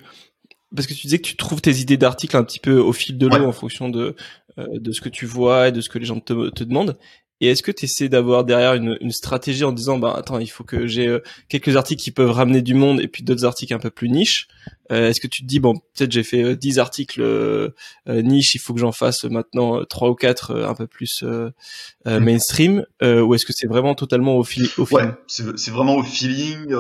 parce 0.75 0.87
que 0.87 0.95
tu 0.95 1.03
disais 1.03 1.19
que 1.19 1.27
tu 1.27 1.37
trouves 1.37 1.61
tes 1.61 1.77
idées 1.77 1.97
d'articles 1.97 2.37
un 2.37 2.45
petit 2.45 2.59
peu 2.59 2.79
au 2.79 2.93
fil 2.93 3.19
de 3.19 3.27
l'eau 3.27 3.45
en 3.47 3.53
fonction 3.53 3.89
de 3.89 4.17
euh, 4.59 4.67
de 4.73 4.93
ce 4.93 5.01
que 5.01 5.09
tu 5.09 5.27
vois 5.27 5.69
et 5.69 5.73
de 5.73 5.81
ce 5.81 5.89
que 5.89 5.99
les 5.99 6.07
gens 6.07 6.21
te, 6.21 6.51
te 6.51 6.65
demandent. 6.65 6.97
Et 7.41 7.49
est-ce 7.49 7.63
que 7.63 7.71
tu 7.71 7.85
essaies 7.85 8.09
d'avoir 8.09 8.45
derrière 8.45 8.75
une, 8.75 8.97
une, 9.03 9.11
stratégie 9.11 9.65
en 9.65 9.73
disant 9.73 9.99
bah 9.99 10.15
attends 10.17 10.39
il 10.39 10.47
faut 10.47 10.65
que 10.65 10.87
j'ai 10.87 11.07
euh, 11.07 11.23
quelques 11.51 11.77
articles 11.77 12.03
qui 12.03 12.11
peuvent 12.11 12.31
ramener 12.31 12.63
du 12.63 12.73
monde 12.73 12.99
et 12.99 13.09
puis 13.09 13.23
d'autres 13.23 13.45
articles 13.45 13.75
un 13.75 13.79
peu 13.79 13.91
plus 13.91 14.09
niche. 14.09 14.49
Euh, 14.91 15.11
est-ce 15.11 15.21
que 15.21 15.27
tu 15.27 15.43
te 15.43 15.47
dis 15.47 15.61
bon 15.61 15.75
peut-être 15.75 16.13
j'ai 16.13 16.23
fait 16.23 16.57
10 16.57 16.79
articles 16.79 17.21
euh, 17.21 17.71
niche 18.07 18.55
il 18.55 18.59
faut 18.59 18.73
que 18.73 18.81
j'en 18.81 18.93
fasse 18.93 19.25
maintenant 19.25 19.85
trois 19.85 20.09
ou 20.09 20.15
quatre 20.15 20.57
un 20.57 20.75
peu 20.75 20.87
plus 20.87 21.23
mm. 21.23 22.19
mainstream 22.19 22.87
ou 23.03 23.35
est-ce 23.35 23.45
que 23.45 23.53
c'est 23.55 23.67
vraiment 23.67 23.95
totalement 23.95 24.37
au, 24.37 24.45
fil 24.45 24.69
au 24.79 24.87
feeling 24.87 25.09
Ouais 25.09 25.13
c'est 25.27 25.71
vraiment 25.71 25.97
au 25.97 26.03
feeling. 26.03 26.75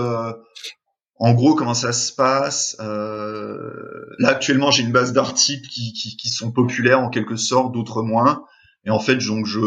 En 1.19 1.33
gros, 1.33 1.55
comment 1.55 1.75
ça 1.75 1.93
se 1.93 2.13
passe 2.13 2.77
euh, 2.81 4.05
Là, 4.19 4.29
actuellement, 4.29 4.71
j'ai 4.71 4.83
une 4.83 4.93
base 4.93 5.13
d'articles 5.13 5.69
qui, 5.69 6.29
sont 6.29 6.53
populaires 6.53 7.01
en 7.01 7.09
quelque 7.09 7.37
sorte, 7.37 7.73
d'autres 7.73 8.03
moins. 8.03 8.45
Et 8.85 8.91
en 8.91 8.99
fait, 8.99 9.17
donc 9.17 9.47
je, 9.47 9.61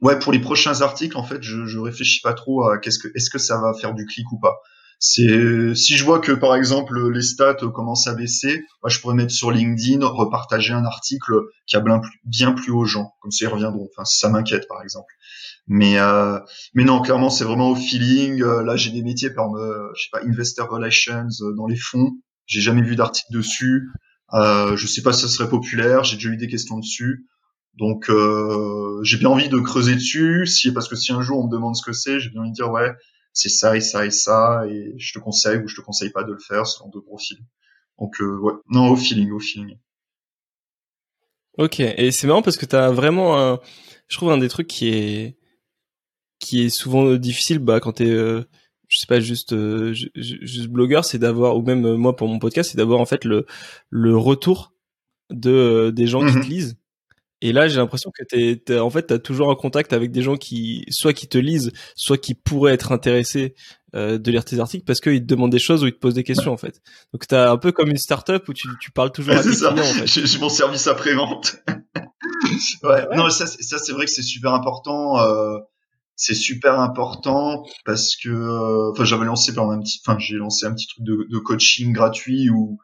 ouais, 0.00 0.18
pour 0.18 0.32
les 0.32 0.40
prochains 0.40 0.80
articles, 0.80 1.16
en 1.16 1.22
fait, 1.22 1.42
je, 1.42 1.66
je 1.66 1.78
réfléchis 1.78 2.20
pas 2.22 2.32
trop 2.32 2.64
à 2.64 2.78
qu'est-ce 2.78 2.98
que, 2.98 3.08
est-ce 3.14 3.30
que 3.30 3.38
ça 3.38 3.60
va 3.60 3.74
faire 3.74 3.94
du 3.94 4.06
clic 4.06 4.30
ou 4.32 4.38
pas. 4.38 4.56
C'est 5.02 5.74
si 5.74 5.96
je 5.96 6.04
vois 6.04 6.20
que 6.20 6.32
par 6.32 6.54
exemple 6.54 7.10
les 7.10 7.22
stats 7.22 7.54
commencent 7.74 8.06
à 8.06 8.14
baisser, 8.14 8.62
moi, 8.82 8.90
je 8.90 9.00
pourrais 9.00 9.14
mettre 9.14 9.32
sur 9.32 9.50
LinkedIn 9.50 10.06
repartager 10.06 10.74
un 10.74 10.84
article 10.84 11.32
qui 11.66 11.76
a 11.76 11.80
bien 11.80 12.00
plus, 12.00 12.20
bien 12.24 12.52
plus 12.52 12.70
aux 12.70 12.84
gens, 12.84 13.14
comme 13.22 13.30
ça 13.30 13.46
ils 13.46 13.48
reviendront. 13.48 13.88
Enfin, 13.90 14.04
ça 14.04 14.28
m'inquiète 14.28 14.68
par 14.68 14.82
exemple. 14.82 15.12
Mais 15.66 15.98
euh, 15.98 16.38
mais 16.74 16.84
non, 16.84 17.00
clairement, 17.00 17.30
c'est 17.30 17.44
vraiment 17.44 17.70
au 17.70 17.76
feeling. 17.76 18.42
Euh, 18.42 18.62
là, 18.62 18.76
j'ai 18.76 18.90
des 18.90 19.02
métiers 19.02 19.32
comme 19.32 19.56
euh, 19.56 19.88
je 19.96 20.02
sais 20.02 20.08
pas 20.12 20.20
investor 20.22 20.68
relations 20.68 21.28
euh, 21.40 21.54
dans 21.56 21.66
les 21.66 21.76
fonds. 21.76 22.12
J'ai 22.44 22.60
jamais 22.60 22.82
vu 22.82 22.94
d'article 22.94 23.32
dessus. 23.32 23.88
Euh, 24.34 24.76
je 24.76 24.86
sais 24.86 25.00
pas 25.00 25.14
si 25.14 25.22
ça 25.22 25.28
serait 25.28 25.48
populaire. 25.48 26.04
J'ai 26.04 26.16
déjà 26.16 26.28
eu 26.28 26.36
des 26.36 26.48
questions 26.48 26.78
dessus. 26.78 27.26
Donc 27.78 28.10
j'ai 29.04 29.16
bien 29.16 29.30
envie 29.30 29.48
de 29.48 29.58
creuser 29.60 29.94
dessus. 29.94 30.44
Si 30.46 30.72
parce 30.72 30.88
que 30.88 30.96
si 30.96 31.12
un 31.12 31.22
jour 31.22 31.38
on 31.38 31.46
me 31.46 31.50
demande 31.50 31.76
ce 31.76 31.82
que 31.82 31.92
c'est, 31.92 32.20
j'ai 32.20 32.28
bien 32.28 32.42
envie 32.42 32.50
de 32.50 32.54
dire 32.54 32.70
ouais, 32.70 32.90
c'est 33.32 33.48
ça 33.48 33.76
et 33.76 33.80
ça 33.80 34.06
et 34.06 34.10
ça, 34.10 34.64
et 34.68 34.94
je 34.98 35.12
te 35.12 35.18
conseille 35.18 35.58
ou 35.58 35.68
je 35.68 35.76
te 35.76 35.80
conseille 35.80 36.10
pas 36.10 36.24
de 36.24 36.32
le 36.32 36.38
faire 36.38 36.66
selon 36.66 36.88
deux 36.88 37.02
profils. 37.02 37.38
Donc 37.98 38.20
euh, 38.20 38.38
ouais, 38.38 38.54
non 38.68 38.88
au 38.88 38.96
feeling, 38.96 39.30
au 39.30 39.40
feeling. 39.40 39.78
Ok, 41.58 41.80
et 41.80 42.10
c'est 42.10 42.26
marrant 42.26 42.42
parce 42.42 42.56
que 42.56 42.66
t'as 42.66 42.90
vraiment 42.90 43.38
un, 43.38 43.60
je 44.08 44.16
trouve 44.16 44.30
un 44.30 44.38
des 44.38 44.48
trucs 44.48 44.68
qui 44.68 44.88
est 44.88 45.36
qui 46.38 46.64
est 46.64 46.70
souvent 46.70 47.14
difficile 47.16 47.58
bah 47.58 47.80
quand 47.80 47.92
t'es 47.92 48.08
euh, 48.08 48.42
je 48.88 48.98
sais 48.98 49.06
pas 49.06 49.20
juste 49.20 49.52
euh, 49.52 49.92
juste 50.14 50.68
blogueur 50.68 51.04
c'est 51.04 51.18
d'avoir 51.18 51.56
ou 51.56 51.62
même 51.62 51.96
moi 51.96 52.16
pour 52.16 52.28
mon 52.28 52.38
podcast 52.38 52.70
c'est 52.70 52.78
d'avoir 52.78 53.00
en 53.00 53.04
fait 53.04 53.26
le 53.26 53.44
le 53.90 54.16
retour 54.16 54.72
de 55.28 55.92
des 55.94 56.06
gens 56.06 56.20
qui 56.20 56.36
mhm. 56.36 56.42
te 56.42 56.48
lisent 56.48 56.79
et 57.42 57.52
là, 57.52 57.68
j'ai 57.68 57.76
l'impression 57.76 58.10
que 58.10 58.22
t'es, 58.24 58.78
en 58.78 58.90
fait, 58.90 59.04
t'as 59.04 59.18
toujours 59.18 59.50
un 59.50 59.54
contact 59.54 59.92
avec 59.92 60.10
des 60.10 60.22
gens 60.22 60.36
qui, 60.36 60.84
soit 60.90 61.12
qui 61.12 61.26
te 61.26 61.38
lisent, 61.38 61.72
soit 61.96 62.18
qui 62.18 62.34
pourraient 62.34 62.74
être 62.74 62.92
intéressés 62.92 63.54
euh, 63.94 64.18
de 64.18 64.30
lire 64.30 64.44
tes 64.44 64.60
articles 64.60 64.84
parce 64.84 65.00
qu'ils 65.00 65.20
te 65.20 65.26
demandent 65.26 65.50
des 65.50 65.58
choses 65.58 65.82
ou 65.82 65.86
ils 65.86 65.92
te 65.92 65.98
posent 65.98 66.14
des 66.14 66.22
questions 66.22 66.52
en 66.52 66.56
fait. 66.56 66.80
Donc 67.12 67.26
t'as 67.26 67.50
un 67.50 67.56
peu 67.56 67.72
comme 67.72 67.88
une 67.88 67.96
start-up 67.96 68.48
où 68.48 68.52
tu, 68.52 68.68
tu 68.80 68.92
parles 68.92 69.10
toujours 69.10 69.34
à 69.34 69.42
tes 69.42 69.50
clients. 69.50 69.72
En 69.72 69.82
fait. 69.82 70.06
J'ai 70.06 70.38
mon 70.38 70.48
service 70.48 70.86
après 70.86 71.14
vente. 71.14 71.56
ouais. 72.84 73.06
Non, 73.16 73.30
ça, 73.30 73.46
ça 73.46 73.78
c'est 73.78 73.92
vrai 73.92 74.04
que 74.04 74.12
c'est 74.12 74.22
super 74.22 74.54
important. 74.54 75.18
Euh, 75.18 75.56
c'est 76.14 76.34
super 76.34 76.78
important 76.78 77.64
parce 77.86 78.14
que, 78.14 78.28
euh, 78.28 78.90
enfin, 78.92 79.04
j'avais 79.04 79.24
lancé 79.24 79.54
par 79.54 79.70
un 79.70 79.80
petit, 79.80 80.00
enfin, 80.06 80.18
j'ai 80.18 80.36
lancé 80.36 80.66
un 80.66 80.74
petit 80.74 80.86
truc 80.86 81.02
de, 81.04 81.26
de 81.28 81.38
coaching 81.38 81.92
gratuit 81.94 82.50
où 82.50 82.78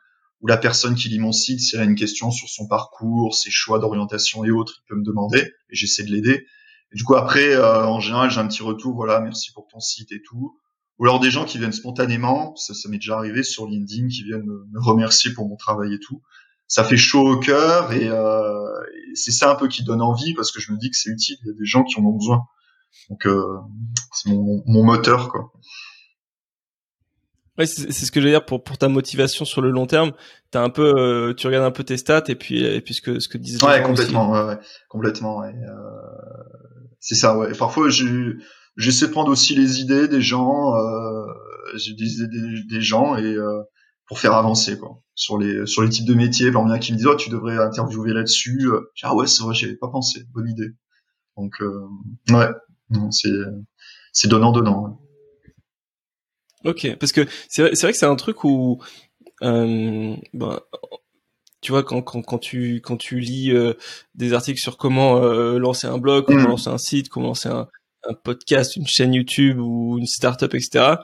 la 0.47 0.57
personne 0.57 0.95
qui 0.95 1.09
lit 1.09 1.19
mon 1.19 1.33
site, 1.33 1.61
si 1.61 1.75
elle 1.75 1.83
a 1.83 1.85
une 1.85 1.95
question 1.95 2.31
sur 2.31 2.49
son 2.49 2.67
parcours, 2.67 3.35
ses 3.35 3.51
choix 3.51 3.79
d'orientation 3.79 4.45
et 4.45 4.51
autres, 4.51 4.83
il 4.83 4.89
peut 4.89 4.97
me 4.97 5.05
demander 5.05 5.41
et 5.41 5.75
j'essaie 5.75 6.05
de 6.05 6.11
l'aider. 6.11 6.47
Du 6.93 7.05
coup 7.05 7.17
après, 7.17 7.55
euh, 7.55 7.85
en 7.85 8.01
général, 8.01 8.31
j'ai 8.31 8.41
un 8.41 8.47
petit 8.47 8.63
retour, 8.63 8.95
voilà, 8.95 9.21
merci 9.21 9.53
pour 9.53 9.67
ton 9.67 9.81
site 9.81 10.13
et 10.13 10.23
tout. 10.23 10.59
Ou 10.99 11.05
alors 11.05 11.21
des 11.21 11.31
gens 11.31 11.45
qui 11.45 11.59
viennent 11.59 11.73
spontanément, 11.73 12.55
ça, 12.57 12.73
ça 12.73 12.89
m'est 12.89 12.97
déjà 12.97 13.17
arrivé 13.17 13.43
sur 13.43 13.67
LinkedIn, 13.67 14.09
qui 14.09 14.25
viennent 14.25 14.47
me, 14.47 14.81
remercier 14.81 15.33
pour 15.33 15.49
mon 15.49 15.57
travail 15.57 15.93
et 15.93 15.99
tout. 15.99 16.23
Ça 16.69 16.85
fait 16.85 16.97
chaud 16.97 17.29
au 17.29 17.39
cœur 17.39 17.93
et, 17.93 18.09
euh, 18.09 18.63
c'est 19.15 19.33
ça 19.33 19.51
un 19.51 19.55
peu 19.55 19.69
qui 19.69 19.85
donne 19.85 20.03
envie 20.03 20.35
parce 20.35 20.53
que 20.53 20.61
je 20.61 20.73
me 20.73 20.79
dis 20.79 20.91
que 20.91 20.97
c'est 20.97 21.11
utile. 21.11 21.37
Il 21.43 21.49
y 21.49 21.51
a 21.51 21.55
des 21.55 21.67
gens 21.67 21.85
qui 21.85 21.99
en 22.01 22.05
ont 22.05 22.17
besoin. 22.17 22.45
Donc 23.11 23.27
euh, 23.27 23.59
c'est 24.13 24.31
mon, 24.31 24.63
mon 24.67 24.85
moteur 24.85 25.29
quoi. 25.29 25.53
Ouais, 27.59 27.65
c'est 27.67 27.91
ce 27.91 28.13
que 28.13 28.21
je 28.21 28.27
veux 28.27 28.33
dire 28.33 28.45
pour 28.45 28.63
pour 28.63 28.77
ta 28.77 28.89
motivation 28.89 29.45
sur 29.45 29.63
le 29.63 29.71
long 29.71 29.87
terme. 29.87 30.13
T'as 30.51 30.63
un 30.63 30.69
peu, 30.69 30.95
euh, 30.99 31.35
tu 31.35 31.47
regardes 31.47 31.65
un 31.65 31.71
peu 31.71 31.85
tes 31.85 31.97
stats 31.97 32.25
et 32.29 32.35
puis 32.35 32.63
et 32.63 32.81
puis 32.83 32.95
ce 32.95 33.01
que 33.01 33.19
ce 33.19 33.29
que 33.29 33.39
disait. 33.39 33.65
Ouais, 33.65 33.83
complètement, 33.83 34.31
ouais, 34.31 34.43
ouais, 34.43 34.59
complètement. 34.89 35.39
Ouais. 35.39 35.49
Euh, 35.49 35.81
c'est 37.01 37.15
ça, 37.15 37.37
ouais. 37.39 37.53
Parfois, 37.59 37.89
j'essaie 37.89 39.07
de 39.07 39.13
prendre 39.13 39.31
aussi 39.31 39.55
les 39.55 39.81
idées 39.81 40.07
des 40.07 40.21
gens, 40.21 40.75
euh, 40.77 41.25
des 41.75 42.23
idées 42.23 42.65
des, 42.69 42.81
gens 42.83 43.17
et 43.17 43.25
euh, 43.25 43.63
pour 44.07 44.19
faire 44.19 44.35
avancer 44.35 44.79
quoi 44.79 45.01
sur 45.15 45.39
les 45.39 45.67
sur 45.67 45.83
les 45.83 45.89
types 45.89 46.07
de 46.07 46.15
métiers. 46.15 46.53
Par 46.53 46.63
exemple, 46.63 46.81
qui 46.81 46.93
me 46.93 46.99
disent 46.99 47.07
oh 47.07 47.17
tu 47.17 47.31
devrais 47.31 47.57
interviewer 47.57 48.13
là-dessus. 48.13 48.71
ah 49.03 49.15
ouais, 49.15 49.27
c'est 49.27 49.43
vrai, 49.43 49.55
j'avais 49.55 49.77
pas 49.77 49.89
pensé. 49.89 50.25
Bonne 50.35 50.51
idée. 50.51 50.75
Donc 51.39 51.55
ouais, 52.31 52.49
non, 52.91 53.11
c'est 53.11 53.33
c'est 54.13 54.29
donnant 54.29 54.53
donnant. 54.53 55.01
Ok, 56.67 56.97
parce 56.99 57.13
que 57.13 57.27
c'est 57.49 57.63
vrai, 57.63 57.71
vrai 57.75 57.93
que 57.93 57.99
c'est 57.99 58.07
un 58.07 58.17
truc 58.17 58.43
où, 58.45 58.83
euh, 59.43 60.15
ben, 60.35 60.61
tu 61.61 61.73
vois, 61.73 61.83
quand, 61.83 62.03
quand, 62.03 62.23
quand 62.23 62.39
tu 62.39 62.81
quand 62.83 62.97
tu 62.97 63.19
lis 63.19 63.51
euh, 63.53 63.75
des 64.15 64.33
articles 64.33 64.61
sur 64.61 64.77
comment 64.77 65.23
euh, 65.23 65.59
lancer 65.59 65.87
un 65.87 65.99
blog, 65.99 66.25
comment 66.27 66.43
mm. 66.43 66.49
lancer 66.49 66.71
un 66.71 66.79
site, 66.79 67.09
comment 67.09 67.29
lancer 67.29 67.49
un, 67.49 67.69
un, 68.09 68.15
podcast, 68.15 68.77
une 68.77 68.87
chaîne 68.87 69.15
YouTube 69.15 69.59
ou 69.59 69.99
une 69.99 70.07
startup, 70.07 70.55
etc. 70.55 70.97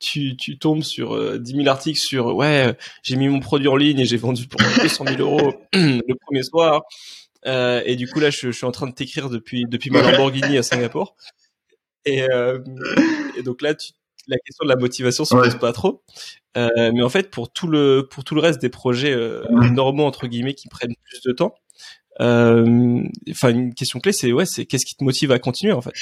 Tu, 0.00 0.36
tu 0.36 0.58
tombes 0.58 0.82
sur 0.82 1.14
euh, 1.14 1.38
10 1.38 1.52
000 1.56 1.68
articles 1.68 1.98
sur 1.98 2.34
ouais, 2.34 2.76
j'ai 3.02 3.16
mis 3.16 3.28
mon 3.28 3.40
produit 3.40 3.68
en 3.68 3.76
ligne 3.76 4.00
et 4.00 4.06
j'ai 4.06 4.16
vendu 4.16 4.46
pour 4.48 4.60
200 4.82 5.04
000 5.06 5.20
euros 5.20 5.54
le 5.74 6.14
premier 6.26 6.42
soir. 6.42 6.82
Euh, 7.46 7.82
et 7.84 7.96
du 7.96 8.08
coup 8.08 8.20
là, 8.20 8.30
je, 8.30 8.50
je 8.50 8.56
suis 8.56 8.66
en 8.66 8.72
train 8.72 8.86
de 8.86 8.94
t'écrire 8.94 9.30
depuis 9.30 9.64
depuis 9.68 9.90
ma 9.90 10.02
Lamborghini 10.02 10.58
à 10.58 10.62
Singapour. 10.62 11.16
Et, 12.04 12.24
et 13.36 13.42
donc 13.42 13.62
là, 13.62 13.74
tu, 13.74 13.92
la 14.28 14.38
question 14.38 14.64
de 14.64 14.68
la 14.68 14.76
motivation 14.76 15.24
se 15.24 15.34
pose 15.34 15.58
pas 15.58 15.72
trop. 15.72 16.02
Euh, 16.56 16.90
mais 16.94 17.02
en 17.02 17.08
fait, 17.08 17.30
pour 17.30 17.52
tout 17.52 17.66
le 17.66 18.06
pour 18.10 18.24
tout 18.24 18.34
le 18.34 18.40
reste 18.40 18.60
des 18.60 18.70
projets 18.70 19.12
euh, 19.12 19.44
normaux 19.70 20.04
entre 20.04 20.26
guillemets 20.26 20.54
qui 20.54 20.68
prennent 20.68 20.94
plus 21.04 21.20
de 21.22 21.32
temps, 21.32 21.54
euh, 22.20 23.02
enfin 23.30 23.50
une 23.50 23.74
question 23.74 24.00
clé 24.00 24.12
c'est 24.12 24.32
ouais 24.32 24.46
c'est 24.46 24.64
qu'est-ce 24.64 24.86
qui 24.86 24.96
te 24.96 25.04
motive 25.04 25.32
à 25.32 25.38
continuer 25.38 25.72
en 25.72 25.82
fait? 25.82 25.92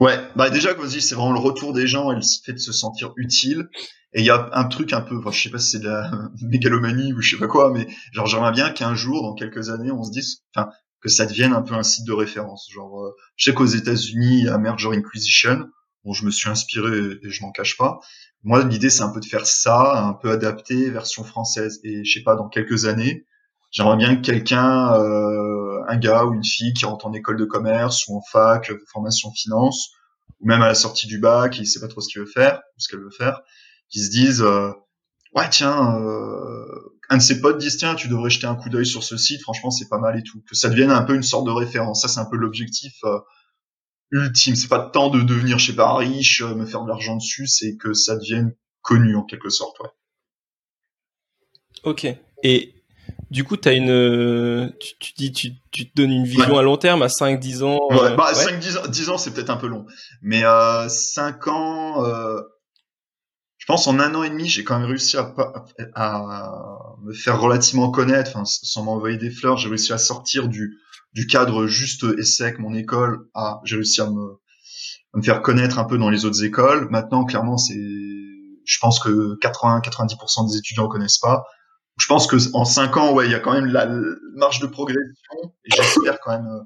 Ouais. 0.00 0.18
Bah 0.34 0.48
déjà 0.48 0.74
comme 0.74 0.86
je 0.86 0.92
dis 0.92 1.02
c'est 1.02 1.14
vraiment 1.14 1.32
le 1.32 1.40
retour 1.40 1.74
des 1.74 1.86
gens 1.86 2.10
et 2.10 2.16
le 2.16 2.22
fait 2.44 2.54
de 2.54 2.58
se 2.58 2.72
sentir 2.72 3.12
utile. 3.16 3.68
Et 4.14 4.20
il 4.20 4.24
y 4.24 4.30
a 4.30 4.48
un 4.52 4.64
truc 4.64 4.94
un 4.94 5.02
peu 5.02 5.18
enfin, 5.18 5.30
je 5.30 5.42
sais 5.42 5.50
pas 5.50 5.58
si 5.58 5.72
c'est 5.72 5.80
de 5.80 5.88
la 5.88 6.10
mégalomanie 6.42 7.12
ou 7.12 7.20
je 7.20 7.30
sais 7.32 7.36
pas 7.36 7.48
quoi 7.48 7.70
mais 7.70 7.86
genre 8.12 8.26
j'aimerais 8.26 8.52
bien 8.52 8.70
qu'un 8.70 8.94
jour 8.94 9.22
dans 9.22 9.34
quelques 9.34 9.68
années 9.68 9.90
on 9.90 10.02
se 10.02 10.10
dise 10.10 10.42
enfin 10.56 10.70
que 11.02 11.10
ça 11.10 11.26
devienne 11.26 11.52
un 11.52 11.62
peu 11.62 11.74
un 11.74 11.82
site 11.82 12.06
de 12.06 12.12
référence. 12.12 12.70
Genre 12.72 13.12
je 13.36 13.44
sais 13.44 13.54
qu'aux 13.54 13.66
États-Unis 13.66 14.38
il 14.38 14.44
y 14.46 14.48
a 14.48 14.56
Merger 14.56 14.88
Inquisition 14.94 15.66
Bon, 16.04 16.12
je 16.12 16.24
me 16.24 16.30
suis 16.30 16.48
inspiré 16.48 16.96
et 17.22 17.30
je 17.30 17.42
m'en 17.42 17.50
cache 17.50 17.76
pas. 17.76 18.00
Moi, 18.44 18.64
l'idée, 18.64 18.90
c'est 18.90 19.02
un 19.02 19.10
peu 19.10 19.20
de 19.20 19.26
faire 19.26 19.46
ça, 19.46 20.04
un 20.04 20.14
peu 20.14 20.30
adapté, 20.30 20.90
version 20.90 21.24
française. 21.24 21.80
Et 21.84 22.04
je 22.04 22.18
sais 22.18 22.22
pas, 22.22 22.36
dans 22.36 22.48
quelques 22.48 22.84
années, 22.86 23.26
j'aimerais 23.70 23.96
bien 23.96 24.16
que 24.16 24.22
quelqu'un, 24.22 24.94
euh, 24.94 25.82
un 25.88 25.96
gars 25.96 26.24
ou 26.24 26.34
une 26.34 26.44
fille 26.44 26.72
qui 26.72 26.84
rentre 26.84 27.06
en 27.06 27.12
école 27.12 27.36
de 27.36 27.44
commerce 27.44 28.06
ou 28.06 28.16
en 28.16 28.22
fac, 28.22 28.70
formation 28.92 29.32
finance, 29.32 29.90
ou 30.40 30.46
même 30.46 30.62
à 30.62 30.68
la 30.68 30.74
sortie 30.74 31.06
du 31.06 31.18
bac, 31.18 31.58
il 31.58 31.66
sait 31.66 31.80
pas 31.80 31.88
trop 31.88 32.00
ce 32.00 32.08
qu'il 32.08 32.20
veut 32.20 32.28
faire, 32.32 32.58
ou 32.76 32.80
ce 32.80 32.88
qu'elle 32.88 33.00
veut 33.00 33.10
faire, 33.10 33.40
qui 33.88 34.00
se 34.00 34.10
disent, 34.10 34.42
euh, 34.42 34.70
ouais, 35.34 35.48
tiens, 35.50 35.98
euh, 36.00 36.64
un 37.10 37.16
de 37.16 37.22
ses 37.22 37.40
potes 37.40 37.58
disent, 37.58 37.78
tiens, 37.78 37.94
tu 37.94 38.08
devrais 38.08 38.30
jeter 38.30 38.46
un 38.46 38.54
coup 38.54 38.68
d'œil 38.68 38.86
sur 38.86 39.02
ce 39.02 39.16
site, 39.16 39.42
franchement, 39.42 39.70
c'est 39.70 39.88
pas 39.88 39.98
mal 39.98 40.18
et 40.18 40.22
tout. 40.22 40.42
Que 40.48 40.54
ça 40.54 40.68
devienne 40.68 40.90
un 40.90 41.02
peu 41.02 41.14
une 41.14 41.22
sorte 41.22 41.46
de 41.46 41.50
référence. 41.50 42.02
Ça, 42.02 42.08
c'est 42.08 42.20
un 42.20 42.26
peu 42.26 42.36
l'objectif 42.36 42.92
euh, 43.04 43.18
ultime. 44.10 44.54
C'est 44.54 44.68
pas 44.68 44.80
tant 44.80 45.10
de 45.10 45.20
devenir, 45.22 45.58
je 45.58 45.66
sais 45.66 45.76
pas, 45.76 45.94
riche, 45.96 46.42
me 46.42 46.66
faire 46.66 46.82
de 46.82 46.88
l'argent 46.88 47.16
dessus, 47.16 47.46
c'est 47.46 47.76
que 47.76 47.92
ça 47.94 48.16
devienne 48.16 48.54
connu 48.82 49.16
en 49.16 49.22
quelque 49.22 49.50
sorte, 49.50 49.78
ouais. 49.80 49.90
Ok. 51.84 52.06
Et 52.42 52.74
du 53.30 53.44
coup, 53.44 53.56
as 53.64 53.72
une, 53.72 54.72
tu, 54.80 54.94
tu 54.98 55.12
dis, 55.16 55.32
tu, 55.32 55.50
tu, 55.70 55.90
te 55.90 56.00
donnes 56.00 56.12
une 56.12 56.24
vision 56.24 56.58
à 56.58 56.62
long 56.62 56.76
terme, 56.76 57.02
à 57.02 57.08
5, 57.08 57.38
10 57.38 57.62
ans. 57.62 57.78
Ouais, 57.90 57.98
euh, 58.00 58.16
bah, 58.16 58.32
5, 58.32 58.58
10 58.58 58.76
ans, 58.78 58.86
10 58.88 59.08
ans, 59.10 59.18
c'est 59.18 59.32
peut-être 59.32 59.50
un 59.50 59.56
peu 59.56 59.66
long. 59.66 59.86
Mais, 60.22 60.44
euh, 60.44 60.88
5 60.88 61.46
ans, 61.48 62.04
euh, 62.04 62.40
je 63.58 63.66
pense 63.66 63.86
en 63.86 63.98
un 63.98 64.14
an 64.14 64.22
et 64.22 64.30
demi, 64.30 64.48
j'ai 64.48 64.64
quand 64.64 64.78
même 64.78 64.88
réussi 64.88 65.16
à, 65.18 65.34
à, 65.94 66.96
me 67.02 67.12
faire 67.12 67.40
relativement 67.40 67.90
connaître, 67.90 68.30
enfin, 68.34 68.44
sans 68.44 68.82
m'envoyer 68.82 69.18
des 69.18 69.30
fleurs, 69.30 69.58
j'ai 69.58 69.68
réussi 69.68 69.92
à 69.92 69.98
sortir 69.98 70.48
du, 70.48 70.78
du 71.18 71.26
cadre 71.26 71.66
juste 71.66 72.04
ESSEC, 72.04 72.58
mon 72.58 72.74
école, 72.74 73.28
à, 73.34 73.60
j'ai 73.64 73.76
réussi 73.76 74.00
à 74.00 74.08
me, 74.10 74.40
à 75.14 75.18
me 75.18 75.22
faire 75.22 75.42
connaître 75.42 75.78
un 75.78 75.84
peu 75.84 75.98
dans 75.98 76.10
les 76.10 76.24
autres 76.24 76.44
écoles. 76.44 76.88
Maintenant, 76.90 77.24
clairement, 77.24 77.58
c'est, 77.58 77.74
je 77.74 78.78
pense 78.80 79.00
que 79.00 79.38
80-90% 79.40 80.50
des 80.50 80.58
étudiants 80.58 80.88
connaissent 80.88 81.18
pas 81.18 81.44
je 81.98 82.06
pense 82.06 82.26
que 82.26 82.36
en 82.54 82.64
cinq 82.64 82.96
ans, 82.96 83.12
ouais, 83.12 83.26
il 83.26 83.32
y 83.32 83.34
a 83.34 83.40
quand 83.40 83.52
même 83.52 83.66
la 83.66 83.90
marge 84.34 84.60
de 84.60 84.66
progression 84.66 85.02
et 85.64 85.70
j'espère 85.74 86.20
quand 86.20 86.30
même 86.30 86.46
euh, 86.46 86.62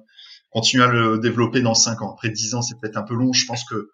continuer 0.51 0.85
à 0.85 0.89
le 0.89 1.19
développer 1.19 1.63
dans 1.63 1.75
cinq 1.75 2.03
ans. 2.03 2.13
Après 2.13 2.29
dix 2.29 2.55
ans, 2.55 2.63
c'est 2.63 2.79
peut-être 2.81 2.99
un 2.99 3.03
peu 3.03 3.15
long. 3.15 3.33
Je 3.33 3.47
pense 3.47 3.65
que 3.65 3.91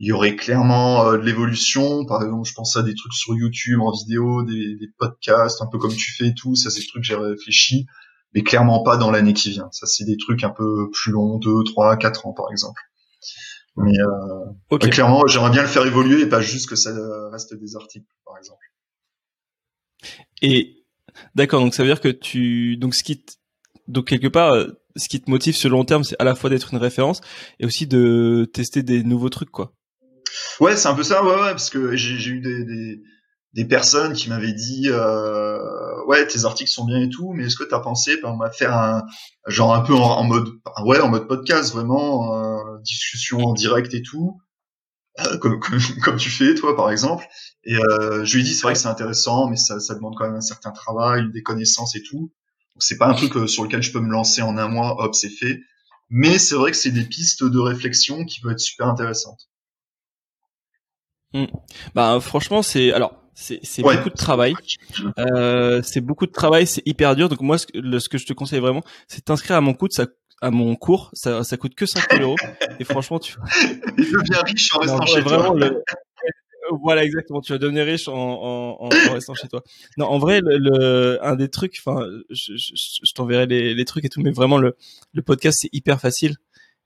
il 0.00 0.08
y 0.08 0.12
aurait 0.12 0.34
clairement 0.34 1.06
euh, 1.06 1.18
de 1.18 1.22
l'évolution. 1.22 2.04
Par 2.06 2.22
exemple, 2.22 2.48
je 2.48 2.54
pense 2.54 2.76
à 2.76 2.82
des 2.82 2.94
trucs 2.94 3.14
sur 3.14 3.34
YouTube 3.36 3.80
en 3.80 3.92
vidéo, 3.92 4.42
des, 4.42 4.74
des 4.76 4.88
podcasts, 4.98 5.62
un 5.62 5.66
peu 5.66 5.78
comme 5.78 5.94
tu 5.94 6.12
fais 6.12 6.28
et 6.28 6.34
tout. 6.34 6.56
Ça, 6.56 6.70
c'est 6.70 6.80
des 6.80 6.86
trucs 6.88 7.02
que 7.02 7.06
j'ai 7.06 7.14
réfléchi, 7.14 7.86
mais 8.34 8.42
clairement 8.42 8.82
pas 8.82 8.96
dans 8.96 9.10
l'année 9.10 9.32
qui 9.32 9.50
vient. 9.50 9.68
Ça, 9.72 9.86
c'est 9.86 10.04
des 10.04 10.16
trucs 10.16 10.42
un 10.44 10.50
peu 10.50 10.90
plus 10.90 11.12
longs, 11.12 11.38
deux, 11.38 11.62
trois, 11.64 11.96
quatre 11.96 12.26
ans, 12.26 12.32
par 12.32 12.50
exemple. 12.50 12.80
Mais 13.76 13.92
euh, 13.98 14.78
clairement, 14.78 15.26
j'aimerais 15.26 15.50
bien 15.50 15.62
le 15.62 15.68
faire 15.68 15.84
évoluer 15.84 16.20
et 16.22 16.28
pas 16.28 16.40
juste 16.40 16.68
que 16.68 16.76
ça 16.76 16.90
reste 17.32 17.54
des 17.54 17.76
articles, 17.76 18.06
par 18.24 18.38
exemple. 18.38 18.64
Et 20.42 20.84
d'accord, 21.34 21.60
donc 21.60 21.74
ça 21.74 21.82
veut 21.82 21.88
dire 21.88 22.00
que 22.00 22.08
tu 22.08 22.76
donc 22.76 22.94
ce 22.94 23.02
qui 23.02 23.24
donc 23.88 24.06
quelque 24.06 24.28
part 24.28 24.52
euh, 24.52 24.68
ce 24.96 25.08
qui 25.08 25.20
te 25.20 25.30
motive 25.30 25.56
sur 25.56 25.68
le 25.70 25.76
long 25.76 25.84
terme, 25.84 26.04
c'est 26.04 26.16
à 26.20 26.24
la 26.24 26.34
fois 26.34 26.50
d'être 26.50 26.72
une 26.72 26.78
référence 26.78 27.20
et 27.58 27.66
aussi 27.66 27.86
de 27.86 28.48
tester 28.52 28.82
des 28.82 29.02
nouveaux 29.02 29.28
trucs 29.28 29.50
quoi. 29.50 29.72
Ouais, 30.60 30.76
c'est 30.76 30.88
un 30.88 30.94
peu 30.94 31.02
ça, 31.02 31.24
ouais, 31.24 31.34
ouais 31.34 31.50
parce 31.50 31.70
que 31.70 31.96
j'ai 31.96 32.30
eu 32.30 32.40
des, 32.40 32.64
des, 32.64 33.02
des 33.54 33.64
personnes 33.64 34.12
qui 34.12 34.28
m'avaient 34.28 34.52
dit 34.52 34.88
euh, 34.88 36.04
ouais 36.06 36.26
tes 36.26 36.44
articles 36.44 36.70
sont 36.70 36.84
bien 36.84 37.00
et 37.00 37.08
tout, 37.08 37.32
mais 37.32 37.46
est-ce 37.46 37.56
que 37.56 37.64
tu 37.64 37.74
as 37.74 37.80
pensé 37.80 38.18
par 38.18 38.40
à 38.42 38.50
faire 38.50 38.76
un 38.76 39.04
genre 39.46 39.74
un 39.74 39.80
peu 39.80 39.94
en, 39.94 40.24
mode 40.24 40.48
ouais 40.84 41.00
en 41.00 41.08
mode 41.08 41.26
podcast 41.26 41.72
vraiment 41.72 42.36
euh, 42.36 42.78
discussion 42.82 43.38
en 43.38 43.54
direct 43.54 43.94
et 43.94 44.02
tout 44.02 44.40
euh, 45.20 45.38
comme, 45.38 45.60
comme, 46.02 46.16
tu 46.16 46.30
fais 46.30 46.54
toi 46.54 46.76
par 46.76 46.90
exemple. 46.90 47.26
Et 47.64 47.76
euh, 47.76 48.24
je 48.24 48.34
lui 48.34 48.42
ai 48.42 48.44
dit 48.44 48.54
c'est 48.54 48.62
vrai 48.62 48.72
que 48.72 48.78
c'est 48.78 48.88
intéressant, 48.88 49.48
mais 49.48 49.56
ça, 49.56 49.80
ça 49.80 49.94
demande 49.94 50.14
quand 50.16 50.24
même 50.24 50.36
un 50.36 50.40
certain 50.40 50.72
travail, 50.72 51.30
des 51.32 51.42
connaissances 51.42 51.94
et 51.94 52.02
tout. 52.02 52.18
Donc 52.74 52.82
c'est 52.82 52.98
pas 52.98 53.06
un 53.06 53.14
truc 53.14 53.36
euh, 53.36 53.46
sur 53.46 53.62
lequel 53.64 53.82
je 53.82 53.92
peux 53.92 54.00
me 54.00 54.10
lancer 54.10 54.42
en 54.42 54.56
un 54.56 54.68
mois, 54.68 55.02
hop 55.02 55.14
c'est 55.14 55.30
fait. 55.30 55.60
Mais 56.10 56.38
c'est 56.38 56.56
vrai 56.56 56.70
que 56.72 56.76
c'est 56.76 56.90
des 56.90 57.04
pistes 57.04 57.44
de 57.44 57.58
réflexion 57.58 58.24
qui 58.24 58.40
peuvent 58.40 58.52
être 58.52 58.60
super 58.60 58.88
intéressantes. 58.88 59.48
Hmm. 61.32 61.46
Bah 61.94 62.18
franchement 62.20 62.62
c'est 62.62 62.92
alors 62.92 63.23
c'est 63.34 63.82
beaucoup 63.82 64.10
de 64.10 64.16
travail. 64.16 64.54
Euh, 65.18 65.82
c'est 65.82 66.00
beaucoup 66.00 66.26
de 66.26 66.32
travail, 66.32 66.66
c'est 66.66 66.82
hyper 66.86 67.16
dur. 67.16 67.28
Donc 67.28 67.40
moi, 67.40 67.58
ce 67.58 67.66
que, 67.66 67.98
ce 67.98 68.08
que 68.08 68.18
je 68.18 68.26
te 68.26 68.32
conseille 68.32 68.60
vraiment, 68.60 68.82
c'est 69.08 69.24
t'inscrire 69.24 69.56
à 69.56 69.60
mon 69.60 69.74
coût. 69.74 69.88
Ça 69.90 70.06
à 70.40 70.50
mon 70.50 70.74
cours, 70.76 71.10
ça, 71.14 71.42
ça 71.42 71.56
coûte 71.56 71.74
que 71.74 71.86
5 71.86 72.20
euros. 72.20 72.36
Et 72.80 72.84
franchement, 72.84 73.18
tu. 73.18 73.34
Il 73.96 74.04
devient 74.04 74.42
riche 74.44 74.74
en 74.74 74.80
restant 74.80 75.06
chez 75.06 75.22
toi. 75.22 75.54
Voilà, 76.82 77.04
exactement. 77.04 77.42
Tu 77.42 77.52
vas 77.52 77.58
devenir 77.58 77.84
riche 77.84 78.08
en, 78.08 78.14
en, 78.14 78.78
en, 78.80 78.88
restant 78.88 79.34
chez 79.34 79.48
toi. 79.48 79.62
Non, 79.98 80.06
en 80.06 80.18
vrai, 80.18 80.40
le, 80.42 81.18
un 81.22 81.36
des 81.36 81.50
trucs, 81.50 81.76
enfin, 81.78 82.06
je, 82.30 82.56
je, 82.56 82.72
je 83.02 83.12
t'enverrai 83.12 83.44
les, 83.44 83.74
les, 83.74 83.84
trucs 83.84 84.06
et 84.06 84.08
tout, 84.08 84.22
mais 84.22 84.30
vraiment, 84.30 84.56
le, 84.56 84.74
le 85.12 85.22
podcast, 85.22 85.58
c'est 85.60 85.68
hyper 85.74 86.00
facile. 86.00 86.36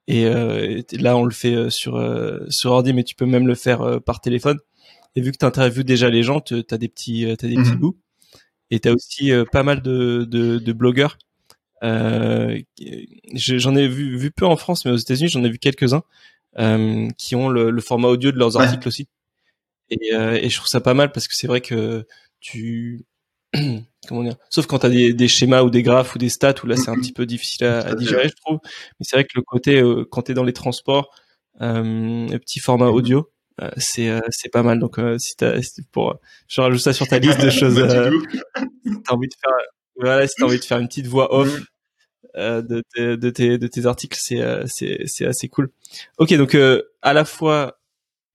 Et 0.08 0.24
euh, 0.24 0.80
là, 0.92 1.16
on 1.16 1.24
le 1.24 1.30
fait 1.30 1.54
euh, 1.54 1.70
sur, 1.70 1.96
euh, 1.96 2.40
sur 2.48 2.72
ordi, 2.72 2.94
mais 2.94 3.04
tu 3.04 3.14
peux 3.14 3.26
même 3.26 3.46
le 3.46 3.54
faire 3.54 3.82
euh, 3.82 4.00
par 4.00 4.20
téléphone. 4.20 4.58
Et 5.16 5.20
vu 5.20 5.32
que 5.32 5.38
tu 5.38 5.46
interviews 5.46 5.82
déjà 5.82 6.10
les 6.10 6.22
gens, 6.22 6.40
tu 6.40 6.62
as 6.70 6.78
des 6.78 6.88
petits, 6.88 7.24
as 7.24 7.36
des 7.36 7.56
petits 7.56 7.72
mhm. 7.72 7.76
bouts. 7.76 7.98
Et 8.70 8.80
tu 8.80 8.88
as 8.88 8.92
aussi 8.92 9.32
pas 9.50 9.62
mal 9.62 9.82
de, 9.82 10.26
de, 10.28 10.58
de 10.58 10.72
blogueurs. 10.72 11.18
Euh, 11.82 12.58
j'en 13.34 13.76
ai 13.76 13.88
vu, 13.88 14.16
vu 14.16 14.30
peu 14.30 14.46
en 14.46 14.56
France, 14.56 14.84
mais 14.84 14.90
aux 14.90 14.96
États-Unis, 14.96 15.28
j'en 15.28 15.44
ai 15.44 15.50
vu 15.50 15.58
quelques-uns 15.58 16.02
euh, 16.58 17.08
qui 17.18 17.36
ont 17.36 17.48
le, 17.48 17.70
le, 17.70 17.80
format 17.80 18.08
audio 18.08 18.32
de 18.32 18.38
leurs 18.38 18.56
articles 18.60 18.88
aussi. 18.88 19.08
Et, 19.90 20.14
euh, 20.14 20.34
et, 20.34 20.48
je 20.50 20.56
trouve 20.56 20.68
ça 20.68 20.80
pas 20.80 20.94
mal 20.94 21.12
parce 21.12 21.28
que 21.28 21.34
c'est 21.34 21.46
vrai 21.46 21.60
que 21.60 22.06
tu 22.40 23.04
comment 24.08 24.22
dire? 24.22 24.36
Sauf 24.50 24.66
quand 24.66 24.80
tu 24.80 24.86
as 24.86 24.90
des, 24.90 25.12
des, 25.14 25.28
schémas 25.28 25.62
ou 25.62 25.70
des 25.70 25.82
graphes 25.82 26.14
ou 26.14 26.18
des 26.18 26.28
stats 26.28 26.54
où 26.62 26.66
là 26.66 26.76
c'est 26.76 26.90
un 26.90 26.96
petit 26.96 27.12
peu 27.12 27.24
difficile 27.24 27.66
à, 27.66 27.78
à 27.80 27.94
digérer 27.94 28.28
je 28.28 28.34
trouve. 28.34 28.58
Mais 28.64 29.06
c'est 29.06 29.16
vrai 29.16 29.24
que 29.24 29.30
le 29.34 29.42
côté 29.42 29.80
euh, 29.80 30.04
quand 30.10 30.22
tu 30.22 30.32
es 30.32 30.34
dans 30.34 30.44
les 30.44 30.52
transports 30.52 31.10
euh, 31.62 32.26
petit 32.38 32.60
format 32.60 32.88
audio 32.88 33.30
euh, 33.60 33.70
c'est 33.76 34.10
c'est 34.30 34.50
pas 34.50 34.62
mal 34.62 34.78
donc 34.78 35.00
si 35.18 35.36
t'as 35.36 35.58
pour 35.92 36.20
je 36.48 36.60
rajoute 36.60 36.80
ça 36.80 36.92
sur 36.92 37.08
ta 37.08 37.18
liste 37.18 37.40
de 37.40 37.50
choses 37.50 37.74
si 37.76 39.02
t'as 39.04 39.14
envie 39.14 39.28
de 39.28 39.34
faire 39.40 39.52
voilà, 40.00 40.26
si 40.26 40.34
t'as 40.38 40.46
envie 40.46 40.60
de 40.60 40.64
faire 40.64 40.78
une 40.78 40.88
petite 40.88 41.06
voix 41.06 41.34
off 41.34 41.60
euh, 42.36 42.62
de, 42.62 42.82
tes, 42.94 43.16
de, 43.16 43.30
tes, 43.30 43.58
de 43.58 43.66
tes 43.66 43.86
articles, 43.86 44.18
c'est 44.20 44.40
euh, 44.40 44.64
c'est 44.66 45.02
c'est 45.06 45.26
assez 45.26 45.48
cool. 45.48 45.70
Ok, 46.18 46.32
donc 46.34 46.54
euh, 46.54 46.82
à 47.02 47.12
la 47.12 47.24
fois 47.24 47.80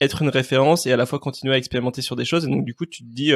être 0.02 0.22
une 0.22 0.30
référence 0.30 0.86
et 0.86 0.92
à 0.92 0.98
la 0.98 1.06
fois 1.06 1.20
continuer 1.20 1.54
à 1.54 1.58
expérimenter 1.58 2.02
sur 2.02 2.16
des 2.16 2.26
choses. 2.26 2.46
Et 2.46 2.48
donc 2.48 2.66
du 2.66 2.74
coup, 2.74 2.86
tu 2.86 3.04
te 3.04 3.10
dis 3.10 3.32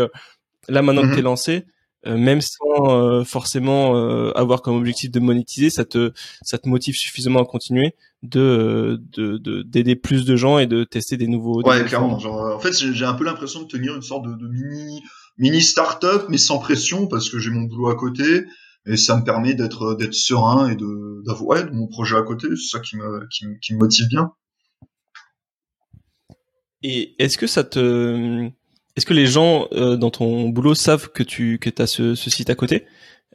là 0.68 0.82
maintenant 0.82 1.04
que 1.04 1.08
mm-hmm. 1.08 1.16
t'es 1.16 1.22
lancé, 1.22 1.66
même 2.08 2.42
sans 2.42 3.24
forcément 3.26 3.96
avoir 4.34 4.62
comme 4.62 4.76
objectif 4.78 5.12
de 5.12 5.20
monétiser, 5.20 5.70
ça 5.70 5.86
te 5.86 6.12
ça 6.42 6.58
te 6.58 6.70
motive 6.70 6.96
suffisamment 6.96 7.42
à 7.42 7.46
continuer 7.46 7.94
de 8.24 9.02
de 9.14 9.62
d'aider 9.64 9.96
plus 9.96 10.26
de 10.26 10.36
gens 10.36 10.58
et 10.60 10.68
de 10.68 10.84
tester 10.84 11.18
des 11.18 11.28
nouveaux. 11.28 11.62
Ouais, 11.62 11.84
clairement. 11.84 12.20
Genre, 12.20 12.56
en 12.56 12.60
fait, 12.60 12.74
j'ai 12.74 13.06
un 13.06 13.14
peu 13.14 13.24
l'impression 13.24 13.62
de 13.62 13.68
tenir 13.68 13.96
une 13.96 14.02
sorte 14.02 14.26
de, 14.26 14.34
de 14.34 14.48
mini 14.48 15.02
mini 15.38 15.62
start-up, 15.62 16.26
mais 16.30 16.38
sans 16.38 16.60
pression 16.60 17.08
parce 17.08 17.30
que 17.30 17.40
j'ai 17.40 17.52
mon 17.52 17.64
boulot 17.64 17.90
à 17.90 17.96
côté 17.96 18.46
et 18.88 18.98
ça 18.98 19.18
me 19.18 19.24
permet 19.24 19.54
d'être 19.54 19.96
d'être 19.96 20.14
serein 20.14 20.70
et 20.70 20.76
de 20.76 21.24
d'avoir 21.26 21.66
ouais, 21.66 21.72
mon 21.72 21.88
projet 21.88 22.16
à 22.16 22.22
côté. 22.22 22.48
C'est 22.56 22.78
ça 22.78 22.80
qui 22.80 22.96
me, 22.98 23.28
qui 23.30 23.46
me 23.46 23.56
qui 23.60 23.74
me 23.74 23.80
motive 23.80 24.08
bien. 24.08 24.32
Et 26.84 27.16
est-ce 27.22 27.38
que 27.38 27.48
ça 27.48 27.64
te 27.64 28.50
est-ce 28.98 29.06
que 29.06 29.14
les 29.14 29.28
gens 29.28 29.68
euh, 29.72 29.96
dans 29.96 30.10
ton 30.10 30.50
boulot 30.50 30.76
savent 30.76 31.10
que 31.12 31.24
tu 31.24 31.60
que 31.60 31.70
as 31.82 31.88
ce, 31.88 32.16
ce 32.16 32.30
site 32.30 32.50
à 32.50 32.56
côté 32.56 32.86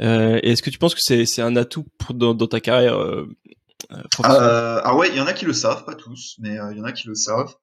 euh, 0.01 0.39
Et 0.43 0.53
est-ce 0.53 0.63
que 0.63 0.71
tu 0.71 0.79
penses 0.79 0.95
que 0.95 1.01
c'est 1.01 1.25
c'est 1.25 1.41
un 1.43 1.57
atout 1.57 1.87
pour 1.99 2.15
dans, 2.15 2.35
dans 2.35 2.47
ta 2.49 2.61
carrière 2.61 2.99
euh, 2.99 3.29
euh, 3.93 4.81
ah 4.85 4.95
ouais, 4.97 5.09
il 5.11 5.17
y 5.17 5.21
en 5.21 5.27
a 5.27 5.33
qui 5.33 5.45
le 5.45 5.53
savent, 5.53 5.85
pas 5.85 5.95
tous, 5.95 6.37
mais 6.39 6.51
il 6.71 6.79
y 6.79 6.81
en 6.81 6.85
a 6.85 6.93
qui 6.93 7.09
le 7.09 7.15
savent. 7.15 7.55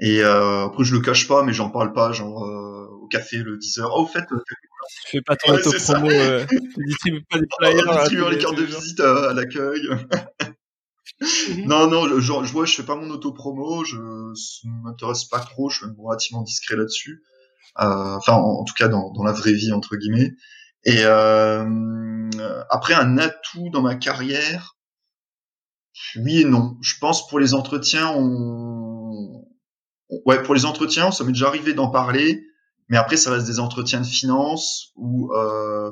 Et 0.00 0.22
euh, 0.22 0.64
après, 0.66 0.84
je 0.84 0.94
le 0.94 1.00
cache 1.00 1.28
pas, 1.28 1.42
mais 1.42 1.52
j'en 1.52 1.70
parle 1.70 1.92
pas, 1.92 2.12
genre 2.12 2.44
euh, 2.44 2.88
au 3.02 3.06
café 3.06 3.38
le 3.38 3.56
10h. 3.58 3.88
Oh, 3.92 4.02
au 4.02 4.06
fait, 4.06 4.24
tu 4.26 4.36
fais 5.06 5.20
pas 5.22 5.36
ton 5.36 5.52
ouais, 5.52 5.66
auto-promo, 5.66 6.10
euh, 6.10 6.44
tu 6.46 6.84
distribues 6.86 7.24
pas 7.30 7.38
des 7.38 7.46
flyers. 7.58 7.84
Oh, 7.88 7.94
distribuer 8.00 8.30
les 8.30 8.38
cartes 8.38 8.56
de 8.56 8.64
visite 8.64 9.00
à, 9.00 9.30
à 9.30 9.34
l'accueil. 9.34 9.88
Mhm. 11.20 11.66
non, 11.66 11.86
non, 11.86 12.08
je, 12.08 12.20
je, 12.20 12.52
vois, 12.52 12.64
je 12.64 12.74
fais 12.74 12.82
pas 12.82 12.96
mon 12.96 13.08
auto-promo, 13.10 13.84
je 13.84 13.96
ne 13.96 14.82
m'intéresse 14.82 15.24
pas 15.24 15.38
trop, 15.38 15.70
je 15.70 15.78
suis 15.78 15.86
relativement 15.96 16.42
discret 16.42 16.76
là-dessus. 16.76 17.22
Euh, 17.80 18.16
enfin, 18.16 18.34
en, 18.34 18.64
tout 18.64 18.74
cas, 18.74 18.88
dans, 18.88 19.12
dans 19.12 19.24
la 19.24 19.32
vraie 19.32 19.52
vie, 19.52 19.72
entre 19.72 19.96
guillemets. 19.96 20.32
Et 20.84 21.00
euh, 21.00 22.30
après, 22.70 22.94
un 22.94 23.18
atout 23.18 23.70
dans 23.70 23.82
ma 23.82 23.94
carrière, 23.94 24.76
oui 26.16 26.40
et 26.40 26.44
non. 26.44 26.76
Je 26.82 26.94
pense 27.00 27.26
pour 27.28 27.38
les 27.38 27.54
entretiens, 27.54 28.10
on, 28.14 29.46
ouais, 30.26 30.42
pour 30.42 30.54
les 30.54 30.64
entretiens, 30.64 31.10
ça 31.10 31.24
m'est 31.24 31.32
déjà 31.32 31.48
arrivé 31.48 31.72
d'en 31.72 31.88
parler, 31.88 32.44
mais 32.88 32.96
après, 32.96 33.16
ça 33.16 33.30
reste 33.32 33.46
des 33.46 33.60
entretiens 33.60 34.00
de 34.00 34.06
finance 34.06 34.92
où 34.96 35.32
euh, 35.32 35.90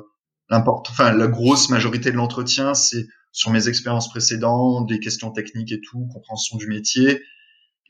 enfin, 0.51 1.13
la 1.13 1.27
grosse 1.27 1.69
majorité 1.69 2.11
de 2.11 2.17
l'entretien, 2.17 2.73
c'est 2.73 3.07
sur 3.31 3.49
mes 3.49 3.67
expériences 3.67 4.09
précédentes, 4.09 4.87
des 4.87 4.99
questions 4.99 5.31
techniques 5.31 5.71
et 5.71 5.81
tout, 5.81 6.07
compréhension 6.13 6.57
du 6.57 6.67
métier. 6.67 7.21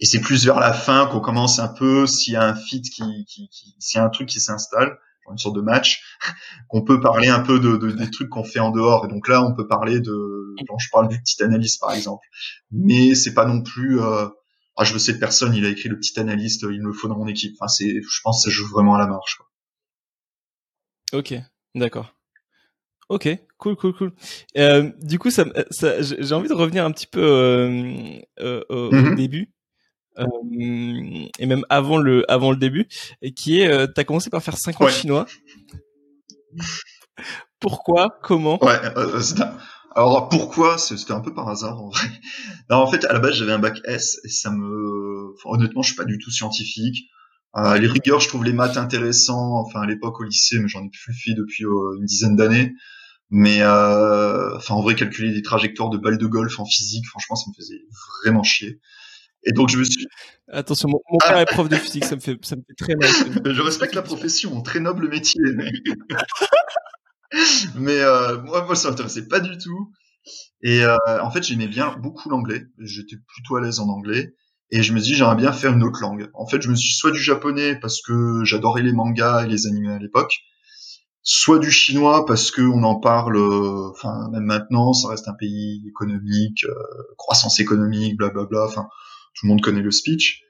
Et 0.03 0.05
c'est 0.05 0.19
plus 0.19 0.45
vers 0.45 0.59
la 0.59 0.73
fin 0.73 1.07
qu'on 1.07 1.21
commence 1.21 1.59
un 1.59 1.69
peu 1.69 2.05
s'il 2.05 2.33
y 2.33 2.35
a 2.35 2.43
un 2.43 2.53
fit 2.53 2.81
qui, 2.81 3.23
qui, 3.25 3.47
qui 3.47 3.73
s'il 3.79 3.99
y 3.99 4.01
a 4.01 4.05
un 4.05 4.09
truc 4.09 4.27
qui 4.27 4.41
s'installe 4.41 4.99
une 5.31 5.37
sorte 5.37 5.55
de 5.55 5.61
match 5.61 6.03
qu'on 6.67 6.83
peut 6.83 6.99
parler 6.99 7.29
un 7.29 7.39
peu 7.39 7.57
de, 7.57 7.77
de 7.77 7.91
des 7.91 8.11
trucs 8.11 8.27
qu'on 8.27 8.43
fait 8.43 8.59
en 8.59 8.71
dehors 8.71 9.05
et 9.05 9.07
donc 9.07 9.29
là 9.29 9.41
on 9.41 9.55
peut 9.55 9.65
parler 9.65 10.01
de 10.01 10.55
quand 10.67 10.77
je 10.77 10.89
parle 10.91 11.07
du 11.07 11.17
petit 11.21 11.41
analyste 11.41 11.79
par 11.79 11.93
exemple 11.93 12.27
mais 12.71 13.15
c'est 13.15 13.33
pas 13.33 13.45
non 13.45 13.61
plus 13.63 14.01
euh, 14.01 14.27
ah 14.75 14.83
je 14.83 14.91
veux 14.91 14.99
cette 14.99 15.21
personne 15.21 15.55
il 15.55 15.65
a 15.65 15.69
écrit 15.69 15.87
le 15.87 15.97
petit 15.97 16.19
analyste 16.19 16.63
il 16.69 16.81
me 16.81 16.87
le 16.87 16.93
faut 16.93 17.07
dans 17.07 17.17
mon 17.17 17.27
équipe 17.27 17.55
enfin 17.57 17.69
c'est 17.69 18.01
je 18.01 18.21
pense 18.25 18.43
que 18.43 18.51
ça 18.51 18.53
joue 18.53 18.67
vraiment 18.67 18.95
à 18.95 18.99
la 18.99 19.07
marche 19.07 19.37
quoi. 19.37 19.47
ok 21.19 21.35
d'accord 21.75 22.13
Ok, 23.09 23.27
cool, 23.57 23.75
cool, 23.75 23.93
cool. 23.93 24.13
Euh, 24.57 24.89
du 25.01 25.19
coup, 25.19 25.29
ça, 25.29 25.45
ça 25.69 26.01
j'ai 26.01 26.33
envie 26.33 26.47
de 26.47 26.53
revenir 26.53 26.85
un 26.85 26.91
petit 26.91 27.05
peu 27.05 27.21
euh, 27.21 28.19
euh, 28.39 28.63
au 28.69 28.91
mm-hmm. 28.91 29.15
début. 29.15 29.53
Euh, 30.19 30.25
et 31.39 31.45
même 31.45 31.65
avant 31.69 31.97
le 31.97 32.29
avant 32.31 32.51
le 32.51 32.57
début, 32.57 32.87
et 33.21 33.33
qui 33.33 33.59
est, 33.59 33.67
euh, 33.67 33.87
t'as 33.87 34.03
commencé 34.03 34.29
par 34.29 34.43
faire 34.43 34.57
5 34.57 34.79
ans 34.81 34.87
chinois. 34.89 35.25
pourquoi? 37.59 38.19
Comment? 38.21 38.63
Ouais. 38.63 38.79
Euh, 38.97 39.21
alors 39.95 40.29
pourquoi? 40.29 40.77
C'était 40.77 41.13
un 41.13 41.21
peu 41.21 41.33
par 41.33 41.49
hasard 41.49 41.81
en 41.81 41.89
vrai. 41.89 42.07
en 42.69 42.87
fait, 42.89 43.05
à 43.05 43.13
la 43.13 43.19
base, 43.19 43.33
j'avais 43.35 43.53
un 43.53 43.59
bac 43.59 43.79
S 43.85 44.19
et 44.23 44.29
ça 44.29 44.51
me, 44.51 45.33
enfin, 45.33 45.57
honnêtement, 45.57 45.81
je 45.81 45.87
suis 45.87 45.97
pas 45.97 46.05
du 46.05 46.17
tout 46.17 46.31
scientifique. 46.31 47.09
Euh, 47.55 47.77
les 47.77 47.87
rigueurs, 47.87 48.19
je 48.19 48.27
trouve 48.27 48.43
les 48.43 48.53
maths 48.53 48.77
intéressants. 48.77 49.59
Enfin, 49.59 49.81
à 49.81 49.85
l'époque 49.85 50.19
au 50.19 50.23
lycée, 50.23 50.59
mais 50.59 50.67
j'en 50.67 50.83
ai 50.83 50.89
plus 50.89 51.13
fait 51.13 51.33
depuis 51.33 51.63
une 51.63 52.05
dizaine 52.05 52.35
d'années. 52.35 52.73
Mais 53.35 53.61
euh, 53.61 54.55
enfin, 54.57 54.75
en 54.75 54.81
vrai, 54.81 54.93
calculer 54.93 55.33
des 55.33 55.41
trajectoires 55.41 55.89
de 55.89 55.97
balles 55.97 56.19
de 56.19 56.27
golf 56.27 56.59
en 56.59 56.65
physique, 56.65 57.07
franchement, 57.07 57.35
ça 57.35 57.45
me 57.49 57.55
faisait 57.55 57.81
vraiment 58.23 58.43
chier. 58.43 58.79
Et 59.45 59.51
donc 59.51 59.69
je 59.69 59.77
me 59.77 59.83
suis. 59.83 60.07
Attention, 60.51 60.89
mon, 60.89 60.99
mon 61.11 61.17
père 61.17 61.37
est 61.37 61.45
prof 61.45 61.67
de 61.69 61.75
physique, 61.75 62.05
ça 62.05 62.15
me 62.15 62.21
fait, 62.21 62.37
ça 62.43 62.55
me 62.55 62.61
fait 62.61 62.75
très 62.77 62.95
mal. 62.95 63.09
je 63.53 63.61
respecte 63.61 63.95
la 63.95 64.01
profession, 64.01 64.61
très 64.61 64.79
noble 64.79 65.09
métier, 65.09 65.41
mais. 65.55 65.71
mais 67.75 67.99
euh, 67.99 68.41
moi, 68.41 68.65
moi, 68.65 68.75
ça 68.75 68.89
m'intéressait 68.89 69.27
pas 69.27 69.39
du 69.39 69.57
tout. 69.57 69.91
Et 70.61 70.83
euh, 70.83 70.97
en 71.21 71.31
fait, 71.31 71.43
j'aimais 71.43 71.67
bien 71.67 71.95
beaucoup 71.97 72.29
l'anglais. 72.29 72.63
J'étais 72.79 73.17
plutôt 73.27 73.57
à 73.57 73.61
l'aise 73.61 73.79
en 73.79 73.89
anglais. 73.89 74.33
Et 74.71 74.81
je 74.81 74.93
me 74.93 74.99
dis, 74.99 75.13
j'aimerais 75.13 75.35
bien 75.35 75.51
faire 75.51 75.73
une 75.73 75.83
autre 75.83 75.99
langue. 76.01 76.29
En 76.33 76.47
fait, 76.47 76.61
je 76.61 76.69
me 76.69 76.75
suis 76.75 76.93
soit 76.93 77.11
du 77.11 77.19
japonais 77.19 77.75
parce 77.75 78.01
que 78.01 78.43
j'adorais 78.43 78.81
les 78.81 78.93
mangas 78.93 79.43
et 79.43 79.47
les 79.47 79.67
animés 79.67 79.93
à 79.93 79.99
l'époque, 79.99 80.33
soit 81.21 81.59
du 81.59 81.69
chinois 81.69 82.25
parce 82.25 82.49
que 82.49 82.61
on 82.61 82.83
en 82.83 82.99
parle, 82.99 83.37
euh, 83.37 83.91
enfin 83.91 84.29
même 84.31 84.45
maintenant, 84.45 84.93
ça 84.93 85.09
reste 85.09 85.27
un 85.27 85.33
pays 85.33 85.83
économique, 85.87 86.63
euh, 86.63 86.73
croissance 87.17 87.59
économique, 87.59 88.17
blablabla. 88.17 88.65
Enfin, 88.65 88.87
tout 89.33 89.45
le 89.45 89.49
monde 89.49 89.61
connaît 89.61 89.81
le 89.81 89.91
speech. 89.91 90.41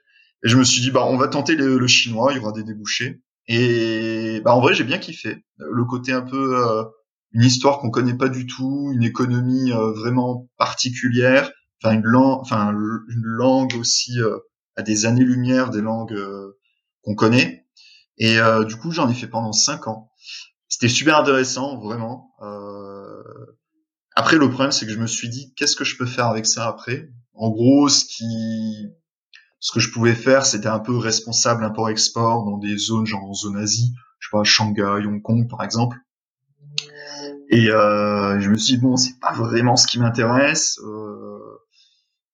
Et 0.44 0.48
je 0.48 0.56
me 0.58 0.64
suis 0.64 0.82
dit, 0.82 0.90
bah, 0.90 1.04
on 1.06 1.16
va 1.16 1.28
tenter 1.28 1.56
le, 1.56 1.86
chinois, 1.86 2.32
il 2.32 2.36
y 2.36 2.40
aura 2.40 2.52
des 2.52 2.64
débouchés. 2.64 3.22
Et 3.46 4.40
bah, 4.44 4.54
en 4.54 4.60
vrai, 4.60 4.74
j'ai 4.74 4.84
bien 4.84 4.98
kiffé. 4.98 5.44
Le 5.58 5.84
côté 5.84 6.12
un 6.12 6.22
peu, 6.22 6.58
euh, 6.58 6.84
une 7.32 7.42
histoire 7.44 7.78
qu'on 7.78 7.90
connaît 7.90 8.16
pas 8.16 8.28
du 8.28 8.46
tout, 8.46 8.90
une 8.94 9.02
économie 9.02 9.72
euh, 9.72 9.92
vraiment 9.92 10.48
particulière, 10.58 11.50
enfin 11.82 11.94
une 11.94 12.04
langue, 12.04 12.40
enfin 12.40 12.72
une 12.72 13.22
langue 13.22 13.74
aussi 13.76 14.20
euh, 14.20 14.38
à 14.76 14.82
des 14.82 15.06
années-lumière 15.06 15.70
des 15.70 15.80
langues 15.80 16.16
qu'on 17.02 17.14
connaît. 17.14 17.66
Et 18.18 18.38
du 18.66 18.76
coup, 18.76 18.92
j'en 18.92 19.08
ai 19.08 19.14
fait 19.14 19.26
pendant 19.26 19.52
cinq 19.52 19.88
ans. 19.88 20.10
C'était 20.68 20.88
super 20.88 21.18
intéressant, 21.18 21.78
vraiment. 21.78 22.30
Après, 24.16 24.36
le 24.36 24.48
problème, 24.48 24.72
c'est 24.72 24.86
que 24.86 24.92
je 24.92 24.98
me 24.98 25.06
suis 25.06 25.28
dit, 25.28 25.52
qu'est-ce 25.54 25.76
que 25.76 25.84
je 25.84 25.96
peux 25.96 26.06
faire 26.06 26.26
avec 26.26 26.46
ça 26.46 26.66
après? 26.66 27.08
En 27.34 27.50
gros, 27.50 27.88
ce 27.88 28.04
qui, 28.04 28.88
ce 29.60 29.72
que 29.72 29.80
je 29.80 29.90
pouvais 29.90 30.14
faire, 30.14 30.46
c'était 30.46 30.68
un 30.68 30.78
peu 30.78 30.96
responsable 30.96 31.64
import-export 31.64 32.44
dans 32.44 32.58
des 32.58 32.76
zones 32.76 33.06
genre 33.06 33.24
en 33.24 33.34
zone 33.34 33.56
Asie, 33.56 33.92
je 34.18 34.28
sais 34.28 34.30
pas, 34.30 34.44
Shanghai, 34.44 35.06
Hong 35.06 35.22
Kong 35.22 35.48
par 35.48 35.62
exemple. 35.62 35.98
Et 37.50 37.70
euh, 37.70 38.40
je 38.40 38.50
me 38.50 38.56
suis 38.56 38.74
dit 38.76 38.80
bon, 38.80 38.96
c'est 38.96 39.18
pas 39.20 39.32
vraiment 39.32 39.76
ce 39.76 39.86
qui 39.86 39.98
m'intéresse. 39.98 40.78
Euh, 40.84 41.38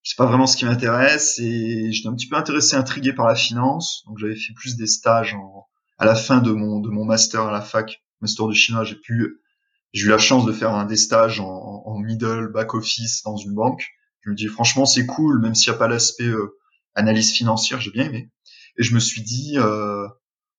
c'est 0.02 0.16
pas 0.16 0.26
vraiment 0.26 0.46
ce 0.46 0.56
qui 0.56 0.64
m'intéresse 0.64 1.38
et 1.38 1.92
j'étais 1.92 2.08
un 2.08 2.14
petit 2.14 2.28
peu 2.28 2.36
intéressé, 2.36 2.74
intrigué 2.76 3.12
par 3.12 3.26
la 3.26 3.34
finance. 3.34 4.02
Donc 4.06 4.18
j'avais 4.18 4.36
fait 4.36 4.52
plus 4.54 4.76
des 4.76 4.86
stages 4.86 5.34
en, 5.34 5.66
à 5.98 6.06
la 6.06 6.14
fin 6.14 6.38
de 6.38 6.52
mon 6.52 6.80
de 6.80 6.88
mon 6.88 7.04
master 7.04 7.42
à 7.42 7.52
la 7.52 7.60
fac, 7.60 8.02
master 8.20 8.48
de 8.48 8.54
chinois. 8.54 8.84
J'ai 8.84 8.96
pu, 8.96 9.40
j'ai 9.92 10.06
eu 10.06 10.08
la 10.08 10.18
chance 10.18 10.46
de 10.46 10.52
faire 10.52 10.74
un 10.74 10.86
des 10.86 10.96
stages 10.96 11.40
en, 11.40 11.82
en 11.84 11.98
middle 11.98 12.50
back 12.52 12.74
office 12.74 13.22
dans 13.22 13.36
une 13.36 13.54
banque. 13.54 13.84
Je 14.22 14.30
me 14.30 14.35
dis 14.35 14.46
franchement 14.46 14.87
c'est 14.87 15.06
cool, 15.06 15.40
même 15.40 15.54
s'il 15.54 15.70
n'y 15.70 15.76
a 15.76 15.78
pas 15.78 15.88
l'aspect 15.88 16.24
euh, 16.24 16.56
analyse 16.94 17.33
financière, 17.33 17.80
j'ai 17.80 17.90
bien 17.90 18.06
aimé. 18.06 18.30
Et 18.78 18.83
je 18.83 18.94
me 18.94 19.00
suis 19.00 19.22
dit 19.22 19.54
euh, 19.56 20.06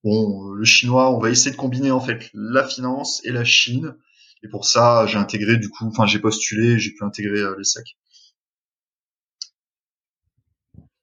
bon, 0.04 0.52
le 0.52 0.66
chinois, 0.66 1.16
on 1.16 1.20
va 1.20 1.30
essayer 1.30 1.52
de 1.52 1.58
combiner 1.58 1.92
en 1.92 2.02
fait 2.02 2.30
la 2.34 2.68
finance 2.68 3.22
et 3.26 3.32
la 3.32 3.44
Chine. 3.44 3.96
Et 4.44 4.48
pour 4.48 4.66
ça, 4.66 5.06
j'ai 5.06 5.18
intégré 5.18 5.58
du 5.58 5.70
coup, 5.70 5.86
enfin 5.88 6.08
j'ai 6.08 6.20
postulé, 6.20 6.80
j'ai 6.80 6.92
pu 6.92 7.04
intégrer 7.04 7.40
euh, 7.40 7.56
les 7.58 7.64
sacs. 7.64 7.96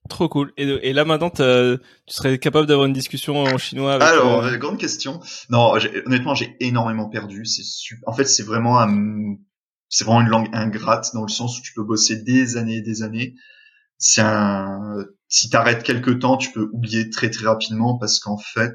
Trop 0.08 0.28
cool. 0.28 0.52
Et, 0.56 0.92
là 0.94 1.04
maintenant, 1.04 1.28
tu 1.28 1.42
serais 2.06 2.38
capable 2.38 2.66
d'avoir 2.66 2.86
une 2.86 2.94
discussion 2.94 3.36
en 3.42 3.58
chinois 3.58 3.94
avec 3.94 4.08
Alors, 4.08 4.42
euh... 4.42 4.56
grande 4.56 4.78
question. 4.78 5.20
Non, 5.50 5.74
honnêtement, 6.06 6.34
j'ai 6.34 6.56
énormément 6.60 7.10
perdu. 7.10 7.44
C'est 7.44 7.62
En 8.06 8.14
fait, 8.14 8.24
c'est 8.24 8.42
vraiment 8.42 8.80
un 8.80 9.36
c'est 9.88 10.04
vraiment 10.04 10.20
une 10.20 10.28
langue 10.28 10.48
ingrate 10.52 11.10
dans 11.14 11.22
le 11.22 11.28
sens 11.28 11.58
où 11.58 11.62
tu 11.62 11.72
peux 11.72 11.84
bosser 11.84 12.22
des 12.22 12.56
années 12.56 12.76
et 12.76 12.82
des 12.82 13.02
années. 13.02 13.34
C'est 13.98 14.20
un, 14.20 15.04
si 15.28 15.50
t'arrêtes 15.50 15.82
quelques 15.82 16.20
temps, 16.20 16.36
tu 16.36 16.52
peux 16.52 16.68
oublier 16.72 17.10
très 17.10 17.30
très 17.30 17.46
rapidement 17.46 17.98
parce 17.98 18.20
qu'en 18.20 18.38
fait, 18.38 18.74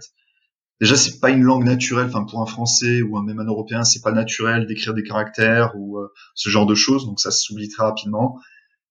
déjà 0.81 0.95
c'est 0.95 1.19
pas 1.19 1.29
une 1.29 1.43
langue 1.43 1.63
naturelle. 1.63 2.07
Enfin, 2.07 2.25
pour 2.25 2.41
un 2.41 2.45
Français 2.45 3.01
ou 3.01 3.17
un 3.17 3.23
même 3.23 3.39
un 3.39 3.45
Européen, 3.45 3.83
c'est 3.83 4.01
pas 4.01 4.11
naturel 4.11 4.67
d'écrire 4.67 4.93
des 4.93 5.03
caractères 5.03 5.73
ou 5.75 5.97
euh, 5.99 6.07
ce 6.35 6.49
genre 6.49 6.65
de 6.65 6.75
choses, 6.75 7.05
donc 7.05 7.19
ça 7.19 7.31
s'oublie 7.31 7.69
très 7.69 7.83
rapidement. 7.83 8.39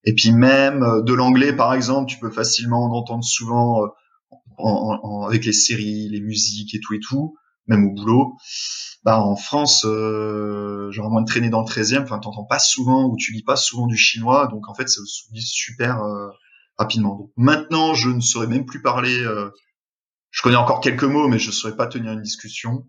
Et 0.04 0.14
puis 0.14 0.32
même 0.32 0.82
euh, 0.82 1.02
de 1.02 1.12
l'anglais, 1.12 1.52
par 1.52 1.74
exemple, 1.74 2.10
tu 2.10 2.18
peux 2.18 2.30
facilement 2.30 2.84
en 2.84 2.92
entendre 2.92 3.24
souvent 3.24 3.84
euh, 3.84 5.26
avec 5.26 5.44
les 5.44 5.52
séries, 5.52 6.08
les 6.08 6.20
musiques 6.20 6.74
et 6.74 6.80
tout 6.80 6.94
et 6.94 7.00
tout, 7.00 7.36
même 7.66 7.84
au 7.86 7.92
boulot 7.92 8.36
bah 9.04 9.20
en 9.20 9.36
France, 9.36 9.84
euh, 9.84 10.90
genre 10.92 11.10
moins 11.10 11.22
de 11.22 11.26
traîner 11.26 11.50
dans 11.50 11.60
le 11.60 11.66
13e, 11.66 12.02
enfin 12.02 12.18
t'entends 12.20 12.44
pas 12.44 12.60
souvent 12.60 13.04
ou 13.04 13.16
tu 13.16 13.32
lis 13.32 13.42
pas 13.42 13.56
souvent 13.56 13.86
du 13.86 13.96
chinois, 13.96 14.46
donc 14.46 14.68
en 14.68 14.74
fait 14.74 14.88
ça 14.88 15.00
s'oublie 15.04 15.42
super 15.42 16.02
euh, 16.02 16.28
rapidement. 16.78 17.30
Maintenant, 17.36 17.94
je 17.94 18.10
ne 18.10 18.20
saurais 18.20 18.46
même 18.46 18.64
plus 18.64 18.80
parler. 18.80 19.18
Euh, 19.24 19.50
je 20.30 20.42
connais 20.42 20.56
encore 20.56 20.80
quelques 20.80 21.04
mots, 21.04 21.28
mais 21.28 21.38
je 21.38 21.48
ne 21.48 21.52
saurais 21.52 21.76
pas 21.76 21.86
tenir 21.86 22.12
une 22.12 22.22
discussion. 22.22 22.86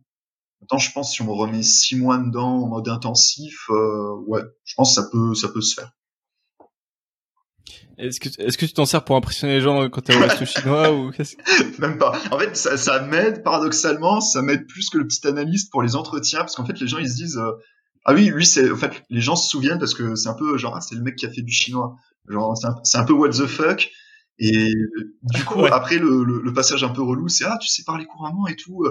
Maintenant, 0.61 0.77
je 0.77 0.91
pense 0.91 1.11
si 1.13 1.21
on 1.21 1.25
me 1.25 1.31
remet 1.31 1.63
six 1.63 1.97
mois 1.97 2.17
dedans 2.17 2.63
en 2.63 2.67
mode 2.67 2.87
intensif, 2.89 3.65
euh, 3.69 4.15
ouais, 4.27 4.41
je 4.65 4.75
pense 4.75 4.95
que 4.95 5.01
ça 5.01 5.09
peut 5.11 5.33
ça 5.35 5.49
peut 5.49 5.61
se 5.61 5.73
faire. 5.75 5.91
Est-ce 7.97 8.19
que, 8.19 8.29
est-ce 8.41 8.57
que 8.57 8.65
tu 8.65 8.73
t'en 8.73 8.85
sers 8.85 9.03
pour 9.03 9.15
impressionner 9.15 9.55
les 9.55 9.61
gens 9.61 9.89
quand 9.89 10.01
t'es 10.01 10.15
au 10.15 10.19
resto 10.19 10.45
chinois 10.45 10.91
ou 10.93 11.11
Même 11.79 11.97
pas. 11.97 12.19
En 12.31 12.39
fait, 12.39 12.55
ça, 12.55 12.77
ça 12.77 13.01
m'aide, 13.01 13.43
paradoxalement, 13.43 14.19
ça 14.21 14.41
m'aide 14.41 14.65
plus 14.67 14.89
que 14.89 14.97
le 14.97 15.07
petit 15.07 15.25
analyste 15.27 15.71
pour 15.71 15.83
les 15.83 15.95
entretiens, 15.95 16.39
parce 16.39 16.55
qu'en 16.55 16.65
fait, 16.65 16.79
les 16.79 16.87
gens, 16.87 16.97
ils 16.97 17.09
se 17.09 17.15
disent, 17.15 17.37
euh, 17.37 17.51
ah 18.05 18.13
oui, 18.13 18.29
lui, 18.29 18.45
c'est, 18.45 18.71
en 18.71 18.75
fait, 18.75 19.03
les 19.09 19.21
gens 19.21 19.35
se 19.35 19.49
souviennent 19.49 19.79
parce 19.79 19.93
que 19.93 20.15
c'est 20.15 20.29
un 20.29 20.33
peu, 20.33 20.57
genre, 20.57 20.75
ah, 20.75 20.81
c'est 20.81 20.95
le 20.95 21.01
mec 21.01 21.15
qui 21.15 21.25
a 21.25 21.29
fait 21.29 21.41
du 21.41 21.53
chinois. 21.53 21.95
Genre, 22.27 22.57
c'est 22.57 22.67
un, 22.67 22.75
c'est 22.83 22.97
un 22.97 23.05
peu 23.05 23.13
what 23.13 23.29
the 23.29 23.45
fuck. 23.45 23.89
Et 24.39 24.73
du 25.23 25.43
coup, 25.45 25.65
après, 25.65 25.99
le, 25.99 26.23
le, 26.23 26.53
passage 26.53 26.83
un 26.83 26.89
peu 26.89 27.01
relou, 27.01 27.29
c'est, 27.29 27.45
ah, 27.45 27.57
tu 27.61 27.67
sais 27.67 27.83
parler 27.83 28.05
couramment 28.05 28.47
et 28.47 28.55
tout. 28.55 28.83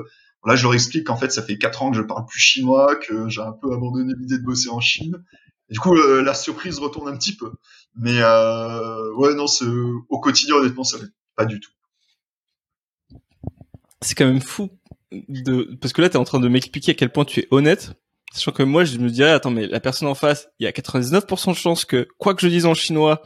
Là, 0.44 0.56
je 0.56 0.62
leur 0.62 0.74
explique 0.74 1.06
qu'en 1.06 1.16
fait, 1.16 1.30
ça 1.30 1.42
fait 1.42 1.58
quatre 1.58 1.82
ans 1.82 1.90
que 1.90 1.96
je 1.96 2.02
parle 2.02 2.24
plus 2.26 2.40
chinois, 2.40 2.96
que 2.96 3.28
j'ai 3.28 3.40
un 3.40 3.52
peu 3.52 3.72
abandonné 3.72 4.12
l'idée 4.18 4.38
de 4.38 4.44
bosser 4.44 4.70
en 4.70 4.80
Chine. 4.80 5.22
du 5.70 5.78
coup, 5.78 5.94
la 5.94 6.34
surprise 6.34 6.78
retourne 6.78 7.08
un 7.08 7.16
petit 7.16 7.36
peu. 7.36 7.52
Mais 7.94 8.18
euh, 8.20 9.12
ouais, 9.14 9.34
non, 9.34 9.46
au 10.08 10.20
quotidien, 10.20 10.56
honnêtement, 10.56 10.84
ça 10.84 10.98
va 10.98 11.04
pas 11.36 11.44
du 11.44 11.60
tout. 11.60 11.70
C'est 14.00 14.14
quand 14.14 14.26
même 14.26 14.40
fou 14.40 14.70
de 15.12 15.76
parce 15.80 15.92
que 15.92 16.00
là, 16.00 16.08
tu 16.08 16.14
es 16.14 16.18
en 16.18 16.24
train 16.24 16.40
de 16.40 16.48
m'expliquer 16.48 16.92
à 16.92 16.94
quel 16.94 17.12
point 17.12 17.24
tu 17.24 17.40
es 17.40 17.48
honnête. 17.50 17.92
Sachant 18.32 18.52
que 18.52 18.62
moi, 18.62 18.84
je 18.84 18.96
me 18.96 19.10
dirais, 19.10 19.30
attends, 19.30 19.50
mais 19.50 19.66
la 19.66 19.78
personne 19.78 20.08
en 20.08 20.14
face, 20.14 20.48
il 20.58 20.64
y 20.64 20.66
a 20.66 20.70
99% 20.70 21.50
de 21.50 21.56
chances 21.56 21.84
que, 21.84 22.08
quoi 22.18 22.34
que 22.34 22.40
je 22.40 22.48
dise 22.48 22.64
en 22.64 22.72
chinois, 22.72 23.22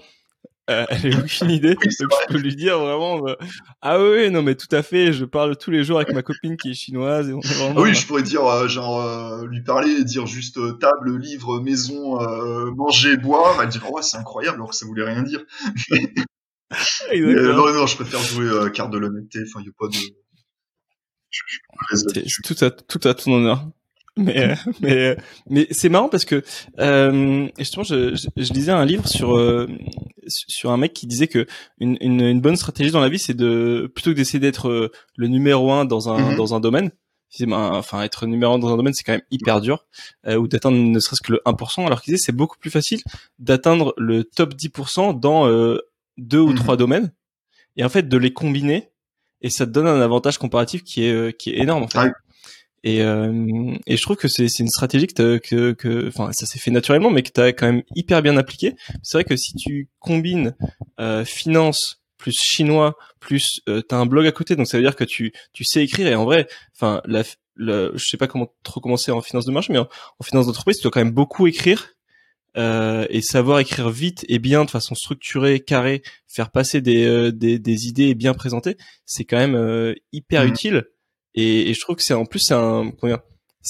euh, 0.69 0.85
elle 0.89 1.07
ait 1.07 1.17
aucune 1.17 1.51
idée. 1.51 1.77
je 1.81 2.27
peux 2.29 2.39
lui 2.39 2.57
dire 2.57 2.79
vraiment, 2.79 3.27
euh, 3.29 3.35
ah 3.83 4.01
oui, 4.01 4.31
non, 4.31 4.43
mais 4.43 4.57
tout 4.57 4.75
à 4.75 4.83
fait, 4.83 5.13
je 5.13 5.25
parle 5.25 5.57
tous 5.57 5.71
les 5.71 5.85
jours 5.85 5.99
avec 5.99 6.13
ma 6.13 6.23
copine 6.23 6.57
qui 6.57 6.71
est 6.71 6.75
chinoise. 6.75 7.29
Et 7.29 7.33
on 7.33 7.41
est 7.41 7.55
vraiment, 7.55 7.81
ah 7.81 7.83
oui, 7.83 7.95
je 7.95 8.07
pourrais 8.07 8.25
dire, 8.25 8.45
euh, 8.45 8.67
genre, 8.67 9.45
lui 9.45 9.63
parler 9.63 9.91
et 9.91 10.05
dire 10.05 10.27
juste 10.27 10.59
table, 10.81 11.17
livre, 11.19 11.61
maison, 11.61 12.19
manger, 12.75 13.17
boire. 13.17 13.61
Elle 13.63 13.69
dirait, 13.69 13.89
ouais, 13.91 14.03
c'est 14.03 14.17
incroyable, 14.17 14.57
alors 14.57 14.71
que 14.71 14.77
ça 14.77 14.87
voulait 14.87 15.05
rien 15.05 15.23
dire. 15.23 15.41
non, 17.15 17.73
non, 17.73 17.87
je 17.87 17.95
préfère 17.95 18.21
jouer 18.21 18.71
carte 18.73 18.91
de 18.91 18.99
l'honnêteté. 18.99 19.41
Enfin, 19.47 19.61
il 19.61 19.65
n'y 19.65 19.69
a 19.69 19.73
pas 19.79 19.89
de. 19.89 19.97
C'est 21.95 22.43
tout 22.43 22.65
à, 22.65 22.71
tout 22.71 23.01
à 23.07 23.15
ton 23.15 23.35
honneur 23.35 23.67
mais 24.17 24.55
mais 24.81 25.17
mais 25.49 25.67
c'est 25.71 25.89
marrant 25.89 26.09
parce 26.09 26.25
que 26.25 26.43
euh, 26.79 27.49
justement 27.59 27.85
je, 27.85 28.15
je, 28.15 28.53
lisais 28.53 28.73
un 28.73 28.85
livre 28.85 29.07
sur 29.07 29.37
euh, 29.37 29.69
sur 30.29 30.71
un 30.71 30.77
mec 30.77 30.93
qui 30.93 31.07
disait 31.07 31.29
que 31.29 31.47
une, 31.79 31.97
une, 32.01 32.21
une 32.21 32.41
bonne 32.41 32.57
stratégie 32.57 32.91
dans 32.91 33.01
la 33.01 33.09
vie, 33.09 33.19
c'est 33.19 33.35
de 33.35 33.91
plutôt 33.95 34.11
que 34.11 34.17
d'essayer 34.17 34.39
d'être 34.41 34.91
le 35.17 35.29
numéro 35.29 35.73
un 35.73 35.85
dans 35.85 36.09
un 36.09 36.31
Mhm. 36.33 36.37
dans 36.37 36.55
un 36.55 36.61
domaine. 36.61 36.91
ben, 37.41 37.53
Enfin, 37.75 38.03
être 38.03 38.27
numéro 38.27 38.55
un 38.55 38.59
dans 38.59 38.73
un 38.73 38.77
domaine, 38.77 38.95
c'est 38.95 39.03
quand 39.05 39.13
même 39.13 39.23
hyper 39.31 39.61
dur, 39.61 39.85
euh, 40.27 40.37
ou 40.37 40.49
d'atteindre 40.49 40.79
ne 40.79 40.99
serait-ce 41.01 41.21
que 41.23 41.33
le 41.33 41.41
1%. 41.45 41.87
Alors 41.87 42.01
qu'il 42.01 42.13
disait, 42.15 42.23
c'est 42.25 42.33
beaucoup 42.37 42.57
plus 42.59 42.71
facile 42.71 43.01
d'atteindre 43.39 43.93
le 43.99 44.25
top 44.25 44.55
10% 44.55 45.13
dans 45.13 45.47
euh, 45.47 45.79
deux 46.17 46.41
ou 46.41 46.51
Mhm. 46.51 46.55
trois 46.57 46.77
domaines, 46.77 47.13
et 47.77 47.85
en 47.85 47.89
fait 47.89 48.09
de 48.09 48.17
les 48.17 48.33
combiner, 48.33 48.91
et 49.43 49.51
ça 49.51 49.67
te 49.67 49.71
donne 49.71 49.87
un 49.87 50.01
avantage 50.01 50.39
comparatif 50.39 50.83
qui 50.83 51.05
est 51.05 51.13
euh, 51.13 51.31
qui 51.31 51.51
est 51.51 51.59
énorme 51.59 51.83
en 51.83 51.89
fait. 51.89 51.99
Et, 52.89 53.03
euh, 53.03 53.75
et 53.87 53.97
je 53.97 54.03
trouve 54.03 54.17
que 54.17 54.29
c'est 54.29 54.47
une 54.61 54.69
stratégie 54.69 55.09
que 55.09 55.39
que 55.39 55.73
que 55.73 56.07
enfin 56.07 56.31
ça 56.33 56.47
s'est 56.47 56.61
fait 56.61 56.71
naturellement 56.71 57.11
mais 57.11 57.23
que 57.25 57.33
tu 57.35 57.41
as 57.41 57.53
quand 57.53 57.67
même 57.67 57.83
hyper 57.97 58.23
bien 58.23 58.37
appliqué. 58.37 58.75
C'est 59.03 59.17
vrai 59.19 59.25
que 59.25 59.37
si 59.37 59.55
tu 59.55 59.89
combines 59.99 60.55
euh, 61.01 61.25
finance 61.25 62.01
plus 62.17 62.39
chinois 62.39 62.97
plus 63.19 63.61
euh, 63.69 63.83
t'as 63.83 63.97
un 63.97 64.07
blog 64.07 64.25
à 64.27 64.33
côté 64.33 64.55
donc 64.55 64.69
ça 64.69 64.77
veut 64.79 64.85
dire 64.85 64.95
que 64.95 65.05
tu 65.05 65.33
tu 65.53 65.65
sais 65.65 65.83
écrire 65.83 66.07
et 66.07 66.15
en 66.15 66.25
vrai 66.25 66.47
enfin 66.77 67.03
la, 67.07 67.25
la 67.57 67.91
je 67.95 68.05
sais 68.05 68.17
pas 68.17 68.29
comment 68.29 68.53
trop 68.63 68.81
commencer 68.81 69.11
en 69.11 69.21
finance 69.21 69.47
de 69.47 69.53
marché 69.53 69.73
mais 69.73 69.81
en, 69.81 69.89
en 70.21 70.25
finance 70.25 70.47
d'entreprise 70.47 70.77
tu 70.77 70.83
dois 70.85 70.93
quand 70.93 71.05
même 71.05 71.11
beaucoup 71.15 71.47
écrire 71.49 71.89
euh, 72.57 73.05
et 73.11 73.21
savoir 73.21 73.59
écrire 73.59 73.91
vite 73.91 74.25
et 74.29 74.39
bien 74.39 74.65
de 74.65 74.71
façon 74.71 74.95
structurée, 74.95 75.61
carrée, 75.61 76.03
faire 76.27 76.51
passer 76.51 76.81
des, 76.81 77.05
euh, 77.05 77.31
des, 77.31 77.59
des 77.59 77.87
idées 77.89 78.15
bien 78.15 78.33
présentées, 78.33 78.79
c'est 79.05 79.25
quand 79.27 79.37
même 79.37 79.55
euh, 79.57 79.93
hyper 80.13 80.43
Mhm. 80.45 80.49
utile. 80.51 80.85
Et, 81.37 81.71
et 81.71 81.75
je 81.75 81.81
trouve 81.81 81.97
que 81.97 82.03
c'est 82.03 82.15
en 82.15 82.25
plus 82.25 82.41
c'est 82.41 82.55
un 82.55 82.91
comment 82.99 83.13
dire, 83.15 83.23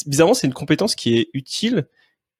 bizarrement 0.06 0.34
c'est 0.34 0.46
une 0.46 0.54
compétence 0.54 0.94
qui 0.94 1.18
est 1.18 1.28
utile 1.34 1.86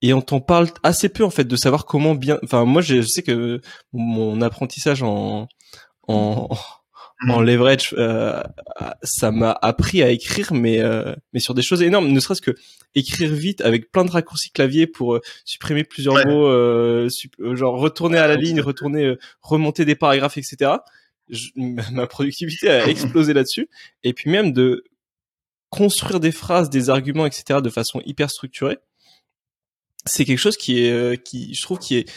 et 0.03 0.13
on 0.15 0.21
t'en 0.21 0.41
parle 0.41 0.69
assez 0.83 1.09
peu 1.09 1.25
en 1.25 1.31
fait 1.31 1.45
de 1.45 1.57
savoir 1.57 1.85
comment 1.85 2.15
bien. 2.15 2.39
Enfin 2.45 2.65
moi 2.65 2.81
je, 2.83 2.97
je 3.03 3.07
sais 3.07 3.23
que 3.23 3.61
mon 3.93 4.41
apprentissage 4.43 5.03
en 5.03 5.49
en, 6.09 6.49
en 7.29 7.41
leverage, 7.41 7.95
euh, 7.99 8.41
ça 9.03 9.31
m'a 9.33 9.51
appris 9.63 10.03
à 10.03 10.11
écrire, 10.11 10.53
mais 10.53 10.81
euh, 10.81 11.15
mais 11.33 11.41
sur 11.41 11.55
des 11.55 11.63
choses 11.63 11.83
énormes. 11.83 12.09
Ne 12.13 12.21
serait-ce 12.21 12.43
que 12.43 12.55
écrire 12.95 13.33
vite 13.33 13.61
avec 13.63 13.91
plein 13.91 14.05
de 14.05 14.11
raccourcis 14.11 14.51
clavier 14.51 14.87
pour 14.87 15.15
euh, 15.17 15.21
supprimer 15.45 15.83
plusieurs 15.83 16.15
Ouais. 16.15 16.25
mots, 16.27 16.47
euh, 16.47 17.09
sup- 17.09 17.35
euh, 17.41 17.57
genre 17.57 17.79
retourner 17.81 18.19
à 18.19 18.29
la 18.29 18.37
ligne, 18.37 18.61
retourner, 18.61 19.17
remonter 19.43 19.85
des 19.85 19.97
paragraphes, 19.97 20.37
etc. 20.39 20.73
Je- 21.29 21.49
ma 21.93 22.07
productivité 22.07 22.69
a 22.71 22.87
explosé 22.87 23.33
là-dessus. 23.33 23.69
Et 24.05 24.13
puis 24.13 24.31
même 24.31 24.53
de 24.53 24.85
construire 25.77 26.21
des 26.21 26.33
phrases, 26.33 26.71
des 26.71 26.91
arguments, 26.91 27.27
etc. 27.27 27.61
de 27.63 27.71
façon 27.71 28.01
hyper 28.07 28.31
structurée. 28.31 28.79
C'est 30.05 30.25
quelque 30.25 30.39
chose 30.39 30.57
qui 30.57 30.85
est, 30.85 30.93
euh, 30.93 31.17
qui, 31.17 31.55
je 31.55 31.63
trouve, 31.63 31.79
qui 31.79 31.97
est, 31.97 32.11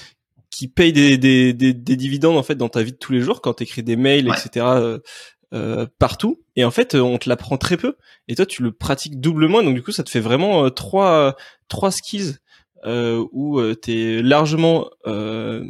qui 0.51 0.67
paye 0.67 0.93
des, 0.93 1.17
des, 1.17 1.53
des, 1.53 1.73
des 1.73 1.95
dividendes 1.95 2.37
en 2.37 2.43
fait 2.43 2.55
dans 2.55 2.69
ta 2.69 2.83
vie 2.83 2.91
de 2.91 2.97
tous 2.97 3.13
les 3.13 3.21
jours 3.21 3.41
quand 3.41 3.55
tu 3.55 3.63
écris 3.63 3.83
des 3.83 3.95
mails, 3.95 4.29
Ouais. 4.29 4.35
etc. 4.37 4.65
euh, 4.69 4.99
euh, 5.53 5.87
partout. 5.97 6.43
Et 6.55 6.63
en 6.63 6.69
fait, 6.71 6.93
on 6.93 7.17
te 7.17 7.27
l'apprend 7.27 7.57
très 7.57 7.75
peu. 7.77 7.95
Et 8.27 8.35
toi, 8.35 8.45
tu 8.45 8.61
le 8.61 8.71
pratiques 8.71 9.19
doublement. 9.19 9.63
Donc 9.63 9.73
du 9.73 9.81
coup, 9.81 9.91
ça 9.91 10.03
te 10.03 10.09
fait 10.11 10.19
vraiment 10.19 10.65
euh, 10.65 10.69
trois 10.69 11.35
trois 11.67 11.91
skills 11.91 12.35
euh, 12.85 13.25
où 13.31 13.59
euh, 13.59 13.73
t'es 13.75 14.21
largement 14.21 14.89
euh, 15.07 15.63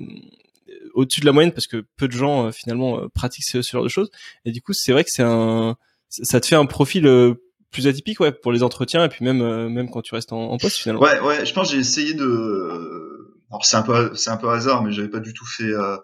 au-dessus 0.95 1.21
de 1.21 1.25
la 1.25 1.31
moyenne 1.31 1.53
parce 1.53 1.67
que 1.67 1.85
peu 1.97 2.07
de 2.09 2.13
gens 2.13 2.51
finalement 2.51 3.07
pratiquent 3.13 3.45
ce, 3.47 3.61
ce 3.61 3.71
genre 3.71 3.83
de 3.83 3.89
choses. 3.89 4.09
Et 4.43 4.51
du 4.51 4.61
coup, 4.61 4.73
c'est 4.73 4.91
vrai 4.91 5.03
que 5.05 5.09
c'est 5.11 5.23
un 5.23 5.77
ça 6.09 6.41
te 6.41 6.47
fait 6.47 6.55
un 6.55 6.65
profil 6.65 7.05
euh, 7.07 7.35
plus 7.71 7.87
atypique 7.87 8.19
ouais 8.19 8.31
pour 8.31 8.51
les 8.51 8.63
entretiens 8.63 9.03
et 9.05 9.09
puis 9.09 9.23
même 9.23 9.41
euh, 9.41 9.69
même 9.69 9.89
quand 9.89 10.01
tu 10.01 10.15
restes 10.15 10.33
en, 10.33 10.51
en 10.51 10.57
poste 10.57 10.77
finalement. 10.77 11.01
Ouais, 11.01 11.19
ouais, 11.21 11.45
je 11.45 11.53
pense 11.53 11.67
que 11.69 11.75
j'ai 11.75 11.79
essayé 11.79 12.13
de. 12.13 13.35
Alors 13.51 13.65
c'est 13.65 13.77
un 13.77 13.81
peu, 13.83 14.13
c'est 14.15 14.29
un 14.29 14.37
peu 14.37 14.49
hasard, 14.49 14.83
mais 14.83 14.91
j'avais 14.91 15.09
pas 15.09 15.19
du 15.19 15.33
tout 15.33 15.45
fait, 15.45 15.63
euh, 15.71 15.97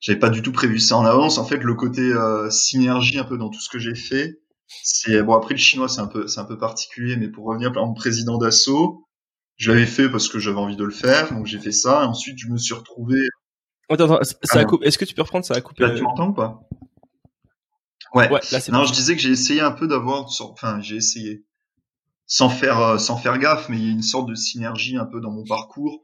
j'avais 0.00 0.18
pas 0.18 0.30
du 0.30 0.42
tout 0.42 0.52
prévu 0.52 0.78
ça 0.80 0.96
en 0.96 1.04
avance. 1.04 1.38
En 1.38 1.44
fait, 1.44 1.58
le 1.58 1.74
côté 1.74 2.02
euh, 2.02 2.50
synergie 2.50 3.18
un 3.18 3.24
peu 3.24 3.38
dans 3.38 3.50
tout 3.50 3.60
ce 3.60 3.68
que 3.68 3.78
j'ai 3.78 3.94
fait, 3.94 4.40
c'est 4.82 5.22
bon. 5.22 5.34
Après 5.34 5.54
le 5.54 5.60
chinois, 5.60 5.88
c'est 5.88 6.00
un 6.00 6.08
peu, 6.08 6.26
c'est 6.26 6.40
un 6.40 6.44
peu 6.44 6.58
particulier, 6.58 7.16
mais 7.16 7.28
pour 7.28 7.46
revenir 7.46 7.72
par 7.72 7.82
exemple 7.82 8.00
président 8.00 8.38
d'assaut, 8.38 9.06
je 9.56 9.70
l'avais 9.70 9.86
fait 9.86 10.08
parce 10.08 10.28
que 10.28 10.38
j'avais 10.40 10.58
envie 10.58 10.76
de 10.76 10.84
le 10.84 10.90
faire, 10.90 11.32
donc 11.32 11.46
j'ai 11.46 11.58
fait 11.60 11.72
ça. 11.72 12.02
Et 12.02 12.06
ensuite, 12.06 12.36
je 12.38 12.48
me 12.48 12.56
suis 12.56 12.74
retrouvé. 12.74 13.18
Attends, 13.88 14.10
attends, 14.12 14.24
ça 14.24 14.34
Ah 14.50 14.58
a 14.58 14.62
non. 14.62 14.68
coupé. 14.68 14.86
Est-ce 14.86 14.98
que 14.98 15.04
tu 15.04 15.14
peux 15.14 15.22
reprendre 15.22 15.44
Ça 15.44 15.54
a 15.54 15.60
coupé. 15.60 15.84
Là, 15.84 15.90
tu 15.94 16.02
m'entends 16.02 16.28
ou 16.30 16.32
pas? 16.34 16.60
Ouais. 18.14 18.30
Ouais, 18.30 18.40
là 18.50 18.60
Non, 18.70 18.84
je 18.84 18.92
disais 18.92 19.14
que 19.16 19.22
j'ai 19.22 19.30
essayé 19.30 19.60
un 19.60 19.72
peu 19.72 19.86
d'avoir, 19.86 20.26
enfin, 20.40 20.80
j'ai 20.80 20.96
essayé, 20.96 21.44
sans 22.26 22.48
faire, 22.48 22.80
euh, 22.80 22.98
sans 22.98 23.16
faire 23.16 23.38
gaffe, 23.38 23.68
mais 23.68 23.78
il 23.78 23.84
y 23.84 23.88
a 23.88 23.92
une 23.92 24.02
sorte 24.02 24.28
de 24.28 24.34
synergie 24.34 24.96
un 24.96 25.06
peu 25.06 25.20
dans 25.20 25.30
mon 25.30 25.44
parcours, 25.44 26.02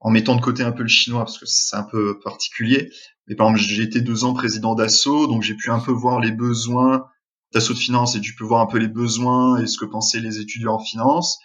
en 0.00 0.10
mettant 0.10 0.34
de 0.36 0.40
côté 0.40 0.62
un 0.62 0.72
peu 0.72 0.82
le 0.82 0.88
chinois 0.88 1.24
parce 1.24 1.38
que 1.38 1.46
c'est 1.46 1.76
un 1.76 1.82
peu 1.82 2.18
particulier. 2.20 2.90
Mais 3.26 3.34
par 3.34 3.48
exemple, 3.48 3.68
j'ai 3.68 3.82
été 3.82 4.00
deux 4.00 4.24
ans 4.24 4.32
président 4.32 4.74
d'assaut, 4.74 5.26
donc 5.26 5.42
j'ai 5.42 5.54
pu 5.54 5.70
un 5.70 5.80
peu 5.80 5.92
voir 5.92 6.20
les 6.20 6.32
besoins 6.32 7.06
d'assaut 7.52 7.74
de 7.74 7.78
finance 7.78 8.14
et 8.16 8.20
tu 8.20 8.34
peux 8.34 8.44
voir 8.44 8.60
un 8.60 8.66
peu 8.66 8.78
les 8.78 8.88
besoins 8.88 9.60
et 9.60 9.66
ce 9.66 9.78
que 9.78 9.84
pensaient 9.84 10.20
les 10.20 10.38
étudiants 10.38 10.74
en 10.74 10.78
finance. 10.78 11.38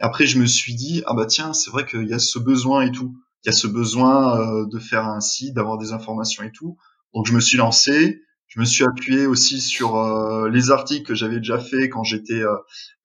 Et 0.00 0.02
après, 0.02 0.26
je 0.26 0.38
me 0.38 0.46
suis 0.46 0.74
dit, 0.74 1.02
ah 1.06 1.14
bah 1.14 1.26
tiens, 1.26 1.52
c'est 1.52 1.70
vrai 1.70 1.86
qu'il 1.86 2.08
y 2.08 2.14
a 2.14 2.18
ce 2.18 2.38
besoin 2.38 2.82
et 2.82 2.90
tout. 2.90 3.14
Il 3.44 3.48
y 3.48 3.50
a 3.50 3.52
ce 3.52 3.66
besoin 3.66 4.38
euh, 4.38 4.66
de 4.66 4.78
faire 4.78 5.04
un 5.04 5.20
site, 5.20 5.54
d'avoir 5.54 5.78
des 5.78 5.92
informations 5.92 6.42
et 6.42 6.52
tout. 6.52 6.76
Donc 7.14 7.26
je 7.26 7.32
me 7.32 7.40
suis 7.40 7.56
lancé. 7.56 8.22
Je 8.50 8.58
me 8.58 8.64
suis 8.64 8.82
appuyé 8.82 9.26
aussi 9.26 9.60
sur 9.60 9.96
euh, 9.96 10.50
les 10.50 10.72
articles 10.72 11.06
que 11.06 11.14
j'avais 11.14 11.36
déjà 11.36 11.60
fait 11.60 11.88
quand 11.88 12.02
j'étais 12.02 12.42
euh, 12.42 12.56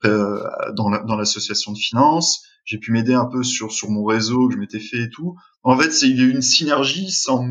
euh, 0.05 0.39
dans 0.75 0.89
la- 0.89 1.03
l'association 1.17 1.71
de 1.71 1.77
finance. 1.77 2.43
J'ai 2.65 2.79
pu 2.79 2.91
m'aider 2.91 3.13
un 3.13 3.25
peu 3.25 3.43
sur 3.43 3.71
sur 3.71 3.91
mon 3.91 4.03
réseau 4.03 4.47
que 4.47 4.55
je 4.55 4.59
m'étais 4.59 4.79
fait 4.79 5.03
et 5.03 5.09
tout. 5.11 5.35
En 5.61 5.77
fait, 5.77 5.91
c'est 5.91 6.09
il 6.09 6.17
y 6.17 6.21
a 6.21 6.23
eu 6.23 6.31
une 6.31 6.41
synergie 6.41 7.11
sans 7.11 7.45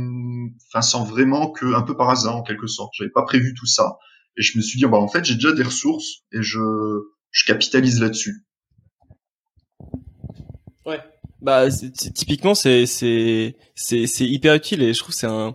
enfin 0.68 0.82
sans 0.82 1.04
vraiment 1.04 1.52
que 1.52 1.72
un 1.72 1.82
peu 1.82 1.96
par 1.96 2.10
hasard 2.10 2.34
en 2.34 2.42
quelque 2.42 2.66
sorte. 2.66 2.90
J'avais 2.98 3.12
pas 3.12 3.22
prévu 3.22 3.54
tout 3.54 3.66
ça 3.66 3.96
et 4.36 4.42
je 4.42 4.58
me 4.58 4.62
suis 4.62 4.76
dit 4.76 4.86
bah 4.86 4.98
en 4.98 5.06
fait, 5.06 5.24
j'ai 5.24 5.34
déjà 5.34 5.52
des 5.52 5.62
ressources 5.62 6.24
et 6.32 6.42
je 6.42 6.58
je 7.30 7.44
capitalise 7.44 8.00
là-dessus. 8.00 8.44
Ouais. 10.84 10.98
Bah 11.40 11.68
typiquement 11.70 12.56
c'est 12.56 12.86
c'est 12.86 13.54
c'est 13.76 14.26
hyper 14.26 14.54
utile 14.54 14.82
et 14.82 14.92
je 14.92 14.98
trouve 14.98 15.14
c'est 15.14 15.28
un 15.28 15.54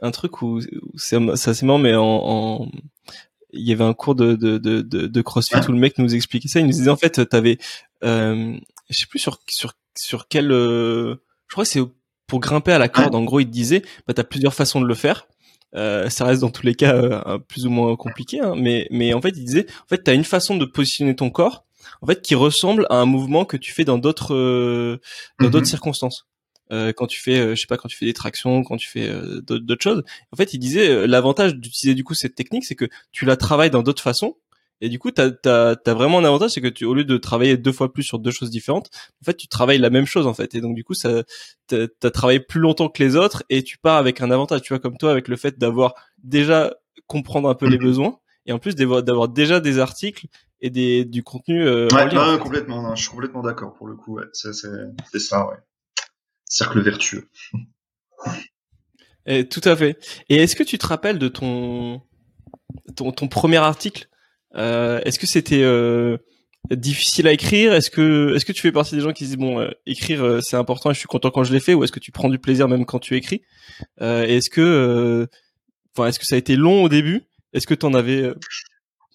un 0.00 0.10
truc 0.10 0.42
où, 0.42 0.58
où 0.58 0.98
c'est 0.98 1.16
assez 1.30 1.64
marrant 1.66 1.78
mais 1.78 1.94
en, 1.94 2.04
en 2.04 2.70
il 3.52 3.62
y 3.68 3.72
avait 3.72 3.84
un 3.84 3.94
cours 3.94 4.14
de 4.14 4.34
de 4.34 4.58
de 4.58 4.82
de, 4.82 5.06
de 5.06 5.22
CrossFit 5.22 5.54
Ouais. 5.56 5.68
où 5.68 5.72
le 5.72 5.78
mec 5.78 5.98
nous 5.98 6.14
expliquait 6.14 6.48
ça 6.48 6.60
il 6.60 6.66
nous 6.66 6.72
disait 6.72 6.90
en 6.90 6.96
fait 6.96 7.28
t'avais 7.28 7.58
euh, 8.02 8.56
je 8.90 8.98
sais 8.98 9.06
plus 9.06 9.18
sur 9.20 9.38
sur 9.48 9.72
sur 9.96 10.26
quel 10.28 10.50
euh, 10.50 11.14
je 11.48 11.54
crois 11.54 11.64
que 11.64 11.70
c'est 11.70 11.80
pour 12.26 12.40
grimper 12.40 12.72
à 12.72 12.78
la 12.78 12.88
corde 12.88 13.14
en 13.14 13.22
gros 13.22 13.40
il 13.40 13.46
te 13.46 13.50
disait 13.52 13.82
bah 14.08 14.14
t'as 14.14 14.24
plusieurs 14.24 14.54
façons 14.54 14.80
de 14.80 14.86
le 14.86 14.94
faire 14.94 15.26
euh, 15.76 16.08
ça 16.10 16.24
reste 16.24 16.40
dans 16.40 16.50
tous 16.50 16.66
les 16.66 16.74
cas 16.74 16.94
euh, 16.94 17.38
plus 17.38 17.66
ou 17.66 17.70
moins 17.70 17.94
compliqué 17.96 18.40
hein, 18.40 18.54
mais 18.56 18.88
mais 18.90 19.14
en 19.14 19.20
fait 19.20 19.30
il 19.36 19.44
disait 19.44 19.66
en 19.84 19.88
fait 19.88 19.98
t'as 20.02 20.14
une 20.14 20.24
façon 20.24 20.56
de 20.56 20.64
positionner 20.64 21.14
ton 21.14 21.30
corps 21.30 21.64
en 22.02 22.06
fait 22.06 22.22
qui 22.22 22.34
ressemble 22.34 22.86
à 22.90 22.96
un 22.96 23.04
mouvement 23.06 23.44
que 23.44 23.56
tu 23.56 23.72
fais 23.72 23.84
dans 23.84 23.98
d'autres 23.98 24.34
euh, 24.34 25.00
dans 25.38 25.46
Mhm. 25.46 25.52
d'autres 25.52 25.66
circonstances 25.66 26.26
euh, 26.72 26.92
quand 26.92 27.06
tu 27.06 27.20
fais 27.20 27.38
euh, 27.38 27.54
je 27.54 27.60
sais 27.60 27.66
pas 27.66 27.76
quand 27.76 27.88
tu 27.88 27.96
fais 27.96 28.06
des 28.06 28.14
tractions 28.14 28.62
quand 28.62 28.76
tu 28.76 28.88
fais 28.88 29.08
euh, 29.08 29.40
d'autres 29.42 29.82
choses 29.82 30.02
en 30.32 30.36
fait 30.36 30.54
il 30.54 30.58
disait 30.58 30.88
euh, 30.88 31.06
l'avantage 31.06 31.54
d'utiliser 31.56 31.94
du 31.94 32.04
coup 32.04 32.14
cette 32.14 32.34
technique 32.34 32.64
c'est 32.64 32.74
que 32.74 32.86
tu 33.12 33.24
la 33.26 33.36
travailles 33.36 33.70
dans 33.70 33.82
d'autres 33.82 34.02
façons 34.02 34.36
et 34.80 34.88
du 34.88 34.98
coup 34.98 35.10
t'as 35.10 35.30
t'as 35.30 35.76
t'as 35.76 35.94
vraiment 35.94 36.18
un 36.18 36.24
avantage 36.24 36.50
c'est 36.52 36.60
que 36.62 36.68
tu 36.68 36.84
au 36.86 36.94
lieu 36.94 37.04
de 37.04 37.16
travailler 37.18 37.56
deux 37.58 37.70
fois 37.72 37.92
plus 37.92 38.02
sur 38.02 38.18
deux 38.18 38.30
choses 38.30 38.50
différentes 38.50 38.88
en 39.22 39.24
fait 39.24 39.34
tu 39.36 39.46
travailles 39.46 39.78
la 39.78 39.90
même 39.90 40.06
chose 40.06 40.26
en 40.26 40.32
fait 40.34 40.54
et 40.54 40.60
donc 40.62 40.74
du 40.74 40.84
coup 40.84 40.94
ça 40.94 41.22
t'as 41.68 42.10
travaillé 42.10 42.40
plus 42.40 42.60
longtemps 42.60 42.88
que 42.88 43.02
les 43.02 43.14
autres 43.16 43.44
et 43.50 43.62
tu 43.62 43.76
pars 43.78 43.96
avec 43.98 44.20
un 44.20 44.30
avantage 44.30 44.62
tu 44.62 44.72
vois 44.72 44.80
comme 44.80 44.96
toi 44.96 45.10
avec 45.10 45.28
le 45.28 45.36
fait 45.36 45.58
d'avoir 45.58 45.94
déjà 46.22 46.74
comprendre 47.06 47.48
un 47.48 47.54
peu 47.54 47.66
les 47.66 47.76
Mhm. 47.78 47.84
besoins 47.84 48.18
et 48.46 48.52
en 48.52 48.58
plus 48.58 48.74
d'avoir 48.74 49.28
déjà 49.28 49.60
des 49.60 49.78
articles 49.78 50.26
et 50.60 50.70
des 50.70 51.04
du 51.04 51.22
contenu 51.22 51.62
euh, 51.66 51.88
en 51.90 51.96
Ouais, 51.96 52.16
en 52.16 52.32
fait. 52.36 52.38
complètement. 52.38 52.82
non, 52.82 52.94
je 52.94 53.02
suis 53.02 53.10
complètement 53.10 53.42
d'accord 53.42 53.74
pour 53.74 53.86
le 53.86 53.96
coup. 53.96 54.16
Ouais, 54.16 54.24
c'est 54.32 54.52
ça. 54.54 55.46
Ouais. 55.48 55.56
Cercle 56.54 56.80
vertueux. 56.82 57.28
Et, 59.26 59.48
tout 59.48 59.60
à 59.64 59.74
fait. 59.74 59.98
Et 60.28 60.36
est-ce 60.36 60.54
que 60.54 60.62
tu 60.62 60.78
te 60.78 60.86
rappelles 60.86 61.18
de 61.18 61.26
ton 61.26 62.00
ton, 62.94 63.26
premier 63.26 63.56
article? 63.56 64.06
Euh, 64.54 65.00
Est-ce 65.04 65.18
que 65.18 65.26
c'était 65.26 65.64
euh, 65.64 66.16
difficile 66.70 67.26
à 67.26 67.32
écrire? 67.32 67.74
Est-ce 67.74 67.90
que 67.90 68.36
est-ce 68.36 68.44
que 68.44 68.52
tu 68.52 68.60
fais 68.60 68.70
partie 68.70 68.94
des 68.94 69.00
gens 69.00 69.12
qui 69.12 69.24
se 69.24 69.30
disent 69.30 69.38
bon 69.38 69.58
euh, 69.58 69.70
écrire 69.84 70.38
c'est 70.44 70.56
important 70.56 70.92
et 70.92 70.94
je 70.94 71.00
suis 71.00 71.08
content 71.08 71.32
quand 71.32 71.42
je 71.42 71.52
l'ai 71.52 71.58
fait? 71.58 71.74
Ou 71.74 71.82
est-ce 71.82 71.90
que 71.90 71.98
tu 71.98 72.12
prends 72.12 72.28
du 72.28 72.38
plaisir 72.38 72.68
même 72.68 72.86
quand 72.86 73.00
tu 73.00 73.16
écris? 73.16 73.42
Est-ce 74.00 74.48
que 74.48 75.28
enfin 75.96 76.06
est-ce 76.06 76.20
que 76.20 76.26
ça 76.26 76.36
a 76.36 76.38
été 76.38 76.54
long 76.54 76.84
au 76.84 76.88
début? 76.88 77.24
Est-ce 77.52 77.66
que 77.66 77.74
tu 77.74 77.84
en 77.84 77.94
avais 77.94 78.32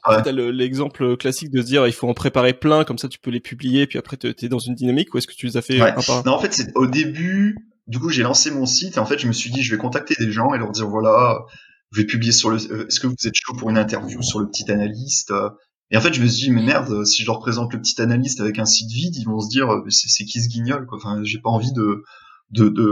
Ouais. 0.08 0.22
T'as 0.24 0.32
le- 0.32 0.52
l'exemple 0.52 1.18
classique 1.18 1.52
de 1.52 1.62
se 1.62 1.66
dire 1.66 1.86
il 1.88 1.94
faut 1.94 2.08
en 2.08 2.14
préparer 2.14 2.54
plein 2.54 2.84
comme 2.86 2.98
ça 2.98 3.08
tu 3.10 3.20
peux 3.20 3.32
les 3.32 3.42
publier 3.42 3.86
puis 3.86 4.00
après 4.00 4.16
t'es 4.18 4.48
dans 4.48 4.60
une 4.60 4.74
dynamique 4.76 5.14
ou 5.14 5.18
est-ce 5.18 5.28
que 5.28 5.34
tu 5.34 5.46
les 5.46 5.58
as 5.58 5.62
fait 5.62 5.82
Ouais. 5.82 5.92
un 5.92 6.02
par 6.02 6.18
un? 6.20 6.24
Non, 6.26 6.34
en 6.34 6.40
fait, 6.40 6.54
c'est 6.54 6.72
au 6.76 6.88
début. 6.88 7.58
Du 7.88 8.00
coup, 8.00 8.10
j'ai 8.10 8.24
lancé 8.24 8.50
mon 8.52 8.66
site 8.66 8.96
et 8.98 9.00
en 9.00 9.06
fait, 9.06 9.18
je 9.20 9.28
me 9.28 9.34
suis 9.34 9.50
dit, 9.52 9.62
je 9.64 9.72
vais 9.72 9.78
contacter 9.78 10.16
des 10.20 10.32
gens 10.32 10.54
et 10.54 10.58
leur 10.60 10.72
dire 10.72 10.88
voilà, 10.88 11.40
je 11.92 12.02
vais 12.02 12.06
publier 12.08 12.32
sur 12.32 12.50
le. 12.52 12.58
euh, 12.72 12.88
Est-ce 12.88 13.00
que 13.00 13.08
vous 13.08 13.16
êtes 13.26 13.34
chaud 13.36 13.54
pour 13.58 13.70
une 13.72 13.78
interview 13.78 14.22
sur 14.22 14.40
le 14.40 14.48
petit 14.48 14.72
analyste? 14.72 15.34
Et 15.92 15.98
en 15.98 16.02
fait, 16.02 16.14
je 16.14 16.22
me 16.22 16.28
suis 16.28 16.46
dit, 16.46 16.52
mais 16.52 16.62
merde, 16.62 17.04
si 17.04 17.24
je 17.24 17.28
leur 17.28 17.40
présente 17.40 17.74
le 17.74 17.82
petit 17.82 18.00
analyste 18.00 18.40
avec 18.42 18.60
un 18.60 18.66
site 18.66 18.92
vide, 18.92 19.16
ils 19.18 19.26
vont 19.26 19.40
se 19.40 19.50
dire, 19.50 19.70
euh, 19.74 19.84
c'est 19.90 20.08
c'est 20.08 20.24
qui 20.24 20.40
ce 20.42 20.48
guignol 20.48 20.86
quoi? 20.86 21.00
Enfin, 21.00 21.20
j'ai 21.24 21.40
pas 21.40 21.50
envie 21.50 21.74
de 21.74 22.04
de 22.52 22.70
de 22.70 22.90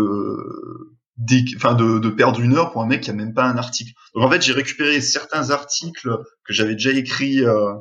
enfin 1.56 1.74
de, 1.74 2.00
de, 2.00 2.10
perdre 2.10 2.40
une 2.40 2.56
heure 2.56 2.72
pour 2.72 2.82
un 2.82 2.88
mec 2.88 3.02
qui 3.02 3.10
a 3.10 3.14
même 3.14 3.34
pas 3.34 3.46
un 3.46 3.58
article. 3.58 3.94
Donc 4.14 4.24
en 4.24 4.30
fait, 4.30 4.42
j'ai 4.42 4.54
récupéré 4.54 5.02
certains 5.02 5.50
articles 5.50 6.10
que 6.46 6.54
j'avais 6.54 6.74
déjà 6.74 6.92
écrits, 6.92 7.44
euh, 7.44 7.74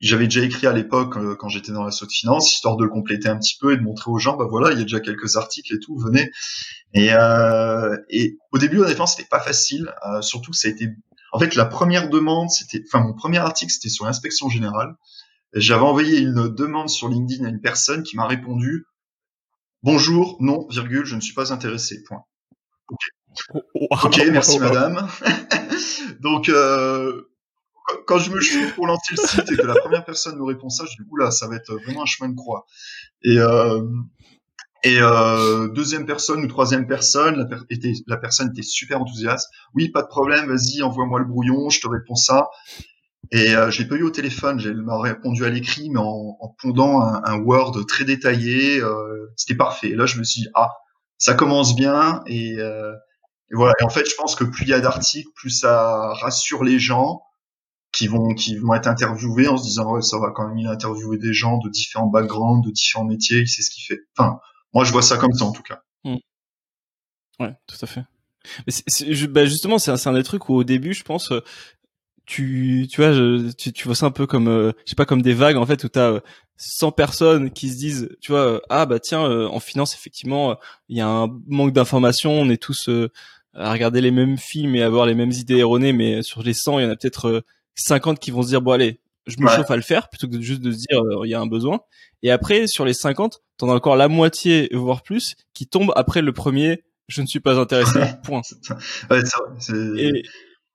j'avais 0.00 0.24
déjà 0.24 0.42
écrit 0.42 0.66
à 0.66 0.72
l'époque 0.72 1.16
euh, 1.16 1.34
quand 1.34 1.48
j'étais 1.48 1.72
dans 1.72 1.82
la 1.82 1.90
de 1.90 2.12
finance, 2.12 2.52
histoire 2.52 2.76
de 2.76 2.84
le 2.84 2.90
compléter 2.90 3.28
un 3.28 3.38
petit 3.38 3.56
peu 3.58 3.72
et 3.72 3.76
de 3.76 3.82
montrer 3.82 4.10
aux 4.10 4.18
gens, 4.18 4.36
bah 4.36 4.46
voilà, 4.48 4.72
il 4.72 4.78
y 4.78 4.80
a 4.80 4.84
déjà 4.84 5.00
quelques 5.00 5.36
articles 5.36 5.74
et 5.74 5.78
tout, 5.78 5.96
venez. 5.98 6.30
Et, 6.92 7.12
euh, 7.12 7.96
et 8.10 8.36
au 8.52 8.58
début, 8.58 8.80
honnêtement, 8.80 9.06
c'était 9.06 9.28
pas 9.28 9.40
facile, 9.40 9.92
euh, 10.06 10.20
surtout 10.20 10.50
que 10.50 10.56
ça 10.56 10.68
a 10.68 10.70
été, 10.70 10.88
en 11.32 11.38
fait, 11.38 11.54
la 11.54 11.64
première 11.64 12.08
demande, 12.10 12.50
c'était, 12.50 12.82
enfin 12.86 13.02
mon 13.02 13.14
premier 13.14 13.38
article, 13.38 13.72
c'était 13.72 13.88
sur 13.88 14.04
l'inspection 14.04 14.48
générale. 14.48 14.94
J'avais 15.54 15.82
envoyé 15.82 16.18
une 16.18 16.48
demande 16.48 16.88
sur 16.88 17.08
LinkedIn 17.08 17.44
à 17.44 17.48
une 17.48 17.60
personne 17.60 18.02
qui 18.02 18.16
m'a 18.16 18.26
répondu 18.26 18.84
Bonjour, 19.82 20.38
non, 20.40 20.66
virgule, 20.70 21.04
je 21.04 21.14
ne 21.14 21.20
suis 21.20 21.34
pas 21.34 21.52
intéressé. 21.52 22.02
Point. 22.04 22.24
Ok, 24.02 24.20
merci 24.30 24.58
madame. 24.60 25.08
Donc, 26.20 26.48
euh, 26.48 27.30
quand 28.06 28.18
je 28.18 28.30
me 28.30 28.40
suis 28.40 28.66
pour 28.72 28.86
lancer 28.86 29.14
le 29.16 29.26
site 29.26 29.52
et 29.52 29.56
que 29.56 29.66
la 29.66 29.74
première 29.74 30.04
personne 30.04 30.36
me 30.38 30.44
répond 30.44 30.68
ça, 30.68 30.84
je 30.84 31.02
dis 31.02 31.08
oula, 31.10 31.30
ça 31.30 31.48
va 31.48 31.56
être 31.56 31.74
vraiment 31.74 32.02
un 32.02 32.06
chemin 32.06 32.30
de 32.30 32.36
croix. 32.36 32.66
Et 33.22 33.38
euh, 33.38 33.82
et 34.84 34.98
euh, 35.00 35.68
deuxième 35.68 36.04
personne 36.04 36.44
ou 36.44 36.46
troisième 36.46 36.86
personne, 36.86 37.48
la, 37.50 37.58
était, 37.70 37.94
la 38.06 38.18
personne 38.18 38.50
était 38.50 38.62
super 38.62 39.00
enthousiaste. 39.00 39.48
Oui, 39.74 39.88
pas 39.88 40.02
de 40.02 40.08
problème, 40.08 40.46
vas-y, 40.46 40.82
envoie-moi 40.82 41.20
le 41.20 41.24
brouillon, 41.24 41.70
je 41.70 41.80
te 41.80 41.88
réponds 41.88 42.16
ça. 42.16 42.48
Et 43.32 43.56
euh, 43.56 43.70
je 43.70 43.82
l'ai 43.82 43.88
pas 43.88 43.94
eu 43.94 44.02
au 44.02 44.10
téléphone, 44.10 44.60
elle 44.62 44.82
m'a 44.82 45.00
répondu 45.00 45.42
à 45.46 45.48
l'écrit, 45.48 45.88
mais 45.88 46.00
en, 46.00 46.36
en 46.38 46.54
pondant 46.60 47.00
un, 47.00 47.22
un, 47.24 47.38
Word 47.38 47.86
très 47.86 48.04
détaillé. 48.04 48.82
Euh, 48.82 49.32
C'était 49.36 49.56
parfait. 49.56 49.88
Et 49.88 49.96
là, 49.96 50.04
je 50.04 50.18
me 50.18 50.24
suis 50.24 50.42
dit, 50.42 50.48
ah, 50.54 50.70
ça 51.18 51.34
commence 51.34 51.76
bien. 51.76 52.22
Et, 52.26 52.56
euh, 52.58 52.92
voilà. 53.52 53.74
En 53.82 53.88
fait, 53.88 54.08
je 54.08 54.14
pense 54.16 54.34
que 54.34 54.44
plus 54.44 54.64
il 54.64 54.70
y 54.70 54.74
a 54.74 54.80
d'articles, 54.80 55.30
plus 55.34 55.50
ça 55.50 56.12
rassure 56.14 56.64
les 56.64 56.78
gens 56.78 57.22
qui 57.92 58.08
vont 58.08 58.34
qui 58.34 58.56
vont 58.56 58.74
être 58.74 58.88
interviewés 58.88 59.46
en 59.46 59.56
se 59.56 59.62
disant 59.62 59.92
ouais 59.92 60.02
ça 60.02 60.18
va 60.18 60.32
quand 60.34 60.48
même 60.48 60.66
interviewer 60.66 61.16
des 61.16 61.32
gens 61.32 61.58
de 61.58 61.68
différents 61.68 62.08
backgrounds, 62.08 62.66
de 62.66 62.72
différents 62.72 63.04
métiers, 63.04 63.46
c'est 63.46 63.62
ce 63.62 63.70
qui 63.70 63.82
fait. 63.82 64.00
Enfin, 64.16 64.38
moi 64.72 64.84
je 64.84 64.92
vois 64.92 65.02
ça 65.02 65.16
comme 65.16 65.32
ça 65.32 65.44
en 65.44 65.52
tout 65.52 65.62
cas. 65.62 65.82
Mmh. 66.02 66.16
Ouais, 67.38 67.54
tout 67.66 67.76
à 67.80 67.86
fait. 67.86 68.04
Mais 68.68 69.26
bah 69.28 69.46
justement, 69.46 69.78
c'est 69.78 69.90
un, 69.90 70.12
un, 70.12 70.12
des 70.12 70.22
trucs 70.22 70.48
où 70.48 70.54
au 70.54 70.64
début, 70.64 70.92
je 70.92 71.02
pense, 71.02 71.32
euh, 71.32 71.42
tu 72.26 72.86
tu 72.90 73.00
vois, 73.00 73.12
je, 73.12 73.52
tu, 73.52 73.72
tu 73.72 73.84
vois 73.86 73.94
ça 73.94 74.06
un 74.06 74.10
peu 74.10 74.26
comme, 74.26 74.48
euh, 74.48 74.72
je 74.84 74.90
sais 74.90 74.96
pas, 74.96 75.06
comme 75.06 75.22
des 75.22 75.34
vagues 75.34 75.56
en 75.56 75.66
fait 75.66 75.84
où 75.84 75.88
t'as 75.88 76.20
100 76.56 76.88
euh, 76.88 76.90
personnes 76.92 77.50
qui 77.50 77.70
se 77.70 77.76
disent, 77.76 78.08
tu 78.20 78.32
vois, 78.32 78.62
ah 78.70 78.86
bah 78.86 78.98
tiens, 79.00 79.22
en 79.22 79.60
finance 79.60 79.94
effectivement, 79.94 80.56
il 80.88 80.98
y 80.98 81.00
a 81.00 81.08
un 81.08 81.28
manque 81.46 81.72
d'informations, 81.72 82.32
on 82.32 82.48
est 82.50 82.62
tous 82.62 82.88
à 83.54 83.72
regarder 83.72 84.00
les 84.00 84.10
mêmes 84.10 84.38
films 84.38 84.74
et 84.74 84.82
avoir 84.82 85.06
les 85.06 85.14
mêmes 85.14 85.30
idées 85.30 85.58
erronées, 85.58 85.92
mais 85.92 86.22
sur 86.22 86.42
les 86.42 86.54
100, 86.54 86.80
il 86.80 86.84
y 86.84 86.86
en 86.86 86.90
a 86.90 86.96
peut-être 86.96 87.44
50 87.74 88.18
qui 88.18 88.30
vont 88.30 88.42
se 88.42 88.48
dire 88.48 88.62
bon 88.62 88.72
allez, 88.72 89.00
je 89.26 89.36
me 89.38 89.48
chauffe 89.48 89.70
à 89.70 89.76
le 89.76 89.82
faire 89.82 90.08
plutôt 90.08 90.28
que 90.28 90.40
juste 90.40 90.60
de 90.60 90.72
se 90.72 90.78
dire 90.78 91.00
euh, 91.00 91.26
il 91.26 91.30
y 91.30 91.34
a 91.34 91.40
un 91.40 91.46
besoin. 91.46 91.80
Et 92.22 92.30
après 92.30 92.66
sur 92.66 92.84
les 92.84 92.94
50, 92.94 93.42
t'en 93.56 93.70
as 93.70 93.74
encore 93.74 93.96
la 93.96 94.08
moitié 94.08 94.68
voire 94.72 95.02
plus 95.02 95.36
qui 95.54 95.66
tombe 95.66 95.92
après 95.96 96.22
le 96.22 96.32
premier. 96.32 96.84
Je 97.08 97.20
ne 97.20 97.26
suis 97.26 97.40
pas 97.40 97.58
intéressé. 97.58 98.00
Point. 98.24 98.40
ouais, 99.10 99.20
Et... 99.98 100.22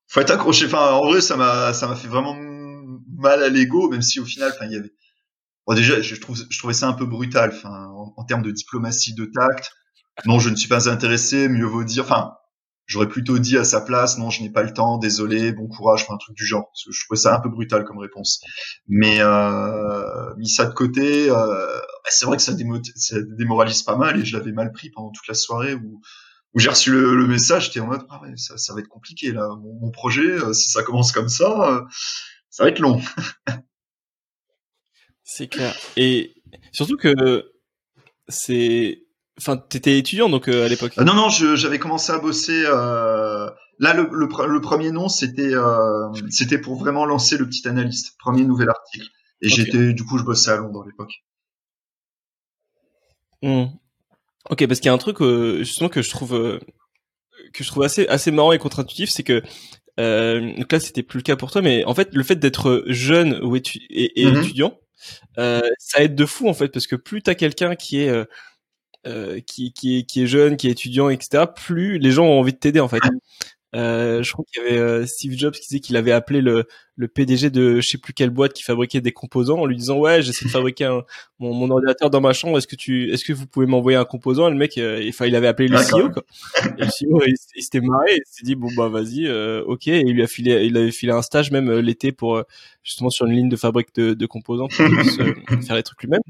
Faut 0.10 0.20
être 0.20 0.32
accroché. 0.32 0.66
Enfin, 0.66 0.92
en 0.92 1.06
vrai, 1.06 1.22
ça 1.22 1.38
m'a, 1.38 1.74
ça 1.74 1.88
m'a 1.88 1.96
fait 1.96 2.08
vraiment 2.08 2.36
mal 3.18 3.44
à 3.44 3.50
l'ego, 3.50 3.90
même 3.90 4.02
si 4.02 4.20
au 4.20 4.26
final, 4.26 4.52
enfin, 4.54 4.66
il 4.66 4.74
y 4.74 4.76
avait. 4.76 4.94
Bon, 5.66 5.76
déjà, 5.76 6.02
je 6.02 6.16
trouve, 6.16 6.38
je 6.50 6.58
trouvais 6.58 6.74
ça 6.74 6.88
un 6.88 6.94
peu 6.94 7.06
brutal. 7.06 7.52
Enfin, 7.54 7.88
en, 8.18 8.24
termes 8.26 8.42
de 8.42 8.52
diplomatie, 8.52 9.14
de 9.14 9.26
tact. 9.26 9.72
Non, 10.26 10.40
je 10.40 10.50
ne 10.50 10.56
suis 10.56 10.68
pas 10.68 10.90
intéressé. 10.90 11.48
Mieux 11.48 11.66
vaut 11.66 11.84
dire. 11.84 12.04
Enfin, 12.04 12.34
J'aurais 12.90 13.08
plutôt 13.08 13.38
dit 13.38 13.56
à 13.56 13.64
sa 13.64 13.82
place, 13.82 14.18
non, 14.18 14.32
je 14.32 14.42
n'ai 14.42 14.50
pas 14.50 14.64
le 14.64 14.74
temps, 14.74 14.98
désolé, 14.98 15.52
bon 15.52 15.68
courage, 15.68 16.02
enfin 16.02 16.16
un 16.16 16.18
truc 16.18 16.36
du 16.36 16.44
genre. 16.44 16.72
Je 16.76 17.06
trouvais 17.06 17.20
ça 17.20 17.36
un 17.36 17.40
peu 17.40 17.48
brutal 17.48 17.84
comme 17.84 18.00
réponse. 18.00 18.42
Mais 18.88 19.18
euh, 19.20 20.34
mis 20.38 20.50
ça 20.50 20.66
de 20.66 20.74
côté, 20.74 21.30
euh, 21.30 21.80
c'est 22.06 22.26
vrai 22.26 22.38
que 22.38 22.42
ça, 22.42 22.52
démoralise 23.38 23.84
pas 23.84 23.96
mal 23.96 24.20
et 24.20 24.26
je 24.26 24.36
l'avais 24.36 24.54
mal 24.54 24.72
pris 24.72 24.90
pendant 24.90 25.12
toute 25.12 25.28
la 25.28 25.36
soirée 25.36 25.76
où, 25.76 26.02
où 26.54 26.60
j'ai 26.60 26.70
reçu 26.70 26.92
le, 26.92 27.28
message, 27.28 27.68
j'étais 27.68 27.80
en 27.80 27.88
mode, 27.88 28.06
ah 28.10 28.22
ouais, 28.22 28.36
ça, 28.38 28.58
ça, 28.58 28.74
va 28.74 28.80
être 28.80 28.88
compliqué 28.88 29.32
là. 29.32 29.50
Mon, 29.62 29.92
projet, 29.92 30.22
euh, 30.22 30.54
si 30.54 30.70
ça 30.70 30.84
commence 30.84 31.12
comme 31.12 31.30
ça, 31.30 31.70
euh, 31.70 31.82
ça 32.50 32.64
va 32.64 32.70
être 32.70 32.80
long. 32.80 33.02
c'est 35.24 35.48
clair. 35.48 35.76
Et 35.96 36.34
surtout 36.72 36.98
que 36.98 37.52
c'est 38.28 39.04
Enfin, 39.40 39.56
t'étais 39.56 39.98
étudiant 39.98 40.28
donc 40.28 40.50
euh, 40.50 40.66
à 40.66 40.68
l'époque. 40.68 40.98
Euh, 40.98 41.04
non, 41.06 41.14
non, 41.14 41.30
j'avais 41.30 41.80
commencé 41.80 42.12
à 42.12 42.20
bosser. 42.20 42.64
Euh... 42.66 43.50
Là, 43.82 43.94
le, 43.94 44.10
le, 44.12 44.60
premier 44.60 44.92
nom, 44.92 45.08
c'était 45.08 45.54
euh, 45.54 46.12
c'était 46.30 46.58
pour 46.58 46.78
vraiment 46.78 47.06
lancer 47.06 47.38
le 47.38 47.48
petit 47.48 47.66
analyste, 47.66 48.18
premier 48.20 48.44
nouvel 48.44 48.68
article. 48.68 49.08
Et 49.42 49.48
j'étais, 49.48 49.94
du 49.94 50.04
coup, 50.04 50.18
je 50.18 50.26
bossais 50.26 50.52
à 50.52 50.58
Londres 50.58 50.84
à 50.84 50.88
l'époque. 50.88 51.24
Hmm. 53.42 53.74
Ok, 54.50 54.66
parce 54.68 54.80
qu'il 54.80 54.88
y 54.88 54.90
a 54.90 54.94
un 54.94 54.98
truc 54.98 55.18
justement 55.60 55.90
que 55.90 56.02
je 56.02 56.10
trouve 56.10 56.60
que 57.54 57.64
je 57.64 57.68
trouve 57.68 57.84
assez 57.84 58.08
assez 58.08 58.32
marrant 58.32 58.52
et 58.52 58.58
contre-intuitif, 58.58 59.10
c'est 59.10 59.24
que 59.24 59.42
donc 59.98 60.72
là, 60.72 60.80
c'était 60.80 61.04
plus 61.04 61.18
le 61.18 61.24
cas 61.24 61.36
pour 61.36 61.52
toi, 61.52 61.62
mais 61.62 61.84
en 61.86 61.94
fait, 61.94 62.10
le 62.14 62.24
fait 62.24 62.38
d'être 62.38 62.84
jeune 62.88 63.40
ou 63.44 63.56
et, 63.58 63.62
et 63.90 64.26
mm-hmm. 64.26 64.44
étudiant, 64.44 64.80
ça 65.36 66.00
aide 66.04 66.16
de 66.16 66.26
fou 66.26 66.48
en 66.48 66.54
fait, 66.54 66.70
parce 66.70 66.88
que 66.88 66.96
plus 66.96 67.22
t'as 67.22 67.36
quelqu'un 67.36 67.76
qui 67.76 68.00
est 68.00 68.26
euh, 69.08 69.40
qui, 69.48 69.72
qui, 69.72 70.00
est, 70.00 70.04
qui 70.04 70.24
est 70.24 70.28
jeune, 70.28 70.58
qui 70.58 70.68
est 70.68 70.72
étudiant, 70.72 71.08
etc., 71.10 71.46
plus 71.56 72.00
les 72.00 72.12
gens 72.12 72.26
ont 72.26 72.38
envie 72.38 72.52
de 72.52 72.58
t'aider 72.58 72.82
en 72.82 72.90
fait. 72.90 73.00
Euh, 73.76 74.24
je 74.24 74.32
crois 74.32 74.44
qu'il 74.46 74.64
y 74.64 74.66
avait 74.66 74.80
euh, 74.80 75.06
Steve 75.06 75.34
Jobs 75.38 75.54
qui 75.54 75.68
disait 75.68 75.80
qu'il 75.80 75.96
avait 75.96 76.12
appelé 76.12 76.42
le, 76.42 76.66
le 76.96 77.08
PDG 77.08 77.52
de 77.52 77.80
je 77.80 77.88
sais 77.88 77.98
plus 78.00 78.14
quelle 78.14 78.32
boîte 78.32 78.54
qui 78.54 78.64
fabriquait 78.64 79.00
des 79.00 79.12
composants 79.12 79.60
en 79.60 79.68
lui 79.68 79.76
disant 79.76 80.00
ouais 80.00 80.24
j'essaie 80.24 80.46
de 80.46 80.50
fabriquer 80.50 80.86
un, 80.86 81.04
mon, 81.38 81.54
mon, 81.54 81.70
ordinateur 81.70 82.10
dans 82.10 82.20
ma 82.20 82.34
chambre. 82.34 82.58
Est-ce 82.58 82.66
que 82.66 82.76
tu 82.76 83.12
est-ce 83.14 83.24
que 83.24 83.32
vous 83.32 83.46
pouvez 83.46 83.68
m'envoyer 83.68 83.98
un 83.98 84.06
composant? 84.06 84.48
Et 84.48 84.52
le 84.52 84.58
mec 84.58 84.78
euh, 84.80 85.08
enfin 85.10 85.28
il 85.28 85.36
avait 85.36 85.48
appelé 85.48 85.68
le 85.68 85.78
CEO 85.78 86.10
quoi. 86.10 86.24
et 86.66 86.82
le 86.82 86.88
CEO 86.88 87.22
il, 87.28 87.36
s'était 87.38 87.82
marré. 87.82 88.16
Il 88.16 88.22
s'est 88.26 88.44
dit 88.44 88.56
bon 88.56 88.70
bah 88.76 88.90
vas-y 88.90 89.28
euh, 89.28 89.64
ok. 89.66 89.88
Et 89.88 90.00
il 90.00 90.14
lui 90.14 90.24
a 90.24 90.28
filé 90.28 90.66
il 90.66 90.76
avait 90.76 90.92
filé 90.92 91.12
un 91.12 91.22
stage 91.22 91.52
même 91.52 91.72
l'été 91.72 92.12
pour 92.12 92.44
justement 92.84 93.12
sur 93.12 93.28
une 93.28 93.34
ligne 93.34 93.50
de 93.50 93.56
fabrique 93.56 93.94
de, 93.94 94.16
de 94.16 94.26
composants 94.26 94.68
pour 94.68 94.86
faire 95.64 95.76
les 95.76 95.84
trucs 95.84 96.02
lui-même. 96.02 96.22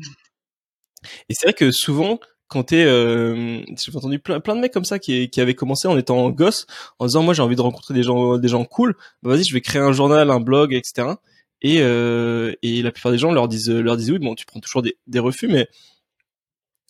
Et 1.29 1.33
c'est 1.33 1.47
vrai 1.47 1.53
que 1.53 1.71
souvent 1.71 2.19
quand 2.49 2.63
t'es 2.63 2.83
euh, 2.83 3.61
j'ai 3.77 3.95
entendu 3.95 4.19
plein, 4.19 4.39
plein 4.41 4.55
de 4.55 4.61
mecs 4.61 4.73
comme 4.73 4.85
ça 4.85 4.99
qui, 4.99 5.29
qui 5.29 5.39
avaient 5.39 5.55
commencé 5.55 5.87
en 5.87 5.97
étant 5.97 6.29
gosse 6.29 6.65
en 6.99 7.05
disant 7.05 7.23
moi 7.23 7.33
j'ai 7.33 7.41
envie 7.41 7.55
de 7.55 7.61
rencontrer 7.61 7.93
des 7.93 8.03
gens 8.03 8.37
des 8.37 8.47
gens 8.49 8.65
cool. 8.65 8.95
Bah 9.23 9.31
vas-y 9.31 9.43
je 9.43 9.53
vais 9.53 9.61
créer 9.61 9.81
un 9.81 9.93
journal 9.93 10.29
un 10.29 10.39
blog 10.41 10.73
etc 10.73 11.13
et 11.61 11.77
euh, 11.81 12.53
et 12.61 12.81
la 12.81 12.91
plupart 12.91 13.11
des 13.11 13.17
gens 13.17 13.31
leur 13.31 13.47
disent 13.47 13.69
leur 13.69 13.95
disent 13.95 14.11
oui 14.11 14.19
bon 14.19 14.35
tu 14.35 14.45
prends 14.45 14.59
toujours 14.59 14.81
des, 14.81 14.97
des 15.07 15.19
refus 15.19 15.47
mais 15.47 15.67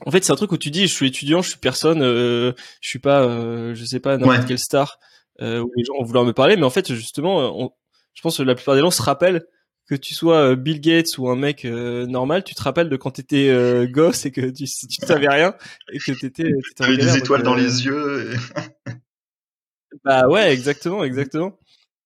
en 0.06 0.12
fait 0.12 0.24
c'est 0.24 0.32
un 0.32 0.36
truc 0.36 0.52
où 0.52 0.58
tu 0.58 0.72
dis 0.72 0.88
je 0.88 0.94
suis 0.94 1.08
étudiant 1.08 1.42
je 1.42 1.50
suis 1.50 1.60
personne 1.60 2.02
euh, 2.02 2.54
je 2.82 2.90
suis 2.90 3.00
pas 3.00 3.22
euh, 3.22 3.76
je 3.76 3.86
sais 3.86 4.00
pas 4.00 4.18
n'importe 4.18 4.48
quelle 4.48 4.60
star 4.60 5.00
euh, 5.42 5.62
où 5.62 5.72
les 5.76 5.84
gens 5.86 5.94
vont 5.94 6.04
vouloir 6.04 6.26
me 6.26 6.34
parler. 6.34 6.58
Mais 6.58 6.64
en 6.64 6.70
fait 6.70 6.94
justement 6.94 7.74
je 8.14 8.22
pense 8.22 8.38
que 8.38 8.44
la 8.44 8.56
plupart 8.56 8.76
des 8.76 8.82
gens 8.82 8.92
se 8.92 9.02
rappellent 9.02 9.46
que 9.90 9.96
tu 9.96 10.14
sois 10.14 10.52
euh, 10.52 10.56
Bill 10.56 10.80
Gates 10.82 11.18
ou 11.18 11.30
un 11.30 11.36
mec 11.36 11.66
euh, 11.66 12.06
normal, 12.06 12.44
tu 12.44 12.54
te 12.54 12.62
rappelles 12.62 12.90
de 12.90 12.96
quand 12.96 13.10
t'étais 13.10 13.50
euh, 13.50 13.88
gosse 13.88 14.28
et 14.28 14.32
que 14.32 14.42
tu, 14.42 14.66
tu 14.66 15.06
savais 15.06 15.28
rien 15.28 15.56
et 15.92 15.98
que 15.98 16.12
t'étais. 16.12 16.52
T'avais 16.76 16.96
des 16.96 17.18
étoiles 17.18 17.42
dans 17.42 17.56
les 17.56 17.86
yeux. 17.86 18.36
bah 20.06 20.28
ouais, 20.28 20.54
exactement, 20.54 21.04
exactement. 21.04 21.58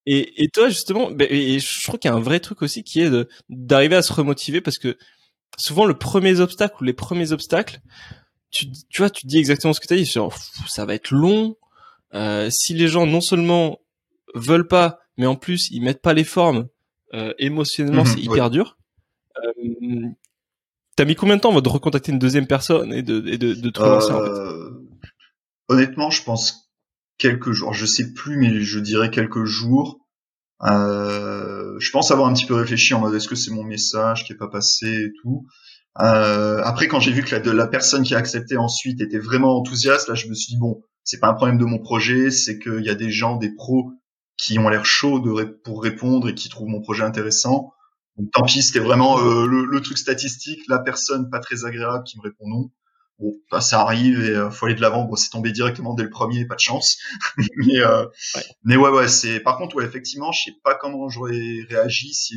Et, 0.05 0.43
et 0.43 0.47
toi 0.47 0.69
justement, 0.69 1.11
bah, 1.11 1.25
et 1.29 1.59
je 1.59 1.83
trouve 1.83 1.99
qu'il 1.99 2.09
y 2.09 2.13
a 2.13 2.15
un 2.15 2.21
vrai 2.21 2.39
truc 2.39 2.61
aussi 2.61 2.83
qui 2.83 3.01
est 3.01 3.11
d'arriver 3.49 3.97
à 3.97 4.01
se 4.01 4.13
remotiver 4.13 4.61
parce 4.61 4.77
que 4.77 4.97
souvent 5.57 5.85
le 5.85 5.97
premier 5.97 6.39
obstacle 6.39 6.75
ou 6.79 6.85
les 6.85 6.93
premiers 6.93 7.33
obstacles, 7.33 7.81
tu, 8.49 8.67
tu 8.89 9.01
vois, 9.01 9.09
tu 9.09 9.27
dis 9.27 9.39
exactement 9.39 9.73
ce 9.73 9.81
que 9.81 9.87
tu 9.87 9.93
as 9.93 9.97
dit, 9.97 10.05
sur 10.05 10.33
ça 10.67 10.85
va 10.85 10.93
être 10.93 11.11
long. 11.11 11.57
si 12.49 12.73
les 12.75 12.87
gens 12.87 13.05
non 13.05 13.19
seulement 13.19 13.79
veulent 14.35 14.69
pas, 14.69 14.99
mais 15.17 15.25
en 15.25 15.35
plus 15.35 15.69
ils 15.69 15.81
mettent 15.81 16.01
pas 16.01 16.13
les 16.13 16.23
formes 16.23 16.69
euh, 17.13 17.33
émotionnellement, 17.37 18.05
c'est 18.05 18.17
mhm, 18.17 18.23
hyper 18.23 18.49
dur. 18.49 18.77
Euh, 19.37 20.09
t'as 20.95 21.05
mis 21.05 21.15
combien 21.15 21.35
de 21.35 21.41
temps 21.41 21.59
de 21.59 21.69
recontacter 21.69 22.11
une 22.11 22.19
deuxième 22.19 22.47
personne 22.47 22.93
et 22.93 23.01
de, 23.01 23.27
et 23.27 23.37
de, 23.37 23.53
de 23.53 23.69
te 23.69 23.79
relancer 23.79 24.11
en 24.11 24.23
fait 24.23 24.29
euh, 24.29 24.87
Honnêtement, 25.69 26.09
je 26.09 26.23
pense 26.23 26.71
quelques 27.17 27.51
jours. 27.51 27.73
Je 27.73 27.85
sais 27.85 28.13
plus, 28.13 28.37
mais 28.37 28.61
je 28.61 28.79
dirais 28.79 29.09
quelques 29.09 29.45
jours. 29.45 29.99
Euh, 30.63 31.75
je 31.79 31.91
pense 31.91 32.11
avoir 32.11 32.29
un 32.29 32.33
petit 32.33 32.45
peu 32.45 32.55
réfléchi 32.55 32.93
en 32.93 32.99
mode 32.99 33.13
est-ce 33.13 33.27
que 33.27 33.35
c'est 33.35 33.51
mon 33.51 33.63
message 33.63 34.23
qui 34.25 34.33
est 34.33 34.37
pas 34.37 34.47
passé 34.47 34.87
et 34.87 35.11
tout. 35.21 35.45
Euh, 35.99 36.61
après, 36.63 36.87
quand 36.87 36.99
j'ai 36.99 37.11
vu 37.11 37.23
que 37.23 37.35
la, 37.35 37.53
la, 37.53 37.67
personne 37.67 38.03
qui 38.03 38.15
a 38.15 38.17
accepté 38.17 38.57
ensuite 38.57 38.99
était 39.01 39.19
vraiment 39.19 39.57
enthousiaste, 39.57 40.07
là, 40.07 40.15
je 40.15 40.27
me 40.27 40.33
suis 40.33 40.53
dit 40.53 40.59
bon, 40.59 40.81
c'est 41.03 41.19
pas 41.19 41.27
un 41.27 41.33
problème 41.33 41.57
de 41.57 41.65
mon 41.65 41.79
projet, 41.79 42.31
c'est 42.31 42.57
qu'il 42.57 42.83
y 42.83 42.89
a 42.89 42.95
des 42.95 43.11
gens, 43.11 43.35
des 43.35 43.53
pros 43.53 43.91
qui 44.43 44.59
ont 44.59 44.69
l'air 44.69 44.85
chauds 44.85 45.19
de 45.19 45.43
pour 45.63 45.81
répondre 45.81 46.27
et 46.27 46.35
qui 46.35 46.49
trouvent 46.49 46.67
mon 46.67 46.81
projet 46.81 47.03
intéressant. 47.03 47.73
Donc 48.17 48.31
tant 48.31 48.43
pis, 48.43 48.61
c'était 48.61 48.79
vraiment 48.79 49.19
euh, 49.19 49.47
le, 49.47 49.65
le, 49.65 49.81
truc 49.81 49.97
statistique, 49.97 50.61
la 50.67 50.79
personne 50.79 51.29
pas 51.29 51.39
très 51.39 51.65
agréable 51.65 52.03
qui 52.03 52.17
me 52.17 52.23
répond 52.23 52.47
non. 52.47 52.69
bon, 53.19 53.33
bah, 53.49 53.61
ça 53.61 53.81
arrive 53.81 54.23
et 54.23 54.29
euh, 54.29 54.51
faut 54.51 54.65
aller 54.65 54.75
de 54.75 54.81
l'avant. 54.81 55.05
Bon, 55.05 55.15
c'est 55.15 55.29
tombé 55.29 55.51
directement 55.51 55.93
dès 55.93 56.03
le 56.03 56.09
premier, 56.09 56.45
pas 56.45 56.55
de 56.55 56.59
chance. 56.59 56.97
mais, 57.57 57.79
euh, 57.79 58.05
ouais. 58.35 58.43
mais 58.63 58.77
ouais, 58.77 58.89
ouais, 58.89 59.07
c'est. 59.07 59.39
Par 59.39 59.57
contre, 59.57 59.75
ouais, 59.77 59.85
effectivement, 59.85 60.31
je 60.31 60.43
sais 60.43 60.55
pas 60.63 60.75
comment 60.75 61.09
j'aurais 61.09 61.65
réagi 61.69 62.13
si 62.13 62.35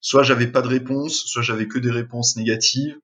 soit 0.00 0.22
j'avais 0.22 0.46
pas 0.46 0.62
de 0.62 0.68
réponse, 0.68 1.24
soit 1.26 1.42
j'avais 1.42 1.66
que 1.66 1.78
des 1.78 1.90
réponses 1.90 2.36
négatives. 2.36 2.96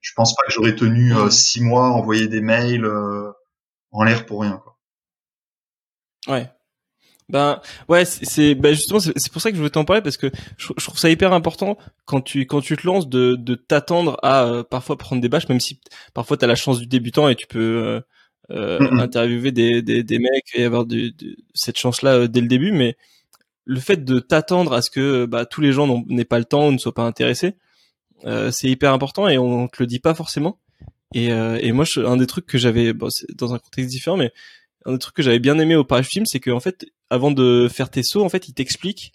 Je 0.00 0.12
pense 0.14 0.34
pas 0.34 0.42
que 0.46 0.52
j'aurais 0.52 0.76
tenu 0.76 1.14
euh, 1.14 1.30
six 1.30 1.62
mois 1.62 1.86
à 1.86 1.90
envoyer 1.90 2.28
des 2.28 2.42
mails 2.42 2.84
euh, 2.84 3.32
en 3.92 4.04
l'air 4.04 4.26
pour 4.26 4.42
rien. 4.42 4.58
Quoi. 4.58 4.78
Ouais. 6.26 6.53
Ben 7.30 7.60
ouais, 7.88 8.04
c'est 8.04 8.54
ben 8.54 8.74
justement 8.74 9.00
c'est 9.00 9.32
pour 9.32 9.40
ça 9.40 9.50
que 9.50 9.56
je 9.56 9.60
voulais 9.60 9.70
t'en 9.70 9.86
parler 9.86 10.02
parce 10.02 10.18
que 10.18 10.30
je, 10.58 10.68
je, 10.76 10.84
trouve 10.84 10.98
ça 10.98 11.08
hyper 11.08 11.32
important 11.32 11.78
quand 12.04 12.20
tu 12.20 12.44
quand 12.44 12.60
tu 12.60 12.76
te 12.76 12.86
lances 12.86 13.08
de 13.08 13.36
de 13.38 13.54
t'attendre 13.54 14.18
à 14.22 14.44
euh, 14.44 14.62
parfois 14.62 14.98
prendre 14.98 15.22
des 15.22 15.30
bâches 15.30 15.48
même 15.48 15.60
si 15.60 15.80
parfois 16.12 16.36
tu 16.36 16.44
as 16.44 16.48
la 16.48 16.54
chance 16.54 16.80
du 16.80 16.86
débutant 16.86 17.30
et 17.30 17.34
tu 17.34 17.46
peux 17.46 17.58
euh, 17.60 18.00
euh 18.50 18.78
interviewer 18.98 19.52
des, 19.52 19.80
des, 19.80 20.02
des 20.02 20.18
mecs 20.18 20.54
et 20.54 20.64
avoir 20.64 20.84
de, 20.84 21.08
de 21.08 21.36
cette 21.54 21.78
chance 21.78 22.02
là 22.02 22.14
euh, 22.14 22.28
dès 22.28 22.42
le 22.42 22.46
début. 22.46 22.72
Mais 22.72 22.94
le 23.64 23.80
fait 23.80 24.04
de 24.04 24.18
t'attendre 24.18 24.74
à 24.74 24.82
ce 24.82 24.90
que 24.90 25.24
bah, 25.24 25.46
tous 25.46 25.62
les 25.62 25.72
gens 25.72 26.04
n'aient 26.08 26.26
pas 26.26 26.38
le 26.38 26.44
temps 26.44 26.68
ou 26.68 26.72
ne 26.72 26.78
soient 26.78 26.94
pas 26.94 27.04
intéressés 27.04 27.56
c'est 28.52 28.68
hyper 28.68 28.92
important 28.92 29.28
et 29.28 29.36
on, 29.36 29.68
te 29.68 29.76
le 29.80 29.86
dit 29.86 29.98
pas 30.00 30.14
forcément. 30.14 30.58
Et, 31.14 31.26
et 31.26 31.72
moi 31.72 31.84
je, 31.84 32.00
un 32.00 32.16
des 32.16 32.26
trucs 32.26 32.46
que 32.46 32.58
j'avais 32.58 32.92
bon, 32.94 33.08
dans 33.34 33.54
un 33.54 33.58
contexte 33.58 33.90
différent 33.90 34.16
mais 34.16 34.32
un 34.86 34.92
des 34.92 34.98
trucs 34.98 35.14
que 35.14 35.22
j'avais 35.22 35.38
bien 35.40 35.58
aimé 35.58 35.76
au 35.76 35.84
Parachute 35.84 36.26
c'est 36.26 36.40
que 36.40 36.50
en 36.50 36.60
fait 36.60 36.86
avant 37.10 37.30
de 37.30 37.68
faire 37.70 37.90
tes 37.90 38.02
sauts, 38.02 38.24
en 38.24 38.28
fait, 38.28 38.48
il 38.48 38.54
t'explique 38.54 39.12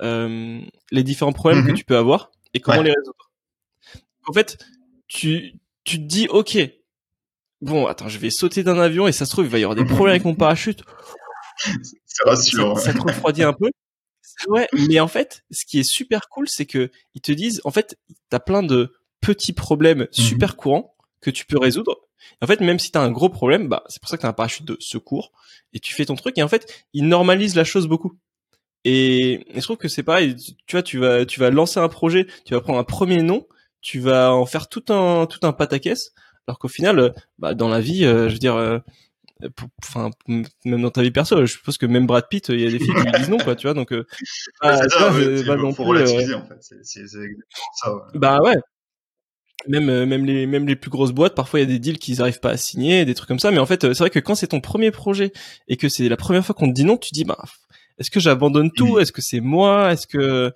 euh, 0.00 0.60
les 0.90 1.02
différents 1.02 1.32
problèmes 1.32 1.64
que 1.64 1.70
mhm. 1.70 1.76
tu 1.76 1.84
peux 1.84 1.96
avoir 1.96 2.30
et 2.54 2.60
comment 2.60 2.82
les 2.82 2.92
résoudre. 2.92 3.30
En 4.26 4.32
fait, 4.32 4.58
tu 5.08 5.54
tu 5.84 5.98
te 5.98 6.04
dis 6.04 6.28
ok, 6.28 6.58
bon 7.60 7.86
attends, 7.86 8.08
je 8.08 8.18
vais 8.18 8.30
sauter 8.30 8.62
d'un 8.62 8.78
avion 8.78 9.06
et 9.06 9.12
ça 9.12 9.26
se 9.26 9.30
trouve 9.30 9.44
il 9.44 9.50
va 9.50 9.58
y 9.58 9.64
avoir 9.64 9.76
des 9.76 9.84
problèmes 9.84 10.14
avec 10.14 10.24
mon 10.24 10.34
parachute. 10.34 10.82
C'est 12.06 12.24
rassurant. 12.24 12.76
Ça, 12.76 12.92
ça, 12.92 12.98
te 12.98 13.02
refroidit 13.02 13.42
un 13.42 13.52
peu. 13.52 13.70
Ouais, 14.48 14.68
mais 14.72 15.00
en 15.00 15.08
fait, 15.08 15.42
ce 15.50 15.64
qui 15.66 15.78
est 15.80 15.88
super 15.88 16.28
cool, 16.28 16.48
c'est 16.48 16.64
que 16.64 16.90
ils 17.14 17.20
te 17.20 17.32
disent, 17.32 17.60
en 17.64 17.70
fait, 17.70 17.98
t'as 18.30 18.38
plein 18.38 18.62
de 18.62 18.94
petits 19.20 19.52
problèmes 19.52 20.00
mhm. 20.00 20.08
super 20.12 20.56
courants 20.56 20.94
que 21.20 21.30
tu 21.30 21.46
peux 21.46 21.58
résoudre 21.58 22.00
en 22.40 22.46
fait, 22.46 22.60
même 22.60 22.78
si 22.78 22.90
tu 22.90 22.98
as 22.98 23.02
un 23.02 23.10
gros 23.10 23.28
problème, 23.28 23.68
bah, 23.68 23.84
c'est 23.88 24.00
pour 24.00 24.08
ça 24.08 24.16
que 24.16 24.22
tu 24.22 24.26
as 24.26 24.30
un 24.30 24.34
parachute 24.34 24.66
de 24.66 24.76
secours 24.80 25.32
et 25.72 25.80
tu 25.80 25.94
fais 25.94 26.04
ton 26.04 26.16
truc 26.16 26.38
et 26.38 26.42
en 26.42 26.48
fait, 26.48 26.86
il 26.92 27.08
normalise 27.08 27.54
la 27.54 27.64
chose 27.64 27.86
beaucoup. 27.86 28.18
Et, 28.84 29.46
je 29.54 29.60
trouve 29.60 29.76
que 29.76 29.88
c'est 29.88 30.02
pareil, 30.02 30.36
tu 30.66 30.76
vois, 30.76 30.82
tu 30.82 30.98
vas 30.98 31.26
tu 31.26 31.38
vas 31.40 31.50
lancer 31.50 31.80
un 31.80 31.88
projet, 31.88 32.26
tu 32.46 32.54
vas 32.54 32.60
prendre 32.60 32.78
un 32.78 32.84
premier 32.84 33.22
nom, 33.22 33.46
tu 33.82 34.00
vas 34.00 34.32
en 34.32 34.46
faire 34.46 34.68
tout 34.68 34.84
un 34.92 35.26
tout 35.26 35.46
un 35.46 35.52
pataquès 35.52 36.12
alors 36.46 36.58
qu'au 36.58 36.68
final 36.68 37.14
bah 37.38 37.54
dans 37.54 37.68
la 37.68 37.80
vie, 37.80 38.04
euh, 38.04 38.28
je 38.28 38.34
veux 38.34 38.38
dire 38.38 38.56
euh, 38.56 38.78
enfin 39.82 40.10
même 40.26 40.82
dans 40.82 40.90
ta 40.90 41.02
vie 41.02 41.10
perso 41.10 41.44
je 41.44 41.52
suppose 41.52 41.78
que 41.78 41.86
même 41.86 42.06
Brad 42.06 42.26
Pitt 42.28 42.48
il 42.48 42.60
y 42.60 42.66
a 42.66 42.70
des 42.70 42.78
filles 42.78 42.94
qui 42.94 43.02
lui 43.02 43.12
disent 43.12 43.28
non 43.28 43.38
quoi 43.38 43.54
tu 43.56 43.66
vois 43.66 43.74
donc 43.74 43.92
euh, 43.92 44.06
bah, 44.62 44.76
ça, 44.88 45.12
ouais, 45.12 45.44
bah, 45.44 45.56
non 45.56 45.68
en 45.68 45.72
fait 45.72 46.74
c'est 46.82 47.06
ça 47.06 47.94
ouais. 47.94 48.02
bah 48.14 48.40
ouais 48.42 48.56
même 49.68 49.88
euh, 49.88 50.06
même 50.06 50.24
les 50.24 50.46
même 50.46 50.66
les 50.66 50.76
plus 50.76 50.90
grosses 50.90 51.12
boîtes 51.12 51.34
parfois 51.34 51.60
il 51.60 51.62
y 51.62 51.66
a 51.66 51.68
des 51.68 51.78
deals 51.78 51.98
qu'ils 51.98 52.22
arrivent 52.22 52.40
pas 52.40 52.50
à 52.50 52.56
signer 52.56 53.04
des 53.04 53.14
trucs 53.14 53.28
comme 53.28 53.38
ça. 53.38 53.50
Mais 53.50 53.58
en 53.58 53.66
fait 53.66 53.84
euh, 53.84 53.94
c'est 53.94 54.02
vrai 54.02 54.10
que 54.10 54.18
quand 54.18 54.34
c'est 54.34 54.48
ton 54.48 54.60
premier 54.60 54.90
projet 54.90 55.32
et 55.68 55.76
que 55.76 55.88
c'est 55.88 56.08
la 56.08 56.16
première 56.16 56.44
fois 56.44 56.54
qu'on 56.54 56.68
te 56.68 56.72
dit 56.72 56.84
non 56.84 56.96
tu 56.96 57.10
dis 57.12 57.24
bah 57.24 57.38
est-ce 57.98 58.10
que 58.10 58.18
j'abandonne 58.18 58.70
tout? 58.70 58.98
Est-ce 58.98 59.12
que 59.12 59.20
c'est 59.20 59.40
moi? 59.40 59.92
Est-ce 59.92 60.06
que 60.06 60.54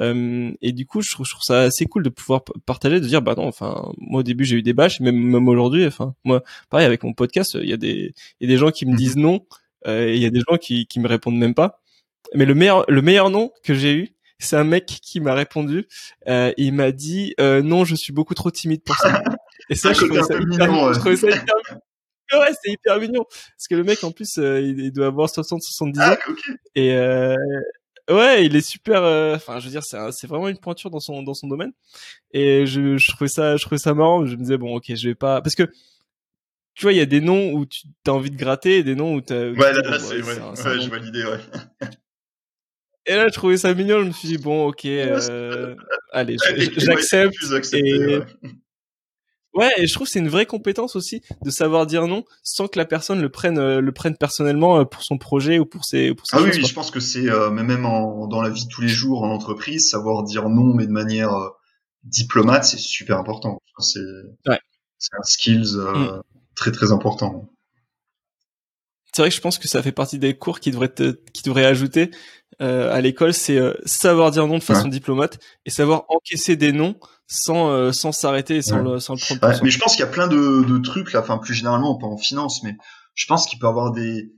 euh, 0.00 0.52
et 0.62 0.72
du 0.72 0.86
coup 0.86 1.02
je 1.02 1.10
trouve, 1.10 1.26
je 1.26 1.32
trouve 1.32 1.42
ça 1.42 1.60
assez 1.62 1.84
cool 1.84 2.02
de 2.02 2.08
pouvoir 2.08 2.42
partager 2.64 3.00
de 3.00 3.06
dire 3.06 3.20
bah 3.20 3.34
non 3.36 3.46
enfin 3.46 3.92
moi 3.98 4.20
au 4.20 4.22
début 4.22 4.44
j'ai 4.44 4.56
eu 4.56 4.62
des 4.62 4.72
bâches 4.72 5.00
même 5.00 5.16
même 5.16 5.48
aujourd'hui 5.48 5.86
enfin 5.86 6.14
moi 6.24 6.42
pareil 6.70 6.86
avec 6.86 7.02
mon 7.02 7.12
podcast 7.12 7.58
il 7.60 7.68
y 7.68 7.74
a 7.74 7.76
des 7.76 8.14
il 8.40 8.48
y 8.48 8.50
a 8.50 8.54
des 8.54 8.58
gens 8.58 8.70
qui 8.70 8.86
me 8.86 8.92
mhm. 8.92 8.96
disent 8.96 9.16
non 9.16 9.44
et 9.86 10.14
il 10.16 10.22
y 10.22 10.26
a 10.26 10.30
des 10.30 10.40
gens 10.40 10.56
qui 10.56 10.86
qui 10.86 11.00
me 11.00 11.08
répondent 11.08 11.36
même 11.36 11.54
pas. 11.54 11.80
Mais 12.34 12.46
le 12.46 12.54
meilleur 12.54 12.84
le 12.88 13.02
meilleur 13.02 13.30
nom 13.30 13.52
que 13.62 13.74
j'ai 13.74 13.92
eu 13.92 14.15
c'est 14.38 14.56
un 14.56 14.64
mec 14.64 14.86
qui 14.86 15.20
m'a 15.20 15.34
répondu. 15.34 15.86
Euh, 16.28 16.52
il 16.56 16.72
m'a 16.72 16.92
dit 16.92 17.34
euh, 17.40 17.62
non, 17.62 17.84
je 17.84 17.94
suis 17.94 18.12
beaucoup 18.12 18.34
trop 18.34 18.50
timide 18.50 18.82
pour 18.82 18.96
ça. 18.96 19.22
Et 19.68 19.74
ça, 19.74 19.92
je 19.92 20.04
trouvais 20.04 20.22
ça, 20.22 20.34
hyper, 20.34 20.46
mignon, 20.46 20.92
je 20.92 20.98
trouvais 20.98 21.16
ça 21.16 21.28
hyper 21.28 21.54
Ouais, 22.32 22.52
c'est 22.62 22.72
hyper 22.72 23.00
mignon. 23.00 23.24
Parce 23.24 23.68
que 23.68 23.74
le 23.74 23.84
mec, 23.84 24.02
en 24.02 24.10
plus, 24.10 24.38
euh, 24.38 24.60
il, 24.60 24.92
doit 24.92 25.06
avoir 25.06 25.30
60, 25.30 25.62
70 25.62 26.00
ans. 26.00 26.02
Ah, 26.08 26.32
Et 26.74 26.92
euh, 26.92 27.36
ouais, 28.10 28.44
il 28.44 28.56
est 28.56 28.68
super. 28.68 29.02
Euh, 29.02 29.36
enfin, 29.36 29.60
je 29.60 29.66
veux 29.66 29.70
dire, 29.70 29.84
c'est 29.84 30.26
vraiment 30.26 30.48
une 30.48 30.58
pointure 30.58 30.90
dans 30.90 31.00
son 31.00 31.22
dans 31.22 31.34
son 31.34 31.46
domaine. 31.46 31.72
Et 32.32 32.66
je, 32.66 32.96
je 32.96 33.12
trouvais 33.12 33.28
ça, 33.28 33.56
je 33.56 33.62
trouvais 33.62 33.78
ça 33.78 33.94
marrant. 33.94 34.26
Je 34.26 34.32
me 34.32 34.40
disais 34.40 34.58
bon, 34.58 34.74
ok, 34.76 34.94
je 34.94 35.08
vais 35.08 35.14
pas, 35.14 35.40
parce 35.40 35.54
que 35.54 35.70
tu 36.74 36.82
vois, 36.82 36.92
il 36.92 36.98
y 36.98 37.00
a 37.00 37.06
des 37.06 37.20
noms 37.20 37.52
où 37.52 37.64
tu 37.64 37.86
as 38.06 38.12
envie 38.12 38.30
de 38.30 38.36
gratter 38.36 38.78
et 38.78 38.82
des 38.82 38.94
noms 38.94 39.14
où 39.14 39.20
tu 39.22 39.32
as. 39.32 39.50
Ouais, 39.50 39.72
là, 39.72 39.80
là 39.82 39.98
c'est 39.98 40.22
ouais, 40.22 40.38
ouais, 40.40 40.80
je 40.80 40.90
validais, 40.90 41.24
ouais. 41.24 41.40
Et 43.06 43.14
là, 43.14 43.28
je 43.28 43.32
trouvais 43.32 43.56
ça 43.56 43.72
mignon. 43.72 44.00
Je 44.00 44.06
me 44.06 44.12
suis 44.12 44.28
dit, 44.28 44.38
bon, 44.38 44.66
ok, 44.66 44.84
euh, 44.84 45.74
allez, 46.12 46.36
j'accepte. 46.76 47.36
Et... 47.72 48.20
Ouais, 49.56 49.72
et 49.78 49.86
je 49.86 49.94
trouve 49.94 50.06
c'est 50.06 50.18
une 50.18 50.28
vraie 50.28 50.44
compétence 50.44 50.96
aussi 50.96 51.22
de 51.42 51.50
savoir 51.50 51.86
dire 51.86 52.06
non 52.06 52.24
sans 52.42 52.68
que 52.68 52.78
la 52.78 52.84
personne 52.84 53.22
le 53.22 53.30
prenne 53.30 53.58
euh, 53.58 53.80
le 53.80 53.92
prenne 53.92 54.14
personnellement 54.14 54.80
euh, 54.80 54.84
pour 54.84 55.02
son 55.02 55.16
projet 55.16 55.58
ou 55.58 55.64
pour 55.64 55.86
ses 55.86 56.14
pour 56.14 56.26
ses 56.26 56.36
Ah 56.36 56.42
oui, 56.42 56.50
oui 56.52 56.62
je 56.62 56.74
pense 56.74 56.90
que 56.90 57.00
c'est 57.00 57.30
euh, 57.30 57.50
même 57.50 57.86
en, 57.86 58.26
dans 58.26 58.42
la 58.42 58.50
vie 58.50 58.66
de 58.66 58.68
tous 58.68 58.82
les 58.82 58.88
jours 58.88 59.22
en 59.22 59.30
entreprise, 59.30 59.88
savoir 59.88 60.24
dire 60.24 60.50
non 60.50 60.74
mais 60.74 60.86
de 60.86 60.92
manière 60.92 61.32
diplomate, 62.04 62.64
c'est 62.64 62.78
super 62.78 63.18
important. 63.18 63.58
C'est 63.78 64.00
ouais. 64.46 64.58
un 65.18 65.22
skills 65.22 65.76
mm. 65.76 66.20
très 66.54 66.70
très 66.70 66.92
important. 66.92 67.48
C'est 69.14 69.22
vrai 69.22 69.30
que 69.30 69.36
je 69.36 69.40
pense 69.40 69.58
que 69.58 69.68
ça 69.68 69.82
fait 69.82 69.92
partie 69.92 70.18
des 70.18 70.36
cours 70.36 70.60
qui 70.60 70.70
devraient 70.70 70.92
qui 71.32 71.42
devraient 71.42 71.64
ajouter 71.64 72.10
euh, 72.62 72.90
à 72.90 73.00
l'école, 73.02 73.34
c'est 73.34 73.58
euh, 73.58 73.74
savoir 73.84 74.30
dire 74.30 74.46
non 74.46 74.56
de 74.58 74.62
façon 74.62 74.88
diplomate 74.88 75.38
et 75.66 75.70
savoir 75.70 76.04
encaisser 76.08 76.56
des 76.56 76.72
noms 76.72 76.94
sans 77.26 77.68
euh, 77.68 77.92
sans 77.92 78.12
s'arrêter 78.12 78.56
et 78.56 78.62
sans, 78.62 78.78
le, 78.78 78.98
sans 78.98 79.14
le 79.14 79.20
prendre. 79.20 79.62
mais 79.62 79.70
je 79.70 79.78
pense 79.78 79.92
qu'il 79.92 80.00
y 80.00 80.08
a 80.08 80.10
plein 80.10 80.26
de, 80.26 80.64
de 80.64 80.78
trucs 80.78 81.12
là, 81.12 81.20
enfin 81.20 81.36
plus 81.36 81.52
généralement 81.52 81.96
pas 81.96 82.06
en 82.06 82.16
finance, 82.16 82.62
mais 82.62 82.76
je 83.14 83.26
pense 83.26 83.46
qu'il 83.46 83.58
peut 83.58 83.66
avoir 83.66 83.92
des 83.92 84.32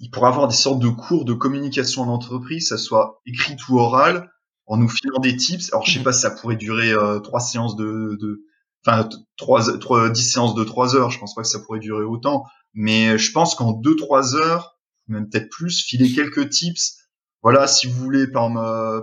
il 0.00 0.10
pourrait 0.10 0.28
avoir 0.28 0.48
des 0.48 0.56
sortes 0.56 0.80
de 0.80 0.88
cours 0.88 1.24
de 1.24 1.34
communication 1.34 2.02
en 2.02 2.08
entreprise, 2.08 2.66
ça 2.66 2.78
soit 2.78 3.22
écrit 3.26 3.56
ou 3.68 3.78
oral, 3.78 4.28
en 4.66 4.76
nous 4.76 4.88
filant 4.88 5.20
des 5.20 5.36
tips. 5.36 5.72
Alors 5.72 5.86
je 5.86 5.92
sais 5.92 5.98
mhm. 6.00 6.04
pas 6.04 6.12
si 6.12 6.22
ça 6.22 6.30
pourrait 6.32 6.56
durer 6.56 6.92
trois 7.22 7.38
séances 7.38 7.76
de, 7.76 8.18
de 8.20 8.44
enfin 8.84 9.08
trois, 9.36 9.78
trois, 9.78 10.10
dix 10.10 10.32
séances 10.32 10.56
de 10.56 10.64
trois 10.64 10.96
heures. 10.96 11.10
Je 11.10 11.20
pense 11.20 11.36
pas 11.36 11.42
que 11.42 11.48
ça 11.48 11.60
pourrait 11.60 11.78
durer 11.78 12.02
autant, 12.02 12.44
mais 12.74 13.18
je 13.18 13.30
pense 13.30 13.54
qu'en 13.54 13.70
deux 13.70 13.94
trois 13.94 14.34
heures, 14.34 14.80
même 15.06 15.28
peut-être 15.28 15.48
plus, 15.48 15.84
filer 15.84 16.12
quelques 16.12 16.48
tips 16.48 17.01
voilà, 17.42 17.66
si 17.66 17.86
vous 17.86 17.98
voulez 17.98 18.26
par, 18.26 18.50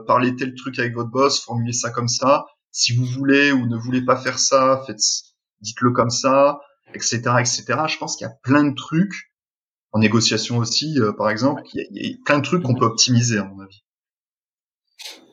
parler 0.06 0.36
tel 0.36 0.56
truc 0.56 0.80
avec 0.80 0.94
votre 0.94 1.10
boss, 1.10 1.44
formulez 1.44 1.74
ça 1.74 1.92
comme 1.92 2.08
ça. 2.08 2.46
Si 2.72 2.96
vous 2.96 3.06
voulez 3.06 3.52
ou 3.52 3.66
ne 3.66 3.76
voulez 3.78 4.04
pas 4.04 4.16
faire 4.16 4.40
ça, 4.40 4.84
faites, 4.86 5.02
dites-le 5.62 5.92
comme 5.92 6.10
ça, 6.10 6.60
etc., 6.94 7.22
etc. 7.40 7.64
Je 7.88 7.98
pense 7.98 8.16
qu'il 8.16 8.26
y 8.26 8.30
a 8.30 8.34
plein 8.44 8.64
de 8.64 8.76
trucs 8.76 9.32
en 9.92 10.00
négociation 10.00 10.58
aussi, 10.58 11.00
euh, 11.00 11.12
par 11.14 11.30
exemple. 11.30 11.64
Il 11.74 11.88
y, 11.92 12.14
a, 12.14 12.18
plein 12.26 12.40
de 12.40 12.44
trucs 12.44 12.64
qu'on 12.64 12.76
peut 12.76 12.86
optimiser 12.86 13.38
à 13.38 13.44
mon 13.44 13.60
avis. 13.60 13.84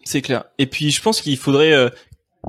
C'est 0.05 0.23
clair. 0.23 0.45
Et 0.59 0.67
puis 0.67 0.91
je 0.91 1.03
pense 1.03 1.21
qu'il 1.21 1.37
faudrait 1.37 1.73
euh, 1.73 1.91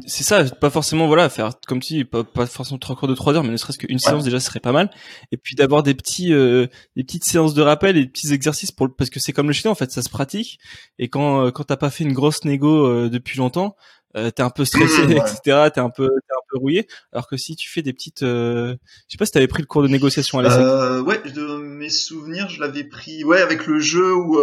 c'est 0.05 0.23
ça, 0.23 0.43
pas 0.43 0.69
forcément 0.69 1.07
voilà 1.07 1.29
faire 1.29 1.51
comme 1.67 1.79
tu 1.79 1.93
dis, 1.95 2.05
pas, 2.05 2.23
pas 2.23 2.45
forcément 2.45 2.77
trois 2.77 2.95
cours 2.95 3.07
de 3.07 3.15
trois 3.15 3.33
heures, 3.33 3.43
mais 3.43 3.51
ne 3.51 3.57
serait-ce 3.57 3.77
qu'une 3.77 3.99
séance 3.99 4.23
déjà 4.23 4.39
serait 4.39 4.59
pas 4.59 4.71
mal. 4.71 4.89
Et 5.31 5.37
puis 5.37 5.55
d'avoir 5.55 5.83
des 5.83 5.93
petits, 5.95 6.33
euh, 6.33 6.67
des 6.95 7.03
petites 7.03 7.23
séances 7.23 7.53
de 7.53 7.61
rappel 7.61 7.97
et 7.97 8.01
des 8.01 8.09
petits 8.09 8.33
exercices 8.33 8.71
pour 8.71 8.89
parce 8.95 9.09
que 9.09 9.19
c'est 9.19 9.33
comme 9.33 9.47
le 9.47 9.53
chien 9.53 9.71
en 9.71 9.75
fait, 9.75 9.91
ça 9.91 10.01
se 10.01 10.09
pratique. 10.09 10.59
Et 10.99 11.09
quand 11.09 11.45
euh, 11.45 11.51
quand 11.51 11.63
t'as 11.63 11.77
pas 11.77 11.89
fait 11.89 12.03
une 12.03 12.13
grosse 12.13 12.45
négo 12.45 12.85
euh, 12.85 13.09
depuis 13.09 13.37
longtemps, 13.37 13.75
euh, 14.15 14.29
t'es 14.29 14.43
un 14.43 14.49
peu 14.49 14.65
stressé, 14.65 15.01
etc. 15.11 15.69
T'es 15.73 15.79
un 15.79 15.89
peu 15.89 16.07
t'es 16.07 16.33
un 16.33 16.45
peu 16.49 16.59
rouillé. 16.59 16.87
Alors 17.11 17.27
que 17.27 17.37
si 17.37 17.55
tu 17.55 17.69
fais 17.69 17.81
des 17.81 17.93
petites, 17.93 18.21
je 18.21 18.75
sais 19.09 19.17
pas 19.17 19.25
si 19.25 19.31
t'avais 19.31 19.47
pris 19.47 19.63
le 19.63 19.67
cours 19.67 19.83
de 19.83 19.87
négociation 19.87 20.39
à 20.39 20.43
l'ESSEC. 20.43 20.59
Euh, 20.59 21.01
ouais, 21.01 21.21
de 21.31 21.57
mes 21.57 21.89
souvenirs, 21.89 22.49
je 22.49 22.59
l'avais 22.59 22.83
pris, 22.83 23.23
ouais, 23.23 23.41
avec 23.41 23.65
le 23.65 23.79
jeu 23.79 24.13
où 24.13 24.39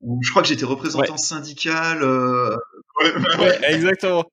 où 0.00 0.20
je 0.22 0.30
crois 0.30 0.42
que 0.42 0.48
j'étais 0.48 0.64
représentant 0.64 1.16
syndical. 1.16 2.02
Euh... 2.02 2.56
Ouais, 3.00 3.12
ouais, 3.38 3.74
exactement. 3.74 4.24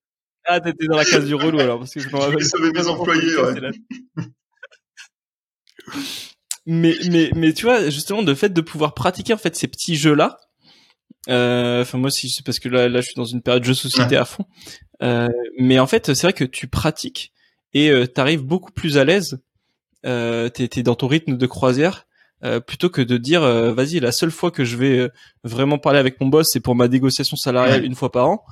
Ah, 0.45 0.59
t'étais 0.59 0.87
dans 0.87 0.97
la 0.97 1.05
case 1.05 1.25
du 1.25 1.35
relou 1.35 1.59
alors, 1.59 1.79
parce 1.79 1.93
que 1.93 1.99
je 1.99 2.09
m'en 2.09 2.19
rappelle. 2.19 2.43
sauver 2.45 2.71
mes 2.71 2.87
employés, 2.87 3.35
ouais. 3.37 3.71
mais, 6.65 6.95
mais, 7.09 7.31
mais 7.35 7.53
tu 7.53 7.65
vois, 7.65 7.89
justement, 7.89 8.23
de 8.23 8.33
fait 8.33 8.49
de 8.49 8.61
pouvoir 8.61 8.93
pratiquer 8.93 9.33
en 9.33 9.37
fait 9.37 9.55
ces 9.55 9.67
petits 9.67 9.95
jeux-là, 9.95 10.39
euh, 11.29 11.81
enfin 11.81 11.97
moi 11.97 12.11
si 12.11 12.29
c'est 12.29 12.45
parce 12.45 12.59
que 12.59 12.69
là, 12.69 12.87
là 12.87 13.01
je 13.01 13.07
suis 13.07 13.15
dans 13.15 13.25
une 13.25 13.41
période 13.41 13.63
de 13.63 13.67
jeu 13.67 13.73
société 13.73 14.15
à 14.15 14.25
fond, 14.25 14.45
euh, 15.01 15.27
mais 15.57 15.79
en 15.79 15.87
fait 15.87 16.13
c'est 16.13 16.27
vrai 16.27 16.33
que 16.33 16.43
tu 16.43 16.67
pratiques 16.67 17.33
et 17.73 17.89
euh, 17.89 18.05
t'arrives 18.05 18.43
beaucoup 18.43 18.71
plus 18.71 18.97
à 18.97 19.03
l'aise, 19.03 19.39
euh, 20.05 20.49
t'es, 20.49 20.67
t'es 20.67 20.83
dans 20.83 20.95
ton 20.95 21.07
rythme 21.07 21.35
de 21.37 21.47
croisière, 21.47 22.05
euh, 22.43 22.59
plutôt 22.59 22.89
que 22.89 23.01
de 23.01 23.17
dire 23.17 23.41
euh, 23.43 23.73
vas-y 23.73 23.99
la 23.99 24.11
seule 24.11 24.29
fois 24.31 24.51
que 24.51 24.63
je 24.63 24.77
vais 24.77 25.09
vraiment 25.43 25.79
parler 25.79 25.99
avec 25.99 26.21
mon 26.21 26.27
boss 26.27 26.47
c'est 26.51 26.59
pour 26.59 26.75
ma 26.75 26.87
négociation 26.87 27.37
salariale 27.37 27.83
une 27.85 27.95
fois 27.95 28.11
par 28.11 28.29
an 28.29 28.43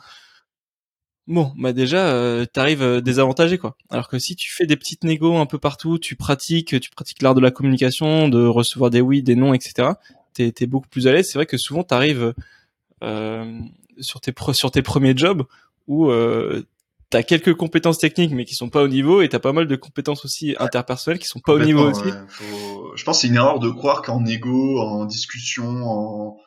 bon, 1.28 1.52
bah 1.58 1.74
déjà, 1.74 2.08
euh, 2.08 2.46
t'arrives 2.46 2.82
euh, 2.82 3.02
désavantagé 3.02 3.58
quoi. 3.58 3.76
Alors 3.90 4.08
que 4.08 4.20
si 4.20 4.36
tu 4.36 4.52
fais 4.52 4.66
des 4.66 4.78
petites 4.78 5.04
négos 5.04 5.38
un 5.38 5.46
peu 5.46 5.58
partout, 5.58 5.98
tu 5.98 6.16
pratiques, 6.16 6.80
tu 6.80 6.90
pratiques 6.90 7.22
l'art 7.22 7.36
de 7.36 7.42
la 7.42 7.52
communication, 7.52 8.28
de 8.28 8.46
recevoir 8.46 8.90
des 8.90 9.02
oui, 9.02 9.24
des 9.24 9.36
non, 9.36 9.54
etc. 9.54 9.90
T'es 10.34 10.54
es 10.60 10.66
beaucoup 10.66 10.88
plus 10.88 11.08
à 11.08 11.12
l'aise. 11.12 11.28
C'est 11.28 11.38
vrai 11.38 11.46
que 11.46 11.58
souvent 11.58 11.84
t'arrives 11.84 12.34
euh, 13.04 13.60
sur 14.00 14.22
tes 14.22 14.34
sur 14.54 14.72
tes 14.72 14.82
premiers 14.82 15.16
jobs 15.16 15.44
où 15.88 16.10
euh, 16.10 16.64
t'as 17.10 17.22
quelques 17.22 17.54
compétences 17.54 18.00
techniques 18.00 18.32
mais 18.32 18.46
qui 18.46 18.56
sont 18.56 18.70
pas 18.70 18.82
au 18.82 18.88
niveau 18.88 19.22
et 19.22 19.30
t'as 19.30 19.40
pas 19.40 19.54
mal 19.54 19.68
de 19.68 19.76
compétences 19.76 20.26
aussi 20.26 20.56
interpersonnelles 20.60 21.20
qui 21.20 21.28
sont 21.28 21.40
pas 21.40 21.54
au 21.54 21.60
niveau 21.60 21.90
aussi. 21.90 22.10
Je 22.96 23.04
pense 23.04 23.18
que 23.18 23.22
c'est 23.22 23.28
une 23.28 23.36
erreur 23.36 23.60
de 23.60 23.70
croire 23.70 24.02
qu'en 24.02 24.22
négo, 24.22 24.80
en 24.80 25.06
discussion, 25.06 25.84
en 25.84 26.38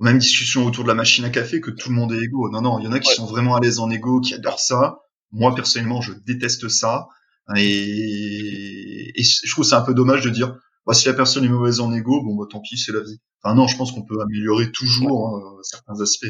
même 0.00 0.18
discussion 0.18 0.66
autour 0.66 0.84
de 0.84 0.88
la 0.88 0.94
machine 0.94 1.24
à 1.24 1.30
café 1.30 1.60
que 1.60 1.70
tout 1.70 1.88
le 1.88 1.94
monde 1.94 2.12
est 2.12 2.22
égaux. 2.22 2.50
Non, 2.50 2.60
non, 2.60 2.78
il 2.78 2.84
y 2.84 2.88
en 2.88 2.92
a 2.92 2.98
qui 2.98 3.14
sont 3.14 3.26
vraiment 3.26 3.56
à 3.56 3.60
l'aise 3.60 3.78
en 3.78 3.90
égo, 3.90 4.20
qui 4.20 4.34
adorent 4.34 4.60
ça. 4.60 4.98
Moi, 5.30 5.54
personnellement, 5.54 6.00
je 6.00 6.12
déteste 6.12 6.68
ça. 6.68 7.08
Et, 7.56 9.12
je 9.16 9.50
trouve 9.50 9.64
c'est 9.64 9.74
un 9.74 9.82
peu 9.82 9.94
dommage 9.94 10.22
de 10.22 10.30
dire, 10.30 10.56
bah, 10.86 10.94
si 10.94 11.06
la 11.06 11.14
personne 11.14 11.44
est 11.44 11.48
mauvaise 11.48 11.80
en 11.80 11.92
égo, 11.92 12.22
bon, 12.22 12.36
bah, 12.36 12.46
tant 12.50 12.60
pis, 12.60 12.78
c'est 12.78 12.92
la 12.92 13.00
vie. 13.00 13.20
Enfin, 13.42 13.54
non, 13.54 13.66
je 13.66 13.76
pense 13.76 13.92
qu'on 13.92 14.04
peut 14.04 14.20
améliorer 14.20 14.70
toujours 14.72 15.28
hein, 15.28 15.58
certains 15.62 16.00
aspects. 16.00 16.26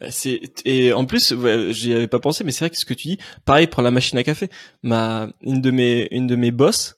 Bah, 0.00 0.10
c'est 0.10 0.40
et 0.64 0.92
en 0.94 1.04
plus 1.04 1.34
j'y 1.70 1.92
avais 1.92 2.08
pas 2.08 2.20
pensé 2.20 2.42
mais 2.42 2.52
c'est 2.52 2.60
vrai 2.60 2.70
que 2.70 2.78
ce 2.78 2.86
que 2.86 2.94
tu 2.94 3.08
dis 3.08 3.18
pareil 3.44 3.66
pour 3.66 3.82
la 3.82 3.90
machine 3.90 4.16
à 4.16 4.24
café 4.24 4.48
ma 4.82 5.28
une 5.42 5.60
de 5.60 5.70
mes 5.70 6.08
une 6.10 6.26
de 6.26 6.36
mes 6.36 6.52
boss 6.52 6.97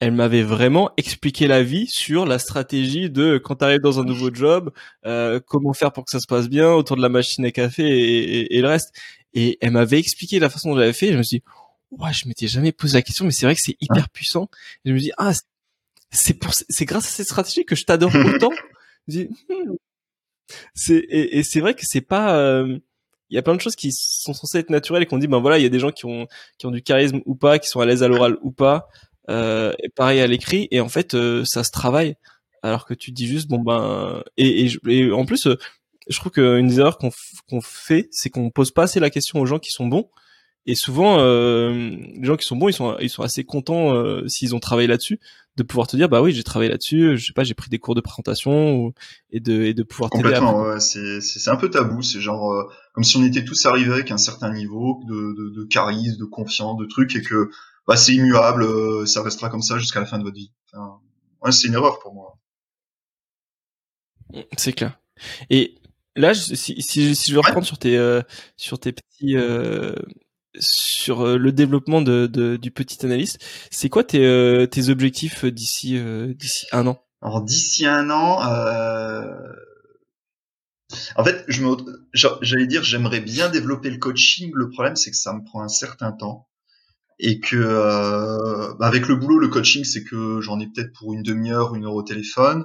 elle 0.00 0.12
m'avait 0.12 0.42
vraiment 0.42 0.90
expliqué 0.96 1.46
la 1.46 1.62
vie 1.62 1.86
sur 1.86 2.24
la 2.24 2.38
stratégie 2.38 3.10
de 3.10 3.36
quand 3.36 3.56
tu 3.56 3.64
arrives 3.64 3.82
dans 3.82 4.00
un 4.00 4.04
nouveau 4.04 4.34
job, 4.34 4.72
euh, 5.04 5.40
comment 5.46 5.74
faire 5.74 5.92
pour 5.92 6.06
que 6.06 6.10
ça 6.10 6.20
se 6.20 6.26
passe 6.26 6.48
bien 6.48 6.72
autour 6.72 6.96
de 6.96 7.02
la 7.02 7.10
machine 7.10 7.44
à 7.44 7.50
café 7.50 7.84
et, 8.54 8.60
le 8.60 8.66
reste. 8.66 8.94
Et 9.34 9.58
elle 9.60 9.72
m'avait 9.72 9.98
expliqué 9.98 10.38
la 10.38 10.48
façon 10.48 10.70
dont 10.70 10.76
j'avais 10.76 10.94
fait. 10.94 11.12
je 11.12 11.18
me 11.18 11.22
suis 11.22 11.38
dit, 11.38 11.44
ouais, 11.90 12.14
je 12.14 12.26
m'étais 12.26 12.48
jamais 12.48 12.72
posé 12.72 12.96
la 12.96 13.02
question, 13.02 13.26
mais 13.26 13.30
c'est 13.30 13.44
vrai 13.44 13.54
que 13.54 13.60
c'est 13.60 13.76
hyper 13.78 14.08
puissant. 14.08 14.48
Et 14.86 14.88
je 14.88 14.94
me 14.94 14.98
dis, 14.98 15.12
ah, 15.18 15.32
c'est 16.10 16.34
pour, 16.34 16.54
c'est 16.54 16.84
grâce 16.86 17.06
à 17.06 17.10
cette 17.10 17.26
stratégie 17.26 17.66
que 17.66 17.76
je 17.76 17.84
t'adore 17.84 18.10
autant. 18.34 18.50
je 19.06 19.20
hmm. 19.20 19.76
C'est 20.74 20.96
et, 20.96 21.38
et 21.38 21.42
c'est 21.42 21.60
vrai 21.60 21.74
que 21.74 21.82
c'est 21.84 22.00
pas. 22.00 22.36
Euh, 22.36 22.78
il 23.28 23.36
y 23.36 23.38
a 23.38 23.42
plein 23.42 23.54
de 23.54 23.60
choses 23.60 23.76
qui 23.76 23.92
sont 23.92 24.34
censées 24.34 24.58
être 24.58 24.70
naturelles 24.70 25.04
et 25.04 25.06
qu'on 25.06 25.18
dit 25.18 25.28
ben 25.28 25.38
voilà 25.38 25.58
il 25.58 25.62
y 25.62 25.66
a 25.66 25.68
des 25.68 25.78
gens 25.78 25.92
qui 25.92 26.04
ont 26.04 26.26
qui 26.58 26.66
ont 26.66 26.72
du 26.72 26.82
charisme 26.82 27.20
ou 27.26 27.36
pas 27.36 27.60
qui 27.60 27.68
sont 27.68 27.78
à 27.78 27.86
l'aise 27.86 28.02
à 28.02 28.08
l'oral 28.08 28.36
ou 28.42 28.50
pas 28.50 28.88
euh, 29.28 29.72
et 29.78 29.88
pareil 29.88 30.20
à 30.20 30.26
l'écrit 30.26 30.68
et 30.70 30.80
en 30.80 30.88
fait 30.88 31.14
euh, 31.14 31.44
ça 31.44 31.64
se 31.64 31.70
travaille. 31.70 32.16
Alors 32.62 32.84
que 32.84 32.94
tu 32.94 33.10
dis 33.10 33.26
juste 33.26 33.48
bon 33.48 33.60
ben 33.60 34.22
et, 34.36 34.70
et, 34.86 35.12
en 35.12 35.24
plus 35.24 35.46
euh, 35.46 35.56
je 36.08 36.18
trouve 36.18 36.32
qu'une 36.32 36.66
des 36.66 36.80
erreurs 36.80 36.98
qu'on 36.98 37.10
qu'on 37.48 37.60
fait 37.60 38.08
c'est 38.10 38.30
qu'on 38.30 38.50
pose 38.50 38.70
pas 38.70 38.84
assez 38.84 39.00
la 39.00 39.10
question 39.10 39.40
aux 39.40 39.46
gens 39.46 39.58
qui 39.58 39.70
sont 39.70 39.86
bons. 39.86 40.08
Et 40.66 40.74
souvent 40.74 41.18
euh, 41.20 41.72
les 41.72 42.24
gens 42.24 42.36
qui 42.36 42.46
sont 42.46 42.56
bons 42.56 42.68
ils 42.68 42.74
sont 42.74 42.96
ils 43.00 43.08
sont 43.08 43.22
assez 43.22 43.44
contents 43.44 43.94
euh, 43.94 44.28
s'ils 44.28 44.54
ont 44.54 44.60
travaillé 44.60 44.88
là-dessus 44.88 45.18
de 45.56 45.62
pouvoir 45.62 45.86
te 45.86 45.96
dire 45.96 46.10
bah 46.10 46.20
oui 46.20 46.32
j'ai 46.32 46.42
travaillé 46.42 46.70
là-dessus 46.70 47.16
je 47.16 47.26
sais 47.26 47.32
pas 47.32 47.44
j'ai 47.44 47.54
pris 47.54 47.70
des 47.70 47.78
cours 47.78 47.94
de 47.94 48.02
présentation 48.02 48.92
et 49.30 49.40
de 49.40 49.62
et 49.62 49.72
de 49.72 49.82
pouvoir 49.82 50.10
t'aider 50.10 50.24
complètement 50.24 50.60
ouais, 50.60 50.78
c'est 50.80 51.22
c'est 51.22 51.50
un 51.50 51.56
peu 51.56 51.70
tabou 51.70 52.02
c'est 52.02 52.20
genre 52.20 52.70
comme 52.92 53.04
si 53.04 53.16
on 53.16 53.24
était 53.24 53.42
tous 53.42 53.64
arrivés 53.64 53.92
avec 53.92 54.10
un 54.10 54.18
certain 54.18 54.52
niveau 54.52 55.00
de 55.08 55.14
de, 55.14 55.60
de 55.60 55.64
charisme 55.64 56.18
de 56.18 56.26
confiance 56.26 56.76
de 56.76 56.84
trucs 56.84 57.16
et 57.16 57.22
que 57.22 57.50
bah, 57.90 57.96
c'est 57.96 58.14
immuable, 58.14 58.62
euh, 58.62 59.04
ça 59.04 59.20
restera 59.20 59.48
comme 59.48 59.62
ça 59.62 59.76
jusqu'à 59.76 59.98
la 59.98 60.06
fin 60.06 60.16
de 60.16 60.22
votre 60.22 60.36
vie. 60.36 60.52
ouais, 61.42 61.50
c'est 61.50 61.66
une 61.66 61.74
erreur 61.74 61.98
pour 61.98 62.14
moi. 62.14 62.38
C'est 64.56 64.72
clair. 64.72 65.00
Et 65.50 65.74
là, 66.14 66.32
si, 66.32 66.56
si, 66.56 67.16
si 67.16 67.30
je 67.30 67.34
veux 67.34 67.40
reprendre 67.40 67.66
sur 67.66 67.78
tes 67.78 67.98
euh, 67.98 68.22
sur 68.56 68.78
tes 68.78 68.92
petits 68.92 69.36
euh, 69.36 69.96
sur 70.60 71.36
le 71.36 71.50
développement 71.50 72.00
de, 72.00 72.28
de, 72.28 72.56
du 72.56 72.70
petit 72.70 73.04
analyste, 73.04 73.44
c'est 73.72 73.88
quoi 73.88 74.04
tes, 74.04 74.68
tes 74.70 74.88
objectifs 74.88 75.44
d'ici 75.44 76.00
d'ici 76.36 76.66
un 76.70 76.86
an? 76.86 77.04
Alors 77.22 77.42
d'ici 77.42 77.86
un 77.86 78.08
an, 78.10 78.38
en 81.16 81.24
fait, 81.24 81.44
je 81.48 81.64
me 81.64 81.74
j'allais 82.12 82.68
dire 82.68 82.84
j'aimerais 82.84 83.20
bien 83.20 83.48
développer 83.48 83.90
le 83.90 83.98
coaching. 83.98 84.52
Le 84.54 84.70
problème, 84.70 84.94
c'est 84.94 85.10
que 85.10 85.16
ça 85.16 85.32
me 85.32 85.42
prend 85.42 85.60
un 85.60 85.68
certain 85.68 86.12
temps 86.12 86.49
et 87.22 87.38
que 87.38 87.56
euh, 87.56 88.74
bah, 88.78 88.86
avec 88.86 89.06
le 89.06 89.14
boulot, 89.14 89.38
le 89.38 89.48
coaching, 89.48 89.84
c'est 89.84 90.02
que 90.02 90.40
j'en 90.40 90.58
ai 90.58 90.66
peut-être 90.66 90.92
pour 90.94 91.12
une 91.12 91.22
demi-heure, 91.22 91.74
une 91.74 91.84
heure 91.84 91.94
au 91.94 92.02
téléphone. 92.02 92.64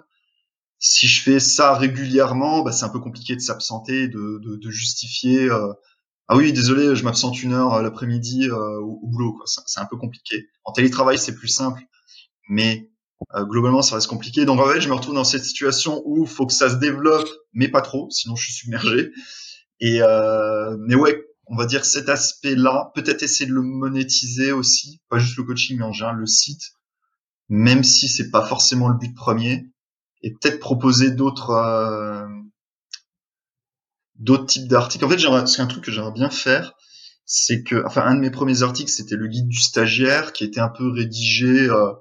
Si 0.80 1.08
je 1.08 1.22
fais 1.22 1.40
ça 1.42 1.76
régulièrement, 1.76 2.64
bah, 2.64 2.72
c'est 2.72 2.86
un 2.86 2.90
peu 2.90 3.00
compliqué 3.00 3.36
de 3.36 3.42
s'absenter, 3.42 4.08
de, 4.08 4.40
de, 4.42 4.56
de, 4.56 4.72
justifier. 4.72 5.50
Euh, 5.50 5.74
ah 6.30 6.38
oui, 6.38 6.54
désolé, 6.54 6.96
je 6.96 7.04
m'absente 7.04 7.44
une 7.44 7.54
heure 7.54 7.74
euh, 7.74 7.82
l'après-midi 7.82 8.48
euh, 8.50 8.80
au, 8.80 9.06
boulot. 9.08 9.42
C'est 9.46 9.82
un 9.82 9.86
peu 9.86 9.98
compliqué. 9.98 10.48
En 10.64 10.72
télétravail, 10.72 11.18
c'est 11.18 11.36
plus 11.36 11.50
simple, 11.50 11.82
mais 12.50 12.90
globalement, 13.36 13.82
ça 13.82 13.96
reste 13.96 14.08
compliqué. 14.08 14.46
Donc 14.46 14.62
en 14.62 14.70
fait, 14.70 14.80
je 14.80 14.88
me 14.88 14.94
retrouve 14.94 15.16
dans 15.16 15.24
cette 15.24 15.44
situation 15.44 16.02
où 16.06 16.26
faut 16.26 16.46
que 16.46 16.54
ça 16.54 16.70
se 16.70 16.76
développe, 16.76 17.28
mais 17.54 17.68
pas 17.68 17.82
trop, 17.82 18.08
sinon 18.10 18.36
je 18.36 18.44
suis 18.46 18.54
submergé. 18.54 19.12
Et 19.80 20.00
mais 20.80 20.96
ouais, 20.96 21.26
on 21.48 21.56
va 21.56 21.66
dire 21.66 21.86
cet 21.86 22.10
aspect-là, 22.10 22.92
peut-être 22.96 23.24
essayer 23.24 23.50
de 23.50 23.54
le 23.54 23.62
monétiser 23.62 24.52
aussi, 24.52 25.02
pas 25.10 25.20
juste 25.20 25.38
le 25.38 25.44
coaching, 25.44 25.78
mais 25.78 25.86
en 25.86 25.94
général 25.94 26.18
le 26.18 26.26
site, 26.26 26.74
même 27.50 27.84
si 27.84 28.08
c'est 28.08 28.32
pas 28.32 28.46
forcément 28.46 28.90
le 28.90 28.98
but 28.98 29.14
premier, 29.14 29.68
et 30.22 30.32
peut-être 30.32 30.60
proposer 30.60 31.12
d'autres 31.12 31.52
euh, 31.52 32.26
d'autres 34.16 34.46
types 34.46 34.68
d'articles. 34.68 35.06
En 35.06 35.10
fait, 35.10 35.48
c'est 35.48 35.62
un 35.62 35.68
truc 35.68 35.84
que 35.84 35.92
j'aimerais 35.92 36.12
bien 36.12 36.30
faire, 36.30 36.74
c'est 37.26 37.64
que, 37.64 37.84
enfin, 37.86 38.02
un 38.04 38.16
de 38.16 38.22
mes 38.22 38.32
premiers 38.32 38.64
articles, 38.64 38.90
c'était 38.90 39.16
le 39.16 39.28
guide 39.28 39.48
du 39.48 39.60
stagiaire, 39.60 40.34
qui 40.34 40.44
était 40.44 40.60
un 40.60 40.70
peu 40.70 40.90
rédigé 40.92 41.70
euh, 41.70 41.92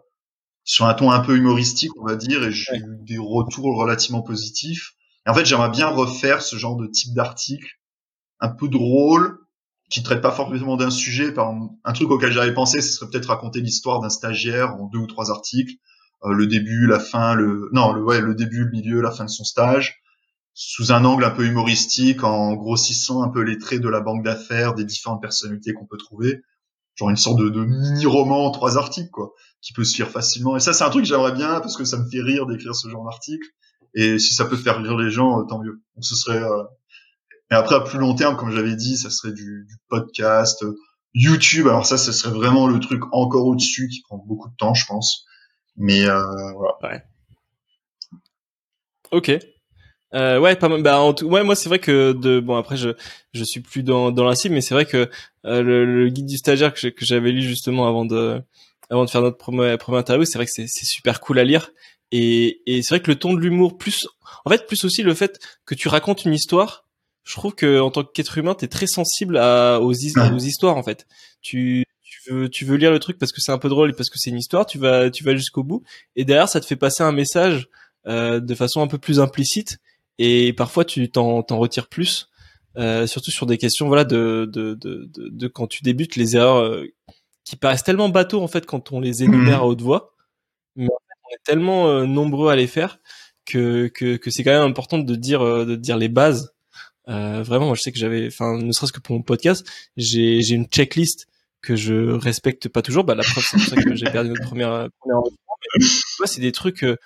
sur 0.65 0.87
un 0.87 0.95
ton 0.95 1.11
un 1.11 1.21
peu 1.21 1.37
humoristique, 1.37 1.91
on 1.99 2.05
va 2.05 2.17
dire, 2.17 2.43
et 2.43 2.53
j'ai 2.53 2.77
eu 2.77 2.99
des 3.01 3.19
retours 3.19 3.77
relativement 3.77 4.23
positifs. 4.23 4.95
Et 5.27 5.31
en 5.31 5.35
fait, 5.35 5.45
j'aimerais 5.45 5.71
bien 5.71 5.89
refaire 5.89 6.43
ce 6.43 6.57
genre 6.57 6.77
de 6.77 6.87
type 6.87 7.15
d'article 7.15 7.69
un 8.41 8.49
peu 8.49 8.69
drôle, 8.69 9.39
qui 9.91 10.03
traite 10.03 10.21
pas 10.21 10.33
forcément 10.33 10.77
d'un 10.77 10.91
sujet. 10.91 11.33
Par 11.33 11.53
un 11.85 11.93
truc 11.93 12.11
auquel 12.11 12.33
j'avais 12.33 12.55
pensé, 12.55 12.81
ce 12.81 12.93
serait 12.93 13.11
peut-être 13.11 13.27
raconter 13.29 13.61
l'histoire 13.61 14.01
d'un 14.01 14.09
stagiaire 14.09 14.75
en 14.77 14.89
deux 14.89 14.99
ou 14.99 15.07
trois 15.07 15.31
articles, 15.31 15.75
euh, 16.25 16.33
le 16.33 16.47
début, 16.47 16.87
la 16.87 16.99
fin, 16.99 17.35
le 17.35 17.69
non, 17.73 17.93
le 17.93 18.03
ouais, 18.03 18.21
le 18.21 18.35
début, 18.35 18.65
le 18.65 18.71
milieu, 18.71 19.01
la 19.01 19.11
fin 19.11 19.25
de 19.25 19.31
son 19.31 19.45
stage, 19.45 20.01
sous 20.55 20.93
un 20.93 21.05
angle 21.05 21.25
un 21.25 21.31
peu 21.31 21.45
humoristique, 21.47 22.25
en 22.25 22.55
grossissant 22.55 23.23
un 23.23 23.29
peu 23.29 23.43
les 23.43 23.59
traits 23.59 23.81
de 23.81 23.89
la 23.89 24.01
banque 24.01 24.25
d'affaires, 24.25 24.75
des 24.75 24.85
différentes 24.85 25.21
personnalités 25.21 25.75
qu'on 25.75 25.87
peut 25.87 25.99
trouver, 25.99 26.43
genre 26.95 27.11
une 27.11 27.17
sorte 27.17 27.39
de, 27.39 27.49
de 27.49 27.65
mini-roman 27.65 28.47
en 28.47 28.51
trois 28.53 28.79
articles, 28.79 29.11
quoi, 29.11 29.33
qui 29.61 29.73
peut 29.73 29.85
se 29.85 29.97
lire 29.97 30.11
facilement. 30.11 30.57
Et 30.57 30.61
ça, 30.61 30.73
c'est 30.73 30.85
un 30.85 30.91
truc 30.91 31.03
que 31.03 31.09
j'aimerais 31.09 31.33
bien 31.33 31.61
parce 31.61 31.77
que 31.77 31.85
ça 31.85 31.99
me 31.99 32.09
fait 32.09 32.23
rire 32.23 32.47
d'écrire 32.47 32.75
ce 32.75 32.89
genre 32.89 33.05
d'article. 33.05 33.47
Et 33.95 34.19
si 34.19 34.35
ça 34.35 34.45
peut 34.45 34.57
faire 34.57 34.83
rire 34.83 34.97
les 34.97 35.11
gens, 35.11 35.41
euh, 35.41 35.45
tant 35.45 35.63
mieux. 35.63 35.83
Donc 35.95 36.05
ce 36.05 36.17
serait 36.17 36.43
euh, 36.43 36.63
et 37.55 37.57
après, 37.57 37.77
à 37.77 37.81
plus 37.81 37.99
long 37.99 38.15
terme, 38.17 38.37
comme 38.37 38.51
j'avais 38.51 38.75
dit, 38.75 38.97
ça 38.97 39.11
serait 39.11 39.33
du, 39.33 39.65
du, 39.69 39.77
podcast, 39.89 40.65
euh, 40.65 40.77
YouTube. 41.15 41.69
Alors 41.69 41.87
ça, 41.87 41.97
ce 41.97 42.11
serait 42.11 42.35
vraiment 42.35 42.67
le 42.67 42.81
truc 42.81 43.03
encore 43.13 43.47
au-dessus 43.47 43.89
qui 43.89 44.03
prend 44.03 44.19
beaucoup 44.19 44.49
de 44.49 44.57
temps, 44.57 44.75
je 44.75 44.85
pense. 44.87 45.25
Mais 45.77 46.05
euh, 46.05 46.21
voilà. 46.57 46.75
Ouais. 46.83 47.03
Ok. 49.13 49.39
Euh, 50.15 50.41
ouais, 50.41 50.57
pas 50.57 50.69
bah 50.79 51.01
en 51.01 51.15
tout, 51.15 51.27
ouais, 51.27 51.45
moi 51.45 51.57
c'est 51.57 51.69
vrai 51.69 51.81
que 51.81 52.13
de 52.13 52.39
bon 52.39 52.57
après 52.57 52.77
je 52.77 52.91
je 53.33 53.43
suis 53.43 53.61
plus 53.61 53.83
dans 53.83 54.13
dans 54.13 54.25
la 54.25 54.37
cible, 54.37 54.55
mais 54.55 54.61
c'est 54.61 54.75
vrai 54.75 54.87
que 54.87 55.11
euh, 55.45 55.63
le, 55.63 56.09
guide 56.09 56.27
du 56.27 56.37
stagiaire 56.37 56.73
que 56.73 56.91
j'avais 57.01 57.33
lu 57.33 57.43
justement 57.43 57.89
avant 57.89 58.05
de 58.05 58.41
avant 58.91 59.05
de 59.05 59.11
faire 59.11 59.23
notre 59.23 59.39
première 59.39 59.77
première 59.79 60.01
interview, 60.01 60.25
c'est 60.25 60.39
vrai 60.39 60.47
que 60.47 60.53
c'est 60.53 60.69
super 60.69 61.21
cool 61.21 61.41
à 61.41 61.45
lire 61.45 61.71
et 62.13 62.61
et 62.67 62.83
c'est 62.83 62.95
vrai 62.95 63.01
que 63.01 63.11
le 63.11 63.19
ton 63.19 63.35
de 63.35 63.41
l'humour 63.41 63.77
plus 63.77 64.07
en 64.45 64.51
fait 64.51 64.69
plus 64.69 64.85
aussi 64.85 65.03
le 65.03 65.15
fait 65.15 65.41
que 65.67 65.75
tu 65.75 65.89
racontes 65.89 66.25
une 66.25 66.35
histoire 66.35 66.84
je 67.25 67.35
trouve 67.35 67.55
que 67.55 67.81
en 67.81 67.91
tant 67.91 68.05
qu'être 68.05 68.39
humain, 68.39 68.55
t'es 68.55 68.69
très 68.69 68.87
sensible 68.87 69.39
à, 69.39 69.81
aux, 69.81 69.93
aux, 69.93 70.39
histoires 70.39 70.77
en 70.77 70.83
fait. 70.83 71.07
Tu, 71.43 71.85
tu 72.03 72.31
veux, 72.31 72.49
tu 72.49 72.65
veux 72.65 72.77
lire 72.77 72.91
le 72.93 72.99
truc 72.99 73.19
parce 73.19 73.33
que 73.33 73.41
c'est 73.41 73.53
un 73.53 73.59
peu 73.59 73.69
drôle 73.69 73.91
et 73.91 73.93
parce 73.95 74.11
que 74.11 74.19
c'est 74.19 74.31
une 74.31 74.39
histoire. 74.39 74.67
Tu 74.67 74.79
vas, 74.79 75.11
tu 75.11 75.25
vas 75.25 75.35
jusqu'au 75.35 75.65
bout 75.65 75.83
et 76.17 76.25
derrière, 76.25 76.49
ça 76.49 76.61
te 76.61 76.67
fait 76.67 76.77
passer 76.77 77.03
un 77.03 77.13
message 77.13 77.69
euh, 78.07 78.41
de 78.41 78.55
façon 78.55 78.83
un 78.83 78.87
peu 78.87 78.99
plus 78.99 79.21
implicite 79.21 79.79
et 80.19 80.53
parfois 80.53 80.85
tu 80.85 81.11
t'en, 81.11 81.43
retires 81.43 81.89
plus. 81.89 82.29
Euh, 82.77 83.07
surtout 83.07 83.31
sur 83.31 83.47
des 83.47 83.57
questions 83.57 83.87
voilà 83.87 84.03
de 84.03 84.51
de, 84.53 84.75
de, 84.75 85.09
de, 85.15 85.29
de 85.29 85.47
quand 85.47 85.69
tu 85.69 85.85
débutes 85.85 86.17
les 86.17 86.35
erreurs 86.35 86.57
euh, 86.57 86.85
qui 87.45 87.55
paraissent 87.55 87.85
tellement 87.85 88.09
bateaux 88.09 88.43
en 88.43 88.49
fait 88.49 88.67
quand 88.67 88.91
on 88.91 88.99
les 88.99 89.23
énumère 89.23 89.61
à 89.61 89.67
haute 89.67 89.81
voix 89.81 90.15
mais 90.75 90.89
on 90.89 91.35
est 91.35 91.43
tellement 91.45 91.89
euh, 91.89 92.07
nombreux 92.07 92.51
à 92.51 92.57
les 92.57 92.67
faire 92.67 92.99
que 93.47 93.89
que, 93.89 94.17
que 94.17 94.31
c'est 94.31 94.43
quand 94.43 94.53
même 94.53 94.69
important 94.69 94.99
de 94.99 95.15
dire 95.15 95.43
euh, 95.43 95.65
de 95.65 95.77
dire 95.77 95.97
les 95.97 96.09
bases 96.09 96.54
euh, 97.09 97.43
vraiment, 97.43 97.67
moi, 97.67 97.75
je 97.75 97.83
sais 97.83 97.93
que 97.93 97.99
j'avais, 97.99 98.27
enfin, 98.27 98.57
ne 98.59 98.73
serait-ce 98.73 98.93
que 98.93 99.01
pour 99.01 99.17
mon 99.17 99.23
podcast, 99.23 99.67
j'ai 99.97 100.41
j'ai 100.43 100.55
une 100.55 100.67
checklist 100.67 101.27
que 101.63 101.77
je 101.77 102.13
respecte 102.13 102.69
pas 102.69 102.83
toujours. 102.83 103.05
Bah, 103.05 103.15
la 103.15 103.23
preuve, 103.23 103.45
c'est 103.45 103.57
pour 103.59 103.67
ça 103.67 103.77
que 103.77 103.95
j'ai 103.95 104.07
perdu 104.07 104.31
notre 104.31 104.45
première 104.45 104.89
première 105.01 105.23
c'est 106.27 106.41
des 106.41 106.53
trucs 106.53 106.85
euh, 106.85 106.97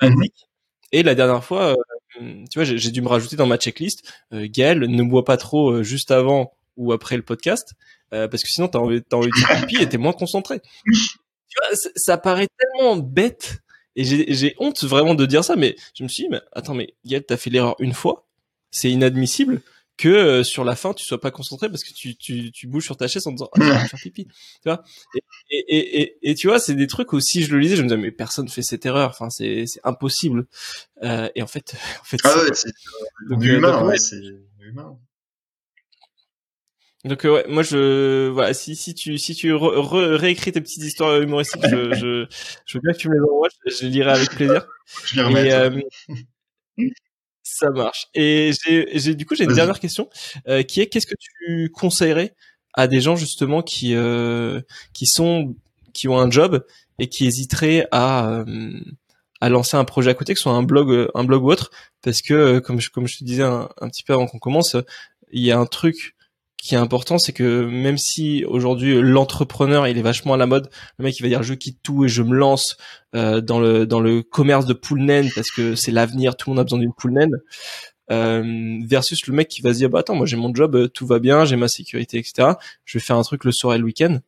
basiques. 0.00 0.48
Et 0.92 1.02
la 1.02 1.14
dernière 1.14 1.44
fois, 1.44 1.76
euh, 2.20 2.44
tu 2.50 2.58
vois, 2.58 2.64
j'ai 2.64 2.90
dû 2.90 3.02
me 3.02 3.08
rajouter 3.08 3.36
dans 3.36 3.46
ma 3.46 3.58
checklist. 3.58 4.10
Euh, 4.32 4.48
Gaël, 4.50 4.80
ne 4.80 5.02
bois 5.02 5.24
pas 5.24 5.36
trop 5.36 5.70
euh, 5.70 5.82
juste 5.82 6.10
avant 6.10 6.52
ou 6.76 6.92
après 6.92 7.16
le 7.16 7.22
podcast, 7.22 7.74
euh, 8.14 8.28
parce 8.28 8.42
que 8.42 8.48
sinon 8.48 8.68
t'as 8.68 8.78
envie, 8.78 9.02
as 9.10 9.16
envie 9.16 9.30
de 9.30 9.46
faire 9.46 9.66
pipi 9.66 9.82
et 9.82 9.88
t'es 9.88 9.98
moins 9.98 10.12
concentré. 10.12 10.60
Tu 10.60 11.58
vois, 11.60 11.76
ça 11.96 12.18
paraît 12.18 12.46
tellement 12.58 12.96
bête 12.96 13.60
et 13.96 14.04
j'ai 14.04 14.54
honte 14.58 14.84
vraiment 14.84 15.16
de 15.16 15.26
dire 15.26 15.42
ça, 15.42 15.56
mais 15.56 15.74
je 15.94 16.04
me 16.04 16.08
suis 16.08 16.24
dit, 16.24 16.28
mais 16.28 16.40
attends, 16.52 16.74
mais 16.74 16.94
Gaël, 17.04 17.24
t'as 17.26 17.36
fait 17.36 17.50
l'erreur 17.50 17.74
une 17.80 17.94
fois, 17.94 18.27
c'est 18.70 18.90
inadmissible 18.90 19.62
que 19.98 20.08
euh, 20.08 20.44
sur 20.44 20.64
la 20.64 20.76
fin 20.76 20.94
tu 20.94 21.04
sois 21.04 21.20
pas 21.20 21.30
concentré 21.32 21.68
parce 21.68 21.82
que 21.82 21.92
tu 21.92 22.16
tu, 22.16 22.52
tu 22.52 22.66
bouges 22.68 22.84
sur 22.84 22.96
ta 22.96 23.08
chaise 23.08 23.26
en 23.26 23.32
disant 23.32 23.50
ah, 23.54 23.60
je 23.60 23.64
vais 23.64 23.88
faire 23.88 24.00
pipi. 24.00 24.26
Tu 24.26 24.34
vois? 24.64 24.82
Et, 25.50 25.58
et, 25.68 26.00
et, 26.00 26.30
et, 26.30 26.34
tu 26.34 26.46
vois 26.46 26.60
c'est 26.60 26.74
des 26.74 26.86
trucs 26.86 27.12
où 27.12 27.20
si 27.20 27.42
je 27.42 27.52
le 27.52 27.58
lisais 27.58 27.76
je 27.76 27.82
me 27.82 27.88
disais 27.88 28.00
mais 28.00 28.12
personne 28.12 28.48
fait 28.48 28.62
cette 28.62 28.86
erreur. 28.86 29.10
Enfin 29.10 29.28
c'est 29.28 29.64
c'est 29.66 29.80
impossible. 29.84 30.46
Euh, 31.02 31.28
et 31.34 31.42
en 31.42 31.48
fait 31.48 31.74
en 32.00 32.04
fait 32.04 32.18
ah 32.24 32.38
ouais 32.38 32.54
c'est 32.54 32.70
humain 33.30 33.84
ouais, 33.84 33.98
c'est 33.98 34.22
humain. 34.60 34.96
Donc 37.04 37.24
ouais, 37.24 37.44
moi 37.48 37.62
je 37.62 38.28
voilà 38.28 38.54
si 38.54 38.76
si 38.76 38.94
tu 38.94 39.18
si 39.18 39.34
tu 39.34 39.52
réécris 39.52 40.52
tes 40.52 40.60
petites 40.60 40.82
histoires 40.84 41.20
humoristiques, 41.20 41.62
je, 41.68 41.94
je 41.94 42.26
je 42.66 42.78
veux 42.78 42.82
bien 42.82 42.92
que 42.92 42.98
tu 42.98 43.08
me 43.08 43.14
les 43.14 43.20
envoies, 43.20 43.48
je, 43.66 43.74
je 43.74 43.84
les 43.84 43.90
lirai 43.90 44.10
avec 44.12 44.30
plaisir. 44.30 44.66
Je 45.04 45.20
les 45.20 45.50
euh, 45.50 45.80
ça 47.54 47.70
marche. 47.70 48.08
Et 48.14 48.52
j'ai 48.64 49.14
du 49.14 49.26
coup 49.26 49.34
j'ai 49.34 49.44
une 49.44 49.54
dernière 49.54 49.80
question 49.80 50.08
euh, 50.48 50.62
qui 50.62 50.80
est 50.80 50.86
qu'est-ce 50.86 51.06
que 51.06 51.14
tu 51.18 51.70
conseillerais 51.70 52.34
à 52.74 52.86
des 52.86 53.00
gens 53.00 53.16
justement 53.16 53.62
qui 53.62 53.94
euh, 53.94 54.60
qui 54.92 55.06
sont 55.06 55.54
qui 55.94 56.08
ont 56.08 56.18
un 56.18 56.30
job 56.30 56.64
et 56.98 57.08
qui 57.08 57.26
hésiteraient 57.26 57.88
à 57.90 58.28
euh, 58.28 58.80
à 59.40 59.48
lancer 59.48 59.76
un 59.76 59.84
projet 59.84 60.10
à 60.10 60.14
côté, 60.14 60.34
que 60.34 60.38
ce 60.38 60.44
soit 60.44 60.52
un 60.52 60.62
blog 60.62 61.08
un 61.14 61.24
blog 61.24 61.44
ou 61.44 61.50
autre, 61.50 61.70
parce 62.02 62.22
que 62.22 62.58
comme 62.58 62.80
je 62.80 62.90
comme 62.90 63.06
je 63.06 63.18
te 63.18 63.24
disais 63.24 63.44
un, 63.44 63.68
un 63.80 63.88
petit 63.88 64.04
peu 64.04 64.12
avant 64.12 64.26
qu'on 64.26 64.38
commence, 64.38 64.76
il 65.32 65.42
y 65.42 65.52
a 65.52 65.58
un 65.58 65.66
truc 65.66 66.16
qui 66.60 66.74
est 66.74 66.78
important, 66.78 67.18
c'est 67.18 67.32
que 67.32 67.64
même 67.64 67.98
si 67.98 68.44
aujourd'hui 68.44 69.00
l'entrepreneur 69.00 69.86
il 69.86 69.96
est 69.96 70.02
vachement 70.02 70.34
à 70.34 70.36
la 70.36 70.46
mode, 70.46 70.68
le 70.98 71.04
mec 71.04 71.18
il 71.18 71.22
va 71.22 71.28
dire 71.28 71.42
je 71.42 71.54
quitte 71.54 71.78
tout 71.82 72.04
et 72.04 72.08
je 72.08 72.22
me 72.22 72.34
lance 72.34 72.76
euh, 73.14 73.40
dans 73.40 73.60
le 73.60 73.86
dans 73.86 74.00
le 74.00 74.22
commerce 74.22 74.66
de 74.66 74.74
pool 74.74 75.00
naine 75.00 75.30
parce 75.34 75.50
que 75.50 75.76
c'est 75.76 75.92
l'avenir, 75.92 76.36
tout 76.36 76.50
le 76.50 76.54
monde 76.54 76.60
a 76.60 76.64
besoin 76.64 76.80
d'une 76.80 76.92
pool 76.92 77.12
naine. 77.12 77.36
Euh, 78.10 78.78
versus 78.86 79.26
le 79.26 79.34
mec 79.34 79.48
qui 79.48 79.60
va 79.60 79.74
se 79.74 79.78
dire 79.78 79.90
bah 79.90 79.98
attends 79.98 80.14
moi 80.14 80.26
j'ai 80.26 80.36
mon 80.36 80.52
job, 80.54 80.88
tout 80.92 81.06
va 81.06 81.18
bien, 81.18 81.44
j'ai 81.44 81.56
ma 81.56 81.68
sécurité 81.68 82.18
etc. 82.18 82.52
Je 82.84 82.98
vais 82.98 83.04
faire 83.04 83.16
un 83.16 83.22
truc 83.22 83.44
le 83.44 83.52
soir 83.52 83.74
et 83.74 83.78
le 83.78 83.84
week-end. 83.84 84.18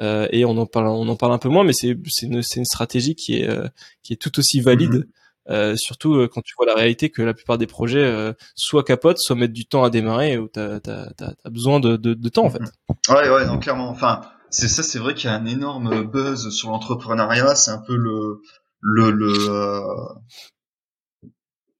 Euh, 0.00 0.28
et 0.30 0.44
on 0.44 0.56
en 0.58 0.66
parle 0.66 0.88
on 0.88 1.08
en 1.08 1.16
parle 1.16 1.32
un 1.32 1.38
peu 1.38 1.48
moins, 1.48 1.64
mais 1.64 1.72
c'est 1.72 1.96
c'est 2.06 2.26
une, 2.26 2.42
une 2.56 2.64
stratégie 2.64 3.14
qui 3.14 3.40
est 3.40 3.48
euh, 3.48 3.66
qui 4.02 4.12
est 4.12 4.16
tout 4.16 4.38
aussi 4.38 4.60
valide. 4.60 5.08
Mm-hmm. 5.48 5.54
Euh, 5.54 5.76
surtout 5.76 6.14
euh, 6.14 6.28
quand 6.28 6.42
tu 6.42 6.54
vois 6.56 6.66
la 6.66 6.74
réalité 6.74 7.10
que 7.10 7.22
la 7.22 7.34
plupart 7.34 7.58
des 7.58 7.66
projets 7.66 8.04
euh, 8.04 8.32
soit 8.54 8.84
capotent, 8.84 9.18
soit 9.18 9.36
mettent 9.36 9.52
du 9.52 9.66
temps 9.66 9.82
à 9.82 9.90
démarrer, 9.90 10.36
ou 10.38 10.48
t'as 10.48 10.78
as, 10.86 11.50
besoin 11.50 11.80
de, 11.80 11.96
de, 11.96 12.14
de, 12.14 12.28
temps 12.28 12.44
en 12.44 12.50
fait. 12.50 12.60
Ouais, 13.08 13.30
ouais, 13.30 13.46
donc 13.46 13.62
clairement. 13.62 13.88
Enfin, 13.88 14.20
c'est 14.50 14.68
ça, 14.68 14.82
c'est 14.82 14.98
vrai 14.98 15.14
qu'il 15.14 15.30
y 15.30 15.32
a 15.32 15.36
un 15.36 15.46
énorme 15.46 16.04
buzz 16.04 16.50
sur 16.50 16.70
l'entrepreneuriat. 16.70 17.54
C'est 17.54 17.70
un 17.70 17.78
peu 17.78 17.96
le 17.96 18.42
le 18.80 19.10
le. 19.10 19.32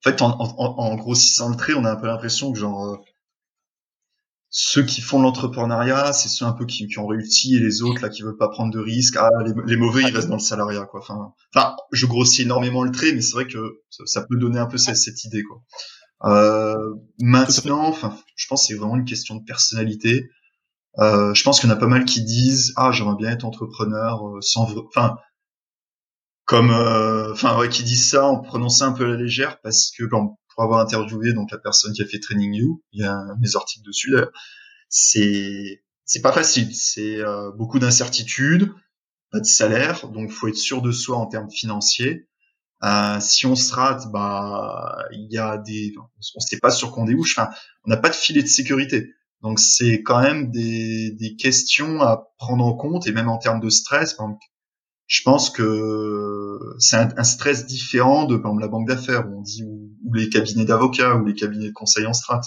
En 0.00 0.10
fait, 0.10 0.22
en, 0.22 0.38
en, 0.38 0.74
en, 0.78 0.94
grossissant 0.94 1.50
le 1.50 1.56
trait, 1.56 1.74
on 1.74 1.84
a 1.84 1.90
un 1.90 1.96
peu 1.96 2.06
l'impression 2.06 2.52
que 2.52 2.58
genre 2.58 3.02
ceux 4.51 4.82
qui 4.82 5.03
font 5.03 5.20
l'entrepreneuriat, 5.20 6.12
c'est 6.12 6.28
ceux 6.28 6.46
un 6.46 6.53
peu 6.53 6.64
qui, 6.64 6.86
qui, 6.86 6.99
ont 6.99 7.07
réussi 7.07 7.57
et 7.57 7.61
les 7.61 7.82
autres 7.82 8.01
là 8.01 8.09
qui 8.09 8.22
veulent 8.22 8.38
pas 8.38 8.49
prendre 8.49 8.72
de 8.72 8.80
risques. 8.80 9.16
Ah, 9.16 9.28
les, 9.44 9.53
les 9.66 9.76
mauvais 9.76 10.03
ils 10.03 10.14
restent 10.14 10.28
dans 10.28 10.36
le 10.36 10.40
salariat 10.40 10.86
quoi. 10.86 11.01
Enfin, 11.01 11.34
enfin, 11.55 11.76
je 11.92 12.07
grossis 12.07 12.42
énormément 12.42 12.82
le 12.82 12.90
trait, 12.90 13.12
mais 13.12 13.20
c'est 13.20 13.34
vrai 13.34 13.46
que 13.46 13.82
ça, 13.90 14.05
ça, 14.07 14.22
peut 14.22 14.36
donner 14.36 14.59
un 14.59 14.66
peu 14.66 14.78
cette, 14.78 14.96
cette 14.96 15.24
idée 15.24 15.42
quoi. 15.42 15.61
Euh, 16.24 16.94
maintenant, 17.20 17.86
enfin, 17.86 18.16
je 18.36 18.46
pense 18.49 18.62
que 18.62 18.68
c'est 18.68 18.78
vraiment 18.78 18.96
une 18.96 19.05
question 19.05 19.36
de 19.36 19.44
personnalité. 19.44 20.28
Euh, 20.99 21.32
je 21.34 21.42
pense 21.44 21.61
qu'il 21.61 21.68
y 21.68 21.72
en 21.72 21.76
a 21.76 21.78
pas 21.78 21.86
mal 21.86 22.05
qui 22.05 22.24
disent 22.24 22.72
ah 22.76 22.90
j'aimerais 22.90 23.16
bien 23.16 23.30
être 23.30 23.44
entrepreneur 23.44 24.26
euh, 24.26 24.40
sans, 24.40 24.66
enfin, 24.88 25.16
comme, 26.44 26.70
euh, 26.70 27.32
enfin 27.32 27.59
ouais, 27.59 27.68
qui 27.68 27.84
disent 27.84 28.09
ça 28.09 28.26
en 28.26 28.40
prenant 28.40 28.70
ça 28.70 28.86
un 28.86 28.92
peu 28.92 29.05
à 29.05 29.09
la 29.09 29.16
légère 29.16 29.61
parce 29.61 29.92
que 29.96 30.05
pour 30.59 30.64
avoir 30.64 30.80
interviewé 30.80 31.34
donc 31.34 31.52
la 31.52 31.59
personne 31.59 31.92
qui 31.92 32.02
a 32.02 32.04
fait 32.04 32.18
Training 32.18 32.52
You, 32.52 32.82
il 32.90 33.02
y 33.02 33.04
a 33.04 33.24
mes 33.38 33.54
articles 33.54 33.86
dessus 33.86 34.11
d'ailleurs. 34.11 34.32
C'est 34.88 35.84
c'est 36.04 36.20
pas 36.20 36.32
facile, 36.32 36.74
c'est 36.74 37.20
euh, 37.20 37.52
beaucoup 37.52 37.78
d'incertitudes, 37.78 38.68
pas 39.30 39.38
de 39.38 39.44
salaire, 39.44 40.09
donc 40.09 40.32
faut 40.32 40.48
être 40.48 40.56
sûr 40.56 40.82
de 40.82 40.90
soi 40.90 41.16
en 41.16 41.26
termes 41.26 41.48
financiers. 41.48 42.26
Euh, 42.82 43.20
si 43.20 43.46
on 43.46 43.54
se 43.54 43.72
rate, 43.72 44.11
bah 44.11 44.98
il 45.12 45.30
y 45.30 45.38
a 45.38 45.59
des, 45.59 45.94
on 46.34 46.40
sait 46.40 46.59
pas 46.59 46.72
sur 46.72 46.90
quoi 46.90 47.04
on 47.04 47.06
débouche. 47.06 47.38
Enfin, 47.38 47.50
on 47.84 47.90
n'a 47.90 47.96
pas 47.96 48.09
de 48.09 48.16
filet 48.16 48.42
de 48.42 48.48
sécurité. 48.48 49.14
Donc 49.42 49.61
c'est 49.61 50.02
quand 50.02 50.20
même 50.20 50.50
des, 50.50 51.12
des 51.12 51.36
questions 51.36 52.00
à 52.00 52.32
prendre 52.36 52.64
en 52.64 52.74
compte 52.74 53.06
et 53.06 53.12
même 53.12 53.28
en 53.28 53.38
termes 53.38 53.61
de 53.61 53.70
stress. 53.70 54.16
Je 55.06 55.22
pense 55.22 55.50
que 55.50 56.59
c'est 56.80 56.96
un, 56.96 57.24
stress 57.24 57.64
différent 57.66 58.24
de 58.24 58.36
par 58.36 58.50
exemple 58.50 58.62
la 58.62 58.68
banque 58.68 58.88
d'affaires 58.88 59.28
où 59.28 59.38
on 59.38 59.42
dit 59.42 59.62
ou, 60.09 60.14
les 60.14 60.28
cabinets 60.28 60.64
d'avocats 60.64 61.16
ou 61.16 61.24
les 61.24 61.34
cabinets 61.34 61.68
de 61.68 61.72
conseil 61.72 62.06
en 62.06 62.12
strat 62.12 62.40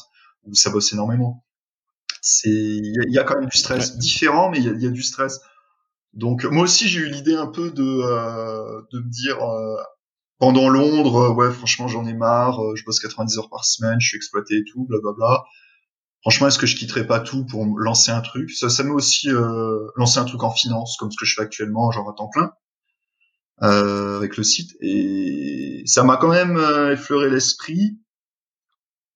où 0.44 0.54
ça 0.56 0.70
bosse 0.70 0.92
énormément. 0.94 1.46
C'est 2.22 2.50
il 2.50 3.12
y, 3.12 3.20
a 3.20 3.24
quand 3.24 3.40
même 3.40 3.50
du 3.50 3.58
stress 3.58 3.98
différent, 3.98 4.50
mais 4.52 4.60
il 4.60 4.82
y 4.82 4.88
a, 4.88 4.90
du 4.90 5.04
stress. 5.04 5.40
Donc 6.14 6.44
moi 6.44 6.64
aussi 6.64 6.88
j'ai 6.88 7.00
eu 7.00 7.10
l'idée 7.10 7.36
un 7.36 7.48
peu 7.48 7.72
de 7.72 7.84
euh, 7.84 8.82
de 8.92 9.00
me 9.00 9.10
dire 9.10 9.42
euh, 9.42 9.78
pendant 10.40 10.70
Londres 10.70 11.16
euh, 11.16 11.34
ouais 11.34 11.52
franchement 11.52 11.88
j'en 11.88 12.06
ai 12.06 12.14
marre, 12.14 12.60
je 12.76 12.84
bosse 12.84 13.00
90 13.00 13.38
heures 13.38 13.50
par 13.50 13.66
semaine, 13.66 14.00
je 14.00 14.10
suis 14.10 14.18
exploité 14.18 14.58
et 14.58 14.64
tout, 14.66 14.86
blablabla 14.86 15.46
franchement, 16.22 16.48
est-ce 16.48 16.60
que 16.60 16.68
je 16.68 16.76
quitterais 16.76 17.06
pas 17.06 17.20
tout 17.20 17.46
pour 17.46 17.66
lancer 17.78 18.12
un 18.12 18.22
truc? 18.22 18.52
Ça, 18.52 18.70
ça 18.70 18.84
m'est 18.84 18.92
aussi 18.92 19.30
euh, 19.30 19.88
lancer 19.96 20.20
un 20.20 20.26
truc 20.26 20.44
en 20.44 20.52
finance, 20.52 20.98
comme 20.98 21.12
ce 21.12 21.18
que 21.18 21.26
je 21.26 21.36
fais 21.36 21.42
actuellement, 21.42 21.92
genre 21.92 22.10
à 22.10 22.14
temps 22.14 22.30
plein, 22.30 22.54
euh, 23.64 24.18
avec 24.18 24.38
le 24.38 24.44
site. 24.44 24.72
Et 24.82 25.84
ça 25.86 26.04
m'a 26.04 26.18
quand 26.18 26.30
même 26.30 26.58
euh, 26.58 26.94
effleuré 26.94 27.30
l'esprit. 27.30 28.00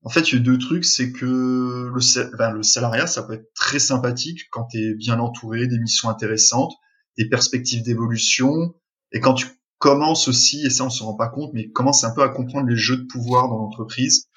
En 0.04 0.10
fait, 0.10 0.32
il 0.32 0.36
y 0.36 0.38
a 0.38 0.42
deux 0.42 0.60
trucs, 0.60 0.86
c'est 0.86 1.12
que 1.12 1.90
le, 1.92 2.64
salariat, 2.64 3.08
ça 3.08 3.24
peut 3.24 3.34
être 3.34 3.52
très 3.56 3.80
sympathique 3.80 4.42
quand 4.52 4.66
tu 4.66 4.78
es 4.78 4.94
bien 4.94 5.20
entouré, 5.20 5.66
des 5.66 5.80
missions 5.80 6.10
intéressantes, 6.10 6.74
des 7.18 7.28
perspectives 7.28 7.82
d'évolution, 7.82 8.76
et 9.12 9.20
quand 9.20 9.34
tu 9.34 9.48
commences 9.80 10.28
aussi, 10.28 10.64
et 10.64 10.70
ça 10.70 10.86
on 10.86 10.92
se 10.92 11.02
rend 11.02 11.16
pas 11.16 11.30
compte, 11.30 11.52
mais 11.54 11.72
commences 11.72 12.04
un 12.04 12.14
peu 12.14 12.22
à 12.22 12.30
comprendre 12.30 12.70
les 12.70 12.76
jeux 12.76 12.98
de 12.98 13.08
pouvoir 13.08 13.50
dans 13.50 13.58
l'entreprise 13.58 14.28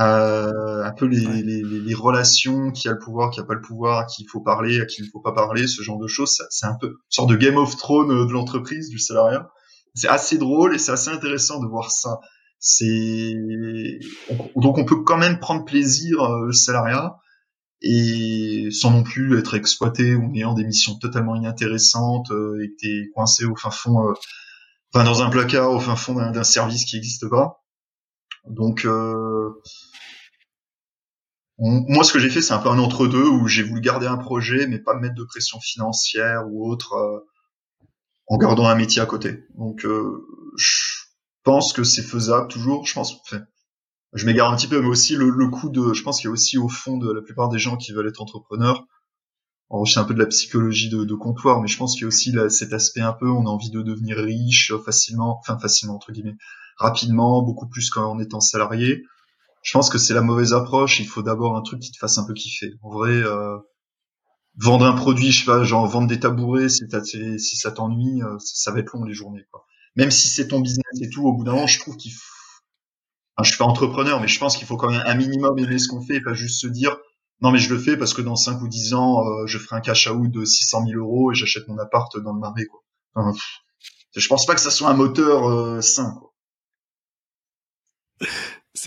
euh, 0.00 0.84
un 0.84 0.92
peu 0.92 1.06
les, 1.06 1.42
les, 1.42 1.62
les, 1.62 1.94
relations, 1.94 2.70
qui 2.70 2.88
a 2.88 2.92
le 2.92 2.98
pouvoir, 2.98 3.30
qui 3.30 3.40
a 3.40 3.44
pas 3.44 3.54
le 3.54 3.60
pouvoir, 3.60 3.98
à 3.98 4.04
qui 4.04 4.22
il 4.22 4.28
faut 4.28 4.40
parler, 4.40 4.80
à 4.80 4.86
qui 4.86 5.02
il 5.02 5.10
faut 5.10 5.20
pas 5.20 5.32
parler, 5.32 5.66
ce 5.66 5.82
genre 5.82 5.98
de 5.98 6.06
choses. 6.06 6.40
C'est 6.50 6.66
un 6.66 6.76
peu 6.80 6.86
une 6.86 6.96
sorte 7.08 7.30
de 7.30 7.36
Game 7.36 7.56
of 7.56 7.76
Thrones 7.76 8.12
euh, 8.12 8.26
de 8.26 8.32
l'entreprise, 8.32 8.90
du 8.90 8.98
salariat. 8.98 9.50
C'est 9.94 10.08
assez 10.08 10.38
drôle 10.38 10.74
et 10.74 10.78
c'est 10.78 10.92
assez 10.92 11.10
intéressant 11.10 11.60
de 11.60 11.66
voir 11.66 11.90
ça. 11.90 12.20
C'est 12.60 13.34
donc 14.56 14.78
on 14.78 14.84
peut 14.84 15.02
quand 15.02 15.18
même 15.18 15.40
prendre 15.40 15.64
plaisir 15.64 16.22
euh, 16.22 16.46
le 16.46 16.52
salariat 16.52 17.16
et 17.82 18.68
sans 18.70 18.90
non 18.90 19.02
plus 19.02 19.38
être 19.38 19.54
exploité 19.54 20.14
ou 20.14 20.30
en 20.30 20.34
ayant 20.34 20.54
des 20.54 20.64
missions 20.64 20.96
totalement 20.96 21.34
inintéressantes 21.34 22.30
euh, 22.30 22.62
et 22.62 22.68
que 22.68 22.74
t'es 22.80 23.10
coincé 23.14 23.44
au 23.44 23.56
fin 23.56 23.70
fond, 23.70 24.12
enfin 24.92 25.04
dans 25.04 25.22
un 25.22 25.30
placard 25.30 25.72
au 25.72 25.80
fin 25.80 25.96
fond 25.96 26.14
d'un 26.14 26.44
service 26.44 26.84
qui 26.84 26.96
n'existe 26.96 27.28
pas. 27.28 27.58
Donc 28.48 28.84
euh, 28.84 29.50
moi, 31.58 32.04
ce 32.04 32.12
que 32.12 32.18
j'ai 32.20 32.30
fait, 32.30 32.40
c'est 32.40 32.54
un 32.54 32.58
peu 32.58 32.68
un 32.68 32.78
entre-deux 32.78 33.26
où 33.26 33.48
j'ai 33.48 33.64
voulu 33.64 33.80
garder 33.80 34.06
un 34.06 34.16
projet, 34.16 34.66
mais 34.68 34.78
pas 34.78 34.94
me 34.94 35.00
mettre 35.00 35.16
de 35.16 35.24
pression 35.24 35.58
financière 35.60 36.44
ou 36.48 36.70
autre, 36.70 36.92
euh, 36.94 37.18
en 38.28 38.38
gardant 38.38 38.66
un 38.66 38.76
métier 38.76 39.02
à 39.02 39.06
côté. 39.06 39.44
Donc, 39.56 39.84
euh, 39.84 40.24
je 40.56 40.76
pense 41.42 41.72
que 41.72 41.82
c'est 41.82 42.02
faisable 42.02 42.48
toujours. 42.48 42.86
Je 42.86 42.94
pense, 42.94 43.16
enfin, 43.22 43.42
je 44.12 44.24
m'égare 44.24 44.52
un 44.52 44.56
petit 44.56 44.68
peu, 44.68 44.80
mais 44.80 44.88
aussi 44.88 45.16
le, 45.16 45.30
le 45.30 45.48
coup 45.48 45.68
de, 45.68 45.92
je 45.94 46.02
pense 46.02 46.18
qu'il 46.18 46.26
y 46.26 46.28
a 46.28 46.32
aussi 46.32 46.58
au 46.58 46.68
fond 46.68 46.96
de 46.96 47.12
la 47.12 47.22
plupart 47.22 47.48
des 47.48 47.58
gens 47.58 47.76
qui 47.76 47.92
veulent 47.92 48.08
être 48.08 48.22
entrepreneurs. 48.22 48.84
C'est 49.84 50.00
un 50.00 50.04
peu 50.04 50.14
de 50.14 50.18
la 50.18 50.26
psychologie 50.26 50.88
de, 50.88 51.04
de 51.04 51.14
comptoir, 51.14 51.60
mais 51.60 51.68
je 51.68 51.76
pense 51.76 51.92
qu'il 51.92 52.02
y 52.02 52.04
a 52.04 52.08
aussi 52.08 52.34
cet 52.48 52.72
aspect 52.72 53.02
un 53.02 53.12
peu, 53.12 53.28
on 53.28 53.46
a 53.46 53.50
envie 53.50 53.70
de 53.70 53.82
devenir 53.82 54.16
riche 54.16 54.72
facilement, 54.82 55.38
enfin 55.40 55.58
facilement 55.58 55.96
entre 55.96 56.10
guillemets, 56.10 56.36
rapidement, 56.78 57.42
beaucoup 57.42 57.68
plus 57.68 57.90
qu'en 57.90 58.18
étant 58.18 58.40
salarié 58.40 59.04
je 59.62 59.72
pense 59.72 59.90
que 59.90 59.98
c'est 59.98 60.14
la 60.14 60.22
mauvaise 60.22 60.52
approche. 60.52 61.00
Il 61.00 61.06
faut 61.06 61.22
d'abord 61.22 61.56
un 61.56 61.62
truc 61.62 61.80
qui 61.80 61.92
te 61.92 61.98
fasse 61.98 62.18
un 62.18 62.24
peu 62.24 62.34
kiffer. 62.34 62.72
En 62.82 62.90
vrai, 62.90 63.10
euh, 63.10 63.56
vendre 64.56 64.84
un 64.86 64.94
produit, 64.94 65.30
je 65.30 65.40
sais 65.40 65.46
pas, 65.46 65.64
genre 65.64 65.86
vendre 65.86 66.08
des 66.08 66.20
tabourets, 66.20 66.68
si, 66.68 66.84
si 67.38 67.56
ça 67.56 67.70
t'ennuie, 67.70 68.22
euh, 68.22 68.36
ça, 68.38 68.72
va 68.72 68.80
être 68.80 68.92
long 68.92 69.04
les 69.04 69.14
journées. 69.14 69.46
Même 69.96 70.10
si 70.10 70.28
c'est 70.28 70.48
ton 70.48 70.60
business 70.60 71.00
et 71.00 71.10
tout, 71.10 71.26
au 71.26 71.32
bout 71.32 71.44
d'un 71.44 71.52
moment, 71.52 71.66
je 71.66 71.78
trouve 71.78 71.96
qu'il 71.96 72.12
faut... 72.12 72.20
Enfin, 73.36 73.44
je 73.44 73.50
suis 73.50 73.58
pas 73.58 73.66
entrepreneur, 73.66 74.20
mais 74.20 74.26
je 74.26 74.38
pense 74.38 74.56
qu'il 74.56 74.66
faut 74.66 74.76
quand 74.76 74.90
même 74.90 75.02
un 75.04 75.14
minimum 75.14 75.56
aimer 75.58 75.78
ce 75.78 75.88
qu'on 75.88 76.02
fait 76.04 76.16
et 76.16 76.20
pas 76.20 76.34
juste 76.34 76.60
se 76.60 76.66
dire 76.66 76.96
non 77.40 77.52
mais 77.52 77.60
je 77.60 77.72
le 77.72 77.78
fais 77.78 77.96
parce 77.96 78.14
que 78.14 78.20
dans 78.20 78.34
5 78.34 78.60
ou 78.62 78.66
10 78.66 78.94
ans, 78.94 79.24
euh, 79.24 79.46
je 79.46 79.58
ferai 79.58 79.76
un 79.76 79.80
cash 79.80 80.08
out 80.08 80.28
de 80.28 80.44
600 80.44 80.86
000 80.86 80.98
euros 80.98 81.30
et 81.30 81.36
j'achète 81.36 81.68
mon 81.68 81.78
appart 81.78 82.18
dans 82.20 82.32
le 82.32 82.40
marais. 82.40 82.64
Quoi. 82.64 83.32
Je 84.16 84.26
pense 84.26 84.44
pas 84.44 84.56
que 84.56 84.60
ça 84.60 84.72
soit 84.72 84.88
un 84.88 84.94
moteur 84.94 85.80
sain. 85.84 86.16
Quoi. 86.18 86.27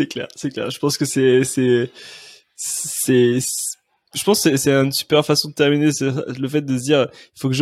C'est 0.02 0.08
clair, 0.08 0.28
c'est 0.36 0.50
clair. 0.50 0.70
Je 0.70 0.80
pense 0.80 0.98
que 0.98 1.06
c'est 1.06 1.44
c'est 1.44 1.92
c'est 2.56 3.40
je 4.14 4.24
pense 4.24 4.44
que 4.44 4.58
c'est 4.58 4.72
une 4.72 4.92
super 4.92 5.26
façon 5.26 5.50
de 5.50 5.54
terminer 5.54 5.90
le 6.00 6.50
fait 6.50 6.62
de 6.62 6.78
se 6.78 6.84
dire 6.84 7.08
il 7.36 7.40
faut 7.40 7.50
que 7.50 7.56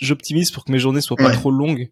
j'optimise 0.00 0.50
pour 0.50 0.64
que 0.64 0.72
mes 0.72 0.78
journées 0.78 1.00
soient 1.00 1.16
pas 1.16 1.32
trop 1.32 1.50
longues 1.50 1.90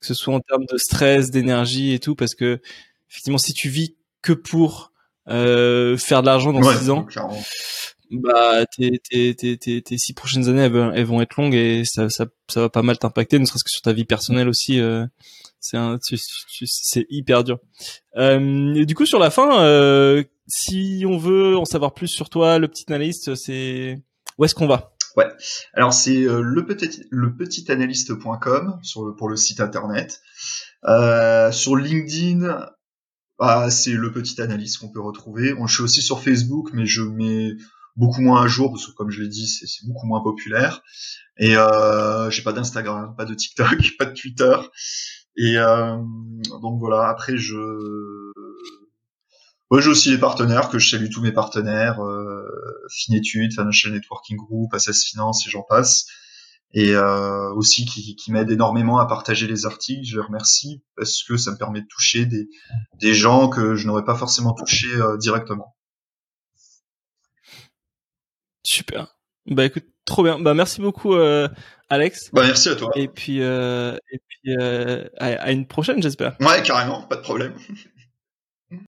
que 0.00 0.06
ce 0.06 0.14
soit 0.14 0.34
en 0.34 0.40
termes 0.40 0.66
de 0.70 0.76
stress, 0.76 1.30
d'énergie 1.30 1.92
et 1.92 1.98
tout 1.98 2.14
parce 2.14 2.34
que 2.34 2.60
effectivement 3.08 3.38
si 3.38 3.54
tu 3.54 3.68
vis 3.68 3.96
que 4.22 4.32
pour 4.32 4.92
euh, 5.28 5.96
faire 5.96 6.20
de 6.20 6.26
l'argent 6.26 6.52
dans 6.52 6.62
six 6.72 6.90
ans 6.90 7.06
bah 8.10 8.66
tes, 8.66 8.98
tes, 8.98 9.34
tes, 9.34 9.56
tes, 9.56 9.98
six 9.98 10.12
prochaines 10.12 10.48
années 10.48 10.62
elles, 10.94 11.04
vont 11.04 11.20
être 11.20 11.36
longues 11.36 11.54
et 11.54 11.84
ça, 11.84 12.08
ça, 12.10 12.26
ça 12.48 12.60
va 12.60 12.68
pas 12.68 12.82
mal 12.82 12.98
t'impacter 12.98 13.38
ne 13.38 13.44
serait-ce 13.44 13.64
que 13.64 13.70
sur 13.70 13.82
ta 13.82 13.92
vie 13.92 14.04
personnelle 14.04 14.48
aussi 14.48 14.80
euh, 14.80 15.06
c'est 15.60 15.78
c'est 16.00 17.06
hyper 17.08 17.44
dur 17.44 17.58
euh, 18.16 18.84
du 18.84 18.94
coup 18.94 19.06
sur 19.06 19.18
la 19.18 19.30
fin 19.30 19.64
euh, 19.64 20.22
si 20.46 21.04
on 21.08 21.16
veut 21.16 21.56
en 21.56 21.64
savoir 21.64 21.94
plus 21.94 22.08
sur 22.08 22.28
toi 22.28 22.58
le 22.58 22.68
petit 22.68 22.84
analyste 22.88 23.34
c'est 23.34 23.98
où 24.38 24.44
est-ce 24.44 24.54
qu'on 24.54 24.66
va? 24.66 24.94
Ouais. 25.16 25.28
Alors 25.74 25.94
c'est 25.94 26.24
euh, 26.24 26.40
le 26.40 26.66
petit 26.66 27.06
le 27.10 27.36
petitanalyste.com 27.36 28.80
sur 28.82 29.14
pour 29.16 29.28
le 29.28 29.36
site 29.36 29.60
internet. 29.60 30.20
Euh, 30.86 31.52
sur 31.52 31.76
LinkedIn, 31.76 32.66
bah, 33.38 33.70
c'est 33.70 33.92
le 33.92 34.12
petit 34.12 34.40
analyste 34.42 34.78
qu'on 34.78 34.90
peut 34.90 35.00
retrouver. 35.00 35.54
On, 35.54 35.66
je 35.66 35.74
suis 35.74 35.84
aussi 35.84 36.02
sur 36.02 36.20
Facebook, 36.20 36.70
mais 36.72 36.86
je 36.86 37.02
mets 37.02 37.52
beaucoup 37.96 38.20
moins 38.20 38.42
à 38.42 38.46
jour 38.46 38.70
parce 38.72 38.86
que 38.86 38.92
comme 38.92 39.10
je 39.10 39.22
l'ai 39.22 39.28
dit, 39.28 39.46
c'est 39.46 39.86
beaucoup 39.86 40.06
moins 40.06 40.22
populaire. 40.22 40.82
Et 41.38 41.56
euh, 41.56 42.30
j'ai 42.30 42.42
pas 42.42 42.52
d'Instagram, 42.52 43.14
pas 43.16 43.24
de 43.24 43.34
TikTok, 43.34 43.78
pas 43.98 44.06
de 44.06 44.14
Twitter. 44.14 44.56
Et 45.36 45.56
euh, 45.58 45.96
donc 46.62 46.78
voilà. 46.78 47.08
Après, 47.08 47.36
je 47.36 47.54
Ouais, 49.70 49.80
j'ai 49.80 49.88
aussi 49.88 50.10
les 50.10 50.18
partenaires, 50.18 50.68
que 50.68 50.78
je 50.78 50.90
salue 50.90 51.08
tous 51.10 51.22
mes 51.22 51.32
partenaires, 51.32 52.00
euh, 52.00 52.46
Finetude, 52.90 53.52
Financial 53.52 53.92
Networking 53.92 54.36
Group, 54.36 54.72
Assess 54.74 55.04
Finance 55.04 55.46
et 55.46 55.50
j'en 55.50 55.62
passe. 55.62 56.06
Et 56.74 56.94
euh, 56.94 57.52
aussi 57.54 57.86
qui, 57.86 58.14
qui 58.14 58.30
m'aident 58.30 58.50
énormément 58.50 58.98
à 58.98 59.06
partager 59.06 59.46
les 59.46 59.64
articles, 59.64 60.04
je 60.04 60.16
les 60.16 60.22
remercie, 60.22 60.82
parce 60.96 61.22
que 61.22 61.36
ça 61.36 61.50
me 61.50 61.56
permet 61.56 61.80
de 61.80 61.86
toucher 61.86 62.26
des, 62.26 62.48
des 63.00 63.14
gens 63.14 63.48
que 63.48 63.74
je 63.74 63.86
n'aurais 63.86 64.04
pas 64.04 64.14
forcément 64.14 64.52
touchés 64.52 64.94
euh, 64.94 65.16
directement. 65.16 65.73
Super. 68.64 69.16
Bah 69.46 69.64
écoute, 69.66 69.84
trop 70.04 70.22
bien. 70.22 70.38
Bah 70.40 70.54
merci 70.54 70.80
beaucoup 70.80 71.14
euh, 71.14 71.48
Alex. 71.90 72.30
Bah 72.32 72.42
merci 72.44 72.70
à 72.70 72.76
toi. 72.76 72.90
Et 72.96 73.08
puis 73.08 73.42
euh, 73.42 73.96
et 74.10 74.18
puis 74.26 74.56
euh, 74.58 75.04
à, 75.18 75.26
à 75.34 75.50
une 75.52 75.66
prochaine 75.66 76.02
j'espère. 76.02 76.36
Ouais 76.40 76.62
carrément, 76.62 77.02
pas 77.02 77.16
de 77.16 77.20
problème. 77.22 77.52